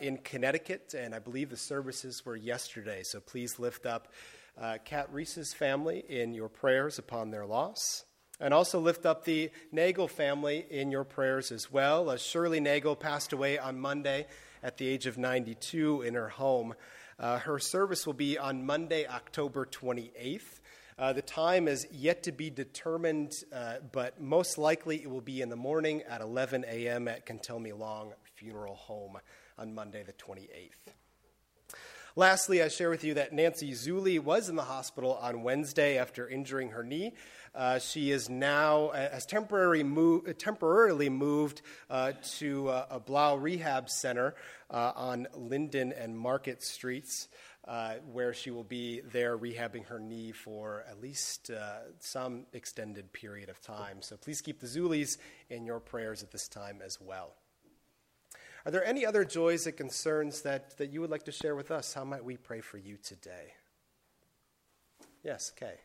in 0.03 0.19
Connecticut, 0.19 0.93
and 0.93 1.15
I 1.15 1.19
believe 1.19 1.49
the 1.49 1.57
services 1.57 2.23
were 2.23 2.37
yesterday. 2.37 3.03
So 3.03 3.21
please 3.21 3.59
lift 3.59 3.87
up 3.87 4.09
Kat 4.85 5.11
Reese's 5.11 5.55
family 5.55 6.05
in 6.07 6.35
your 6.35 6.51
prayers 6.51 6.99
upon 6.99 7.31
their 7.31 7.47
loss. 7.47 8.05
And 8.39 8.53
also 8.53 8.79
lift 8.81 9.07
up 9.07 9.25
the 9.25 9.51
Nagel 9.73 10.09
family 10.09 10.67
in 10.69 10.91
your 10.91 11.05
prayers 11.05 11.51
as 11.51 11.73
well. 11.73 12.11
As 12.11 12.21
Shirley 12.21 12.61
Nagel 12.61 12.95
passed 12.95 13.33
away 13.33 13.59
on 13.59 13.81
Monday 13.81 14.27
at 14.63 14.77
the 14.77 14.87
age 14.89 15.07
of 15.07 15.17
92 15.17 16.03
in 16.03 16.15
her 16.15 16.29
home. 16.29 16.75
Uh, 17.19 17.39
her 17.39 17.59
service 17.59 18.07
will 18.07 18.15
be 18.15 18.37
on 18.37 18.67
Monday, 18.67 19.07
October 19.07 19.65
28th. 19.65 20.61
Uh, 20.99 21.13
the 21.13 21.23
time 21.23 21.69
is 21.69 21.87
yet 21.93 22.23
to 22.23 22.33
be 22.33 22.51
determined, 22.51 23.45
uh, 23.53 23.75
but 23.93 24.21
most 24.21 24.59
likely 24.59 25.03
it 25.03 25.11
will 25.11 25.21
be 25.21 25.41
in 25.41 25.49
the 25.49 25.57
morning 25.57 26.03
at 26.09 26.21
11 26.21 26.65
a.m. 26.69 27.07
at 27.07 27.27
Cantelmi 27.27 27.79
Long 27.79 28.13
Funeral 28.35 28.75
Home 28.75 29.19
on 29.59 29.75
Monday, 29.75 30.03
the 30.03 30.13
28th. 30.15 30.93
Lastly, 32.19 32.63
I 32.63 32.69
share 32.69 32.89
with 32.89 33.05
you 33.05 33.13
that 33.15 33.35
Nancy 33.35 33.73
Zuli 33.73 34.19
was 34.19 34.49
in 34.49 34.57
the 34.57 34.63
hospital 34.63 35.19
on 35.21 35.43
Wednesday 35.43 35.99
after 35.99 36.27
injuring 36.27 36.71
her 36.71 36.83
knee. 36.83 37.13
Uh, 37.57 37.79
she 37.79 38.11
is 38.11 38.29
now 38.29 38.89
uh, 38.89 39.11
has 39.11 39.25
temporary 39.25 39.83
move, 39.83 40.37
temporarily 40.37 41.09
moved 41.09 41.63
uh, 41.89 42.13
to 42.23 42.69
uh, 42.69 42.87
a 42.91 43.01
Blau 43.01 43.37
Rehab 43.37 43.89
Center 43.89 44.35
uh, 44.71 44.93
on 44.95 45.27
Linden 45.35 45.93
and 45.93 46.19
Market 46.19 46.63
Streets, 46.63 47.29
where 48.13 48.35
she 48.35 48.51
will 48.51 48.63
be 48.63 49.01
there 49.01 49.39
rehabbing 49.39 49.87
her 49.87 49.99
knee 49.99 50.33
for 50.33 50.85
at 50.89 51.01
least 51.01 51.51
some 51.99 52.45
extended 52.53 53.11
period 53.13 53.49
of 53.49 53.61
time. 53.63 54.03
So 54.03 54.17
please 54.17 54.43
keep 54.43 54.61
the 54.61 54.67
Zulis 54.67 55.17
in 55.49 55.65
your 55.65 55.81
prayers 55.81 56.23
at 56.23 56.31
this 56.31 56.49
time 56.49 56.81
as 56.85 57.01
well. 57.01 57.33
Are 58.67 58.71
there 58.71 58.85
any 58.85 59.07
other 59.07 59.25
joys 59.25 59.67
and 59.67 59.77
concerns 59.77 60.43
that, 60.43 60.77
that 60.79 60.93
you 60.93 61.01
would 61.01 61.11
like 61.11 61.25
to 61.25 61.33
share 61.33 61.57
with 61.57 61.71
us? 61.71 61.95
How 61.95 62.05
might 62.05 62.25
we 62.25 62.37
pray 62.37 62.61
for 62.61 62.79
you 62.79 62.99
today? 62.99 63.55
Yes, 65.25 65.53
okay. 65.57 65.77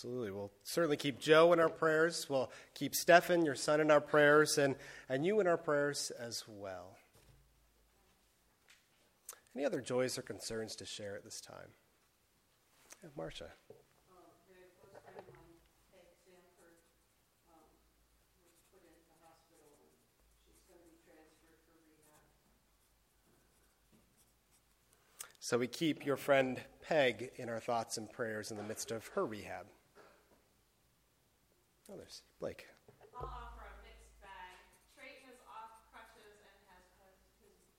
Absolutely. 0.00 0.30
We'll 0.30 0.50
certainly 0.62 0.96
keep 0.96 1.18
Joe 1.18 1.52
in 1.52 1.60
our 1.60 1.68
prayers. 1.68 2.26
We'll 2.26 2.50
keep 2.72 2.94
Stefan, 2.94 3.44
your 3.44 3.54
son, 3.54 3.82
in 3.82 3.90
our 3.90 4.00
prayers, 4.00 4.56
and, 4.56 4.74
and 5.10 5.26
you 5.26 5.40
in 5.40 5.46
our 5.46 5.58
prayers 5.58 6.10
as 6.18 6.42
well. 6.48 6.96
Any 9.54 9.66
other 9.66 9.82
joys 9.82 10.16
or 10.16 10.22
concerns 10.22 10.74
to 10.76 10.86
share 10.86 11.16
at 11.16 11.22
this 11.22 11.42
time? 11.42 11.68
Yeah, 13.02 13.10
Marcia. 13.14 13.48
So 25.40 25.58
we 25.58 25.66
keep 25.66 26.06
your 26.06 26.16
friend 26.16 26.58
Peg 26.80 27.32
in 27.36 27.50
our 27.50 27.60
thoughts 27.60 27.98
and 27.98 28.10
prayers 28.10 28.50
in 28.50 28.56
the 28.56 28.62
midst 28.62 28.90
of 28.92 29.06
her 29.08 29.26
rehab. 29.26 29.66
Others. 31.90 32.22
Blake. 32.38 32.70
I'll 33.18 33.26
offer 33.26 33.66
a 33.66 33.74
mixed 33.82 34.14
bag. 34.22 34.54
Trayton 34.94 35.26
is 35.26 35.42
off 35.50 35.82
crutches 35.90 36.38
and 36.46 36.54
has 36.70 36.86
his 37.02 37.18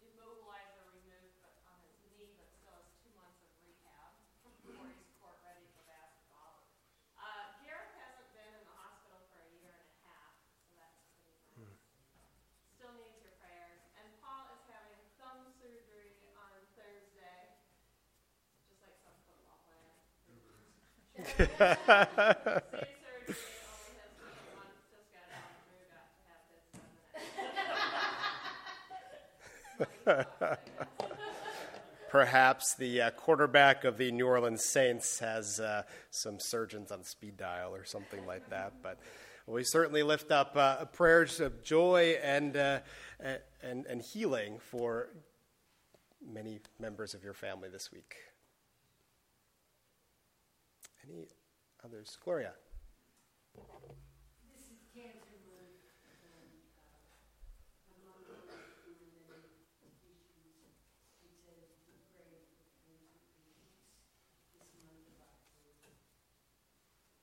immobilizer 0.04 0.84
removed 0.92 1.40
but 1.40 1.56
on 1.72 1.80
his 1.88 1.96
knee, 2.12 2.36
but 2.36 2.52
still 2.60 2.76
has 2.76 2.92
two 3.00 3.08
months 3.16 3.40
of 3.40 3.52
rehab 3.64 4.12
before 4.44 4.84
he's 4.92 5.08
court 5.24 5.40
ready 5.48 5.64
for 5.72 5.88
basketball. 5.88 6.60
Uh, 7.16 7.56
Gareth 7.64 7.96
hasn't 8.04 8.28
been 8.36 8.52
in 8.52 8.64
the 8.68 8.76
hospital 8.76 9.24
for 9.32 9.40
a 9.48 9.50
year 9.64 9.72
and 9.80 9.88
a 9.88 10.00
half, 10.12 10.36
so 10.68 10.76
that's 10.76 11.00
pretty 11.24 11.32
nice. 11.64 11.80
Still 12.76 12.92
needs 13.00 13.16
your 13.24 13.32
prayers. 13.40 13.80
And 13.96 14.12
Paul 14.20 14.52
is 14.60 14.64
having 14.68 15.00
thumb 15.24 15.56
surgery 15.56 16.20
on 16.36 16.52
Thursday, 16.76 17.56
just 18.68 18.84
like 18.84 19.00
some 19.08 19.16
football 19.24 19.64
player. 19.72 19.96
Same 22.82 23.00
surgery, 23.08 23.38
only 23.70 23.94
has 24.02 24.10
been 24.18 24.34
one, 24.58 24.74
just 24.90 25.06
got 25.14 25.30
out 25.30 25.54
and 25.54 25.62
moved 25.70 25.94
out 25.94 26.10
to 26.10 26.22
have 26.26 26.42
his 26.50 26.66
done 26.74 26.90
Perhaps 32.10 32.76
the 32.76 33.02
uh, 33.02 33.12
quarterback 33.12 33.84
of 33.84 33.98
the 33.98 34.12
New 34.12 34.28
Orleans 34.28 34.64
Saints 34.66 35.20
has 35.20 35.60
uh, 35.60 35.84
some 36.10 36.40
surgeons 36.40 36.92
on 36.92 37.04
speed 37.04 37.38
dial 37.38 37.74
or 37.74 37.86
something 37.86 38.26
like 38.26 38.50
that. 38.50 38.74
But 38.84 39.00
we 39.48 39.64
certainly 39.64 40.04
lift 40.04 40.32
up 40.32 40.56
uh, 40.56 40.86
prayers 40.86 41.40
of 41.40 41.64
joy 41.64 42.18
and, 42.24 42.58
uh, 42.58 42.80
and, 43.64 43.86
and 43.86 44.02
healing 44.02 44.60
for 44.60 45.10
many 46.26 46.60
members 46.80 47.14
of 47.14 47.24
your 47.24 47.34
family 47.34 47.70
this 47.70 47.92
week. 47.92 48.16
Any 51.04 51.28
others? 51.84 52.18
Gloria. 52.24 52.54
This 54.54 54.70
is 54.70 54.86
cancer 54.94 55.34
month, 55.50 55.82
and, 56.06 56.22
uh, 56.78 56.94
my 57.90 57.98
mom 58.06 58.22
was 58.22 58.46
doing 58.86 59.10
many 59.26 59.50
issues. 59.74 60.78
She 61.18 61.34
said 61.42 61.74
to 61.90 61.98
pray 62.14 62.38
for 62.54 62.70
cancer 62.86 63.18
patients 63.34 63.82
this 64.54 64.70
month 64.86 65.10
of 65.10 65.26
October. 65.26 65.98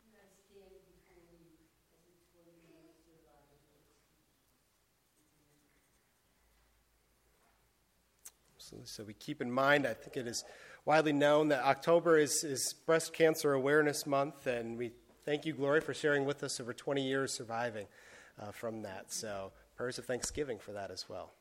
And 0.03 0.11
I 0.19 0.27
stand 0.43 0.75
before 0.83 1.23
you 1.23 1.55
as 1.95 2.03
a 2.11 2.19
twenty-year 2.35 2.99
survivor. 3.07 3.63
So, 8.69 8.77
so 8.85 9.05
we 9.05 9.15
keep 9.15 9.41
in 9.41 9.51
mind, 9.51 9.87
I 9.87 9.95
think 9.95 10.19
it 10.19 10.27
is 10.27 10.45
widely 10.85 11.15
known 11.15 11.49
that 11.49 11.65
October 11.65 12.19
is, 12.19 12.45
is 12.45 12.75
Breast 12.85 13.15
Cancer 13.15 13.55
Awareness 13.55 14.05
Month, 14.05 14.47
and 14.47 14.77
we 14.77 14.93
thank 15.25 15.47
you, 15.47 15.55
Glory, 15.55 15.81
for 15.81 15.95
sharing 15.95 16.27
with 16.27 16.45
us 16.45 16.61
over 16.61 16.75
20 16.75 17.01
years 17.01 17.33
surviving 17.33 17.87
uh, 18.37 18.53
from 18.53 18.83
that. 18.83 19.11
So, 19.11 19.53
prayers 19.75 19.97
of 19.97 20.05
thanksgiving 20.05 20.59
for 20.59 20.73
that 20.73 20.91
as 20.91 21.09
well. 21.09 21.33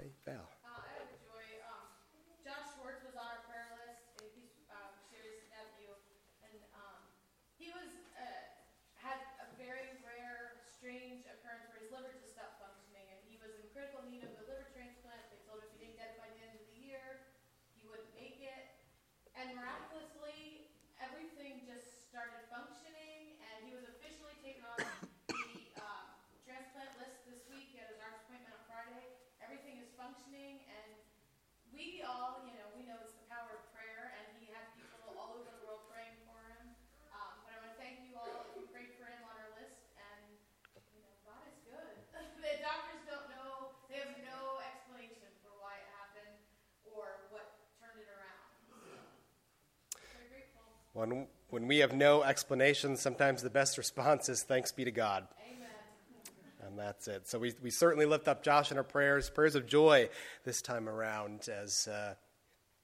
Hey, 0.00 0.08
Val. 0.24 0.48
Uh, 0.64 0.80
I 0.80 0.96
have 0.96 1.12
a 1.12 1.20
joy. 1.28 1.44
Um, 1.68 1.92
Josh 2.40 2.64
Schwartz 2.72 3.04
was 3.04 3.12
on 3.20 3.28
our 3.28 3.44
prayer 3.44 3.68
list. 3.84 4.00
He's 4.32 4.64
um, 4.72 4.96
Sherry's 5.12 5.44
nephew, 5.52 5.92
and 6.40 6.56
um, 6.72 7.04
he 7.60 7.68
was 7.68 7.90
uh, 8.16 8.24
had 8.96 9.20
a 9.44 9.48
very 9.60 9.92
rare, 10.00 10.64
strange 10.72 11.28
occurrence 11.28 11.68
where 11.68 11.84
his 11.84 11.92
liver 11.92 12.16
just 12.16 12.32
stopped 12.32 12.56
functioning, 12.64 13.04
and 13.12 13.20
he 13.28 13.36
was 13.44 13.52
in 13.60 13.68
critical 13.76 14.00
need 14.08 14.24
of 14.24 14.32
a 14.40 14.44
liver 14.48 14.68
transplant. 14.72 15.20
They 15.32 15.40
told 15.48 15.64
him 15.64 15.68
if 15.68 15.76
he 15.76 15.88
didn't 15.88 15.98
get 15.98 16.14
it 16.14 16.18
by 16.20 16.28
the 16.30 16.40
end 16.44 16.54
of 16.54 16.62
the 16.70 16.78
year, 16.78 17.26
he 17.76 17.88
wouldn't 17.88 18.12
make 18.14 18.38
it. 18.44 18.64
And 19.40 19.56
miraculously, 19.56 20.68
everything 21.00 21.64
just 21.64 22.12
started 22.12 22.44
functioning, 22.52 23.40
and 23.40 23.64
he 23.64 23.72
was 23.72 23.88
officially 23.88 24.36
taken 24.44 24.60
off 24.68 24.84
the 25.32 25.72
um, 25.80 26.12
transplant 26.44 26.92
list 27.00 27.24
this 27.24 27.40
week. 27.48 27.72
Had 27.72 27.88
his 27.88 28.04
arms 28.04 28.20
appointment 28.28 28.52
on 28.52 28.60
Friday. 28.68 29.16
Everything 29.40 29.80
is 29.80 29.88
functioning, 29.96 30.60
and 30.68 30.92
we 31.72 32.04
all, 32.04 32.44
you 32.44 32.52
know, 32.52 32.68
we 32.76 32.84
know 32.84 33.00
it's 33.00 33.16
the 33.16 33.24
power 33.32 33.48
of 33.56 33.64
prayer, 33.72 34.12
and 34.20 34.28
he 34.44 34.52
had 34.52 34.76
people 34.76 35.08
all 35.16 35.40
over 35.40 35.48
the 35.48 35.64
world 35.64 35.88
praying 35.88 36.20
for 36.28 36.36
him. 36.52 36.76
Um, 37.08 37.40
but 37.40 37.56
I 37.56 37.64
want 37.64 37.72
to 37.72 37.80
thank 37.80 38.04
you 38.04 38.20
all 38.20 38.44
if 38.44 38.60
you 38.60 38.68
prayed 38.68 38.92
for 39.00 39.08
him 39.08 39.24
on 39.24 39.40
our 39.40 39.56
list, 39.56 39.88
and 39.96 40.36
you 40.92 41.00
know, 41.00 41.16
God 41.24 41.48
is 41.48 41.56
good. 41.64 41.96
the 42.12 42.60
doctors 42.60 43.08
don't 43.08 43.32
know; 43.32 43.72
they 43.88 44.04
have 44.04 44.12
no 44.20 44.60
explanation 44.68 45.32
for 45.40 45.56
why 45.64 45.80
it 45.80 45.88
happened 45.96 46.36
or 46.92 47.32
what 47.32 47.56
turned 47.80 48.04
it 48.04 48.10
around. 48.12 48.50
So, 48.68 48.76
very 50.14 50.28
grateful. 50.28 50.66
When, 51.00 51.26
when 51.48 51.66
we 51.66 51.78
have 51.78 51.94
no 51.94 52.22
explanation, 52.22 52.94
sometimes 52.94 53.40
the 53.42 53.48
best 53.48 53.78
response 53.78 54.28
is 54.28 54.42
thanks 54.42 54.70
be 54.70 54.84
to 54.84 54.90
God. 54.90 55.26
Amen. 55.50 55.68
And 56.66 56.78
that's 56.78 57.08
it. 57.08 57.26
So 57.26 57.38
we, 57.38 57.54
we 57.62 57.70
certainly 57.70 58.04
lift 58.04 58.28
up 58.28 58.42
Josh 58.42 58.70
in 58.70 58.76
our 58.76 58.84
prayers, 58.84 59.30
prayers 59.30 59.54
of 59.54 59.66
joy 59.66 60.10
this 60.44 60.60
time 60.60 60.90
around 60.90 61.48
as 61.48 61.88
uh, 61.88 62.16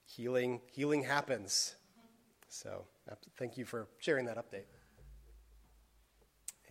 healing, 0.03 0.61
healing 0.73 1.03
happens. 1.03 1.75
So 2.49 2.85
thank 3.37 3.55
you 3.55 3.65
for 3.65 3.87
sharing 3.99 4.25
that 4.25 4.37
update. 4.37 4.65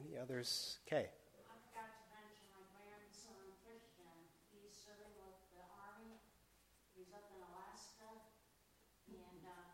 Any 0.03 0.19
others? 0.19 0.79
Kay. 0.91 1.07
I 1.07 1.55
forgot 1.71 1.95
to 1.95 2.03
mention 2.11 2.51
my 2.59 2.67
grandson 2.75 3.39
Christian, 3.63 4.11
he's 4.51 4.75
serving 4.75 5.15
with 5.23 5.39
the 5.55 5.63
army, 5.79 6.19
he's 6.99 7.15
up 7.15 7.31
in 7.31 7.39
Alaska, 7.39 8.11
and, 9.15 9.47
uh, 9.47 9.73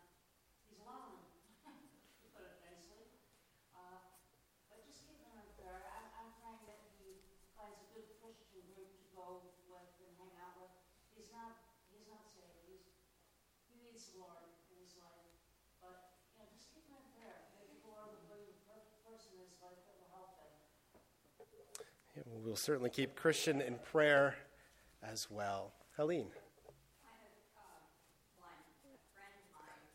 he's 0.69 0.79
lonely, 0.85 1.27
to 1.67 2.27
put 2.31 2.47
it 2.47 2.55
nicely. 2.63 3.03
Uh, 3.75 3.99
but 4.71 4.79
just 4.87 5.03
keep 5.03 5.19
him 5.19 5.35
in 5.35 5.47
prayer, 5.59 5.83
I, 5.91 6.23
I'm 6.23 6.31
praying 6.39 6.63
that 6.71 6.79
he 7.03 7.19
finds 7.59 7.83
a 7.83 7.87
good 7.91 8.07
Christian 8.23 8.63
group 8.71 8.95
to 8.95 9.03
go 9.11 9.43
with 9.67 9.91
and 9.99 10.11
hang 10.23 10.31
out 10.39 10.55
with. 10.55 10.71
He's 11.19 11.35
not, 11.35 11.67
he's 11.91 12.07
not 12.07 12.23
saved, 12.31 12.63
he's, 12.63 12.95
he 13.67 13.75
needs 13.83 14.07
the 14.15 14.23
Lord 14.23 14.39
in 14.71 14.79
his 14.79 14.95
life, 14.95 15.35
but, 15.83 16.15
you 16.31 16.39
know, 16.39 16.47
just 16.55 16.71
keep 16.71 16.87
him 16.87 16.95
in 16.95 17.07
prayer. 17.11 17.43
Maybe 17.59 17.75
the 17.83 17.91
Lord 17.91 18.07
will 18.15 18.23
bring 18.31 18.47
the 18.47 18.55
perfect 18.63 19.03
person 19.03 19.35
in 19.35 19.43
his 19.51 19.59
life 19.59 19.83
that 19.83 19.95
will 19.99 20.11
help 20.15 20.31
him. 20.39 20.51
Yeah, 22.13 22.32
well, 22.43 22.55
certainly 22.55 22.89
keep 22.89 23.15
Christian 23.15 23.61
in 23.61 23.79
prayer 23.79 24.35
as 25.01 25.27
well. 25.31 25.71
Helene. 25.95 26.27
I 27.07 27.15
have 27.23 27.39
uh, 27.55 28.43
one, 28.43 28.59
a 28.83 28.99
friend 29.15 29.31
of 29.31 29.47
mine 29.55 29.87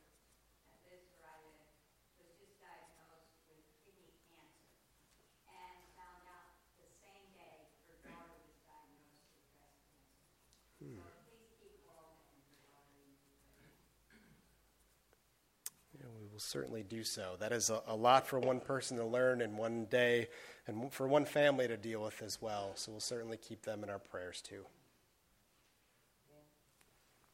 that 0.65 0.81
lives 0.89 1.13
where 1.21 1.29
I 1.29 1.37
live 1.45 1.61
was 2.17 2.33
just 2.41 2.57
diagnosed 2.57 3.37
with 3.53 3.61
kidney 3.85 4.17
cancer 4.33 4.81
and 5.45 5.77
found 5.93 6.25
out 6.25 6.57
the 6.81 6.89
same 7.05 7.29
day 7.37 7.69
her 7.93 8.01
daughter 8.09 8.41
was 8.41 8.57
diagnosed 8.65 9.29
with 9.29 9.45
breast 9.53 9.85
cancer. 9.93 10.25
So 10.81 11.05
please 11.29 11.53
keep 11.61 11.85
Walden 11.85 12.33
and 12.33 12.49
her 12.49 12.65
daughter 12.65 12.97
in 12.97 13.13
your 13.13 13.29
prayers. 13.53 13.77
Yeah, 15.93 16.09
we 16.17 16.25
will 16.33 16.38
certainly 16.49 16.83
do 16.83 17.05
so. 17.05 17.37
That 17.39 17.53
is 17.53 17.71
a, 17.71 17.83
a 17.87 17.95
lot 17.95 18.27
for 18.27 18.41
one 18.41 18.61
person 18.61 18.97
to 18.97 19.05
learn 19.05 19.41
in 19.41 19.57
one 19.57 19.85
day 19.85 20.29
and 20.67 20.93
for 20.93 21.07
one 21.07 21.25
family 21.25 21.69
to 21.69 21.77
deal 21.77 22.03
with 22.03 22.23
as 22.23 22.41
well. 22.41 22.73
So 22.75 22.93
we'll 22.93 23.01
certainly 23.01 23.37
keep 23.37 23.63
them 23.63 23.85
in 23.85 23.91
our 23.91 23.99
prayers 23.99 24.41
too. 24.41 24.65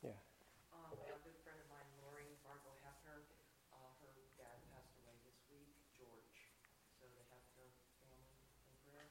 Yeah. 0.02 0.10
Um, 0.74 0.92
a 0.92 0.96
good 1.22 1.38
friend 1.46 1.58
of 1.62 1.68
mine, 1.70 1.86
Lori 2.02 2.26
Fargo 2.42 2.74
Hefner, 2.82 3.22
uh, 3.72 3.90
her 4.02 4.12
dad 4.36 4.58
passed 4.74 4.98
away 5.00 5.14
this 5.22 5.38
week, 5.48 5.70
George. 5.96 6.50
So 6.98 7.06
the 7.14 7.22
Hefner 7.30 7.70
family 8.02 8.34
in 8.66 8.74
prayer. 8.82 9.08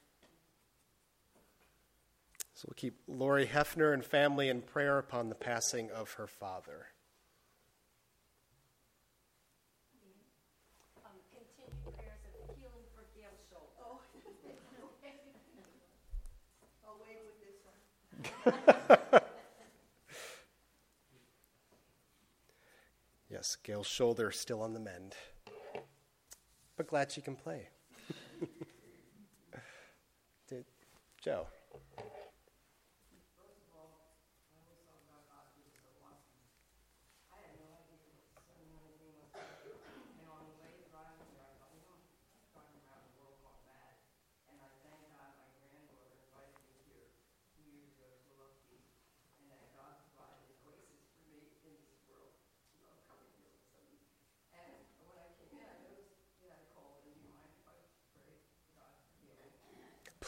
So 2.53 2.67
we'll 2.67 2.75
keep 2.75 2.99
Lori 3.07 3.47
Hefner 3.47 3.93
and 3.93 4.03
family 4.03 4.49
in 4.49 4.61
prayer 4.61 4.99
upon 4.99 5.29
the 5.29 5.35
passing 5.35 5.91
of 5.91 6.13
her 6.13 6.27
father. 6.27 6.87
Um, 11.03 11.19
continued 11.27 11.83
prayers 11.83 12.23
of 12.23 12.55
healing 12.55 12.87
for 12.95 13.03
Gail 13.11 13.35
Schultz. 13.51 13.75
Oh. 13.83 13.99
I'll 16.87 16.99
wait 17.03 17.19
with 17.27 17.35
this 17.43 17.59
one. 17.67 17.75
Yes, 23.33 23.57
Gail's 23.63 23.87
shoulder 23.87 24.29
still 24.29 24.61
on 24.61 24.73
the 24.75 24.79
mend. 24.79 25.15
but 26.77 26.87
glad 26.87 27.11
she 27.11 27.19
can 27.19 27.35
play. 27.35 27.67
Joe. 31.19 31.47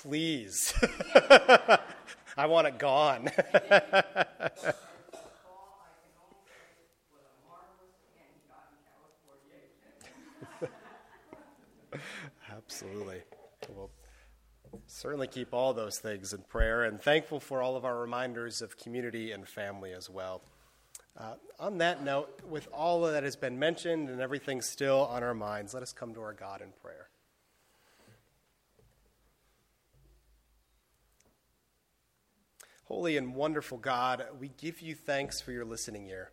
Please. 0.07 0.71
I 2.37 2.45
want 2.45 2.67
it 2.67 2.77
gone. 2.77 3.31
Absolutely. 12.51 13.23
We'll 13.67 13.89
certainly 14.85 15.27
keep 15.27 15.55
all 15.55 15.73
those 15.73 15.97
things 15.97 16.33
in 16.33 16.43
prayer 16.43 16.83
and 16.83 17.01
thankful 17.01 17.39
for 17.39 17.63
all 17.63 17.75
of 17.75 17.83
our 17.83 17.99
reminders 17.99 18.61
of 18.61 18.77
community 18.77 19.31
and 19.31 19.47
family 19.47 19.91
as 19.91 20.07
well. 20.07 20.43
Uh, 21.17 21.33
on 21.59 21.79
that 21.79 22.03
note, 22.03 22.41
with 22.47 22.67
all 22.71 23.01
that 23.01 23.23
has 23.23 23.35
been 23.35 23.57
mentioned 23.57 24.09
and 24.09 24.21
everything 24.21 24.61
still 24.61 25.07
on 25.07 25.23
our 25.23 25.33
minds, 25.33 25.73
let 25.73 25.81
us 25.81 25.91
come 25.93 26.13
to 26.13 26.21
our 26.21 26.33
God 26.33 26.61
in 26.61 26.67
prayer. 26.79 27.07
Holy 32.85 33.17
and 33.17 33.33
wonderful 33.33 33.79
God, 33.79 34.23
we 34.39 34.49
give 34.49 34.79
you 34.79 34.93
thanks 34.93 35.41
for 35.41 35.51
your 35.51 35.65
listening 35.65 36.05
ear. 36.05 36.29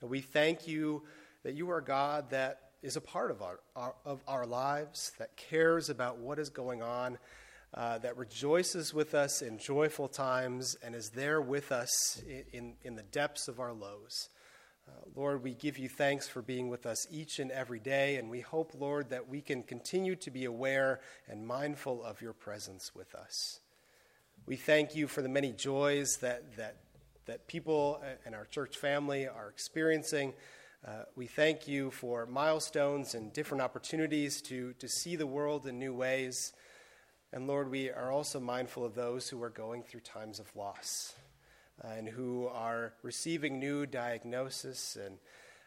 We 0.00 0.22
thank 0.22 0.66
you 0.66 1.02
that 1.42 1.52
you 1.52 1.70
are 1.70 1.82
God 1.82 2.30
that 2.30 2.70
is 2.82 2.96
a 2.96 3.00
part 3.02 3.30
of 3.30 3.42
our, 3.42 3.60
our 3.76 3.94
of 4.06 4.22
our 4.26 4.46
lives, 4.46 5.12
that 5.18 5.36
cares 5.36 5.90
about 5.90 6.16
what 6.16 6.38
is 6.38 6.48
going 6.48 6.82
on, 6.82 7.18
uh, 7.74 7.98
that 7.98 8.16
rejoices 8.16 8.94
with 8.94 9.14
us 9.14 9.42
in 9.42 9.58
joyful 9.58 10.08
times, 10.08 10.76
and 10.82 10.94
is 10.94 11.10
there 11.10 11.42
with 11.42 11.70
us 11.70 12.22
in, 12.26 12.44
in, 12.54 12.74
in 12.84 12.94
the 12.96 13.02
depths 13.02 13.46
of 13.46 13.60
our 13.60 13.74
lows. 13.74 14.30
Uh, 14.88 14.92
Lord, 15.14 15.42
we 15.42 15.52
give 15.52 15.76
you 15.76 15.90
thanks 15.90 16.26
for 16.26 16.40
being 16.40 16.70
with 16.70 16.86
us 16.86 17.06
each 17.10 17.38
and 17.38 17.50
every 17.50 17.80
day, 17.80 18.16
and 18.16 18.30
we 18.30 18.40
hope, 18.40 18.72
Lord, 18.78 19.10
that 19.10 19.28
we 19.28 19.42
can 19.42 19.62
continue 19.62 20.16
to 20.16 20.30
be 20.30 20.46
aware 20.46 21.00
and 21.28 21.46
mindful 21.46 22.02
of 22.02 22.22
your 22.22 22.32
presence 22.32 22.92
with 22.94 23.14
us. 23.14 23.60
We 24.44 24.56
thank 24.56 24.96
you 24.96 25.06
for 25.06 25.22
the 25.22 25.28
many 25.28 25.52
joys 25.52 26.16
that, 26.16 26.56
that, 26.56 26.78
that 27.26 27.46
people 27.46 28.02
and 28.26 28.34
our 28.34 28.44
church 28.44 28.76
family 28.76 29.28
are 29.28 29.48
experiencing. 29.48 30.34
Uh, 30.84 31.04
we 31.14 31.28
thank 31.28 31.68
you 31.68 31.92
for 31.92 32.26
milestones 32.26 33.14
and 33.14 33.32
different 33.32 33.62
opportunities 33.62 34.42
to, 34.42 34.72
to 34.80 34.88
see 34.88 35.14
the 35.14 35.28
world 35.28 35.68
in 35.68 35.78
new 35.78 35.94
ways. 35.94 36.54
And 37.32 37.46
Lord, 37.46 37.70
we 37.70 37.90
are 37.90 38.10
also 38.10 38.40
mindful 38.40 38.84
of 38.84 38.96
those 38.96 39.28
who 39.28 39.40
are 39.44 39.50
going 39.50 39.84
through 39.84 40.00
times 40.00 40.40
of 40.40 40.54
loss 40.56 41.14
uh, 41.84 41.90
and 41.96 42.08
who 42.08 42.48
are 42.48 42.94
receiving 43.04 43.60
new 43.60 43.86
diagnosis 43.86 44.96
and 44.96 45.18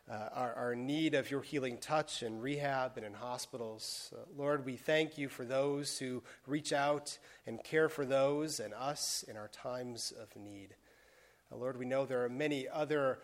uh, 0.09 0.29
are, 0.33 0.73
in 0.73 0.85
need 0.85 1.15
of 1.15 1.31
your 1.31 1.41
healing 1.41 1.77
touch 1.77 2.21
in 2.21 2.39
rehab 2.39 2.97
and 2.97 3.05
in 3.05 3.13
hospitals. 3.13 4.13
Uh, 4.15 4.19
Lord, 4.37 4.65
we 4.65 4.75
thank 4.75 5.17
you 5.17 5.29
for 5.29 5.45
those 5.45 5.97
who 5.97 6.21
reach 6.45 6.73
out 6.73 7.17
and 7.47 7.63
care 7.63 7.89
for 7.89 8.05
those 8.05 8.59
and 8.59 8.73
us 8.73 9.25
in 9.27 9.35
our 9.35 9.47
times 9.47 10.13
of 10.21 10.35
need. 10.35 10.75
Uh, 11.51 11.57
Lord, 11.57 11.77
we 11.77 11.85
know 11.85 12.05
there 12.05 12.23
are 12.23 12.29
many 12.29 12.67
other. 12.67 13.19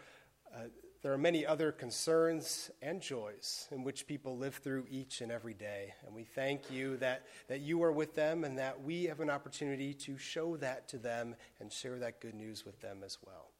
Uh, 0.54 0.66
there 1.04 1.14
are 1.14 1.18
many 1.18 1.48
other 1.48 1.72
concerns 1.72 2.70
and 2.80 3.02
joys 3.02 3.68
in 3.72 3.84
which 3.84 4.06
people 4.06 4.38
live 4.38 4.54
through 4.58 4.86
each 4.88 5.22
and 5.22 5.32
every 5.32 5.56
day. 5.56 5.96
And 6.06 6.14
we 6.14 6.24
thank 6.24 6.70
you 6.70 6.98
that, 6.98 7.26
that 7.48 7.62
you 7.62 7.82
are 7.82 7.92
with 7.92 8.14
them 8.14 8.44
and 8.44 8.60
that 8.60 8.84
we 8.84 9.06
have 9.06 9.20
an 9.20 9.32
opportunity 9.32 9.96
to 9.96 10.20
show 10.20 10.58
that 10.58 10.88
to 10.90 11.00
them 11.00 11.36
and 11.60 11.74
share 11.74 11.98
that 11.98 12.22
good 12.22 12.36
news 12.36 12.66
with 12.66 12.80
them 12.82 13.00
as 13.04 13.18
well. 13.26 13.51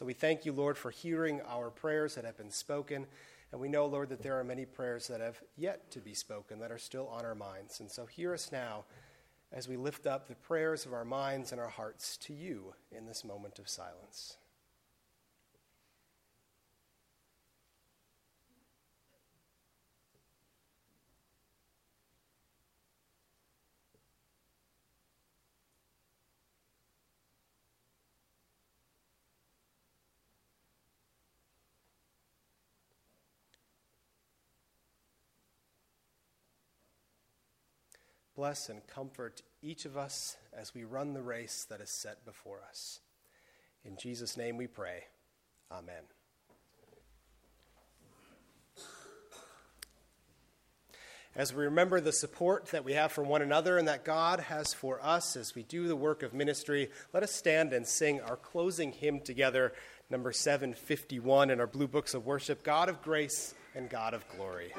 So 0.00 0.06
we 0.06 0.14
thank 0.14 0.46
you, 0.46 0.54
Lord, 0.54 0.78
for 0.78 0.90
hearing 0.90 1.42
our 1.42 1.68
prayers 1.68 2.14
that 2.14 2.24
have 2.24 2.38
been 2.38 2.50
spoken. 2.50 3.06
And 3.52 3.60
we 3.60 3.68
know, 3.68 3.84
Lord, 3.84 4.08
that 4.08 4.22
there 4.22 4.40
are 4.40 4.44
many 4.44 4.64
prayers 4.64 5.08
that 5.08 5.20
have 5.20 5.38
yet 5.58 5.90
to 5.90 5.98
be 5.98 6.14
spoken 6.14 6.58
that 6.60 6.72
are 6.72 6.78
still 6.78 7.06
on 7.08 7.26
our 7.26 7.34
minds. 7.34 7.80
And 7.80 7.90
so 7.90 8.06
hear 8.06 8.32
us 8.32 8.50
now 8.50 8.84
as 9.52 9.68
we 9.68 9.76
lift 9.76 10.06
up 10.06 10.26
the 10.26 10.36
prayers 10.36 10.86
of 10.86 10.94
our 10.94 11.04
minds 11.04 11.52
and 11.52 11.60
our 11.60 11.68
hearts 11.68 12.16
to 12.16 12.32
you 12.32 12.72
in 12.90 13.04
this 13.04 13.26
moment 13.26 13.58
of 13.58 13.68
silence. 13.68 14.38
Bless 38.40 38.70
and 38.70 38.80
comfort 38.86 39.42
each 39.60 39.84
of 39.84 39.98
us 39.98 40.38
as 40.58 40.72
we 40.74 40.82
run 40.82 41.12
the 41.12 41.20
race 41.20 41.66
that 41.68 41.82
is 41.82 41.90
set 41.90 42.24
before 42.24 42.62
us. 42.66 43.00
In 43.84 43.98
Jesus' 43.98 44.34
name 44.34 44.56
we 44.56 44.66
pray. 44.66 45.04
Amen. 45.70 46.04
As 51.36 51.52
we 51.52 51.64
remember 51.64 52.00
the 52.00 52.14
support 52.14 52.68
that 52.68 52.82
we 52.82 52.94
have 52.94 53.12
for 53.12 53.22
one 53.22 53.42
another 53.42 53.76
and 53.76 53.88
that 53.88 54.06
God 54.06 54.40
has 54.40 54.72
for 54.72 55.04
us 55.04 55.36
as 55.36 55.54
we 55.54 55.62
do 55.62 55.86
the 55.86 55.94
work 55.94 56.22
of 56.22 56.32
ministry, 56.32 56.88
let 57.12 57.22
us 57.22 57.32
stand 57.32 57.74
and 57.74 57.86
sing 57.86 58.22
our 58.22 58.36
closing 58.36 58.92
hymn 58.92 59.20
together, 59.20 59.74
number 60.08 60.32
751 60.32 61.50
in 61.50 61.60
our 61.60 61.66
Blue 61.66 61.88
Books 61.88 62.14
of 62.14 62.24
Worship 62.24 62.62
God 62.62 62.88
of 62.88 63.02
Grace 63.02 63.54
and 63.74 63.90
God 63.90 64.14
of 64.14 64.24
Glory. 64.34 64.72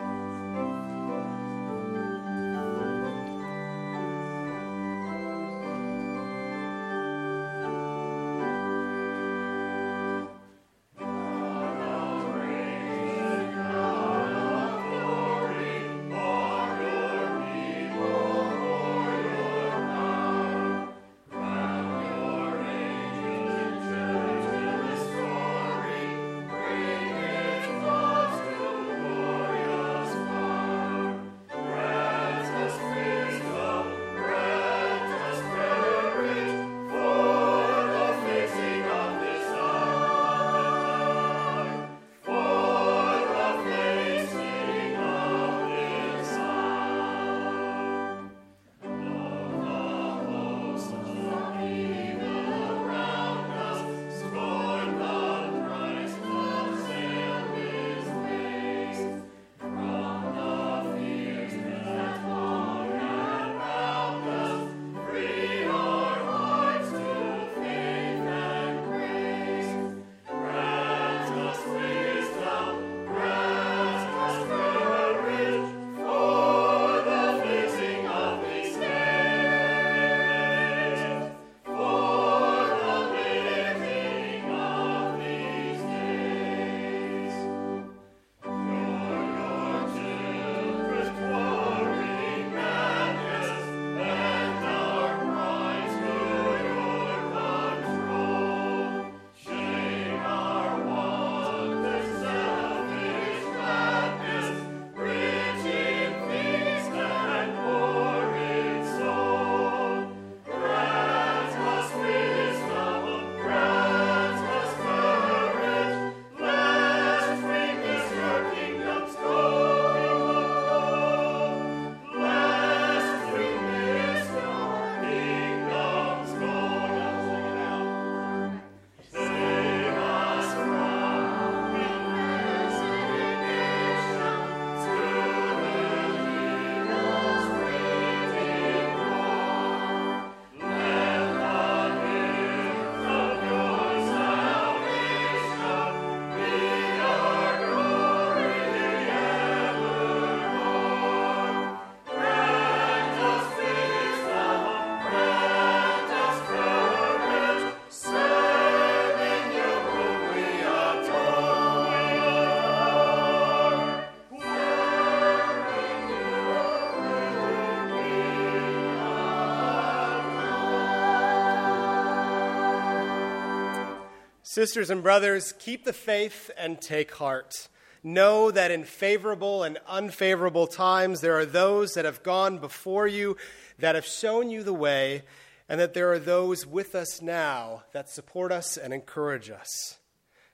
Sisters 174.54 174.89
and 174.89 175.02
brothers, 175.02 175.54
keep 175.60 175.86
the 175.86 175.93
faith 175.93 176.52
and 176.58 176.82
take 176.82 177.14
heart. 177.14 177.70
Know 178.04 178.52
that 178.52 178.70
in 178.70 178.84
favorable 178.84 179.64
and 179.64 179.78
unfavorable 179.88 180.68
times, 180.68 181.22
there 181.22 181.38
are 181.38 181.45
those 181.45 181.93
that 181.93 182.04
have 182.04 182.22
gone 182.22 182.58
before 182.58 183.08
you 183.08 183.38
that 183.80 183.95
have 183.95 184.06
shown 184.06 184.49
you 184.49 184.62
the 184.62 184.74
way, 184.74 185.24
and 185.70 185.80
that 185.80 185.93
there 185.93 186.12
are 186.12 186.20
those 186.20 186.68
with 186.68 186.95
us 186.95 187.22
now 187.22 187.84
that 187.93 188.10
support 188.10 188.52
us 188.52 188.76
and 188.76 188.93
encourage 188.93 189.49
us. 189.49 189.99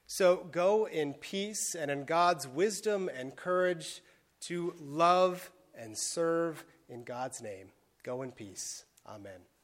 So 0.05 0.47
go 0.51 0.87
in 0.87 1.15
peace 1.15 1.73
and 1.73 1.89
in 1.89 2.05
God's 2.05 2.47
wisdom 2.47 3.09
and 3.11 3.35
courage 3.35 4.03
to 4.41 4.75
love 4.79 5.49
and 5.75 5.97
serve 5.97 6.63
in 6.87 7.03
God's 7.03 7.41
name. 7.41 7.69
Go 8.03 8.21
in 8.21 8.31
peace. 8.31 8.85
Amen. 9.07 9.56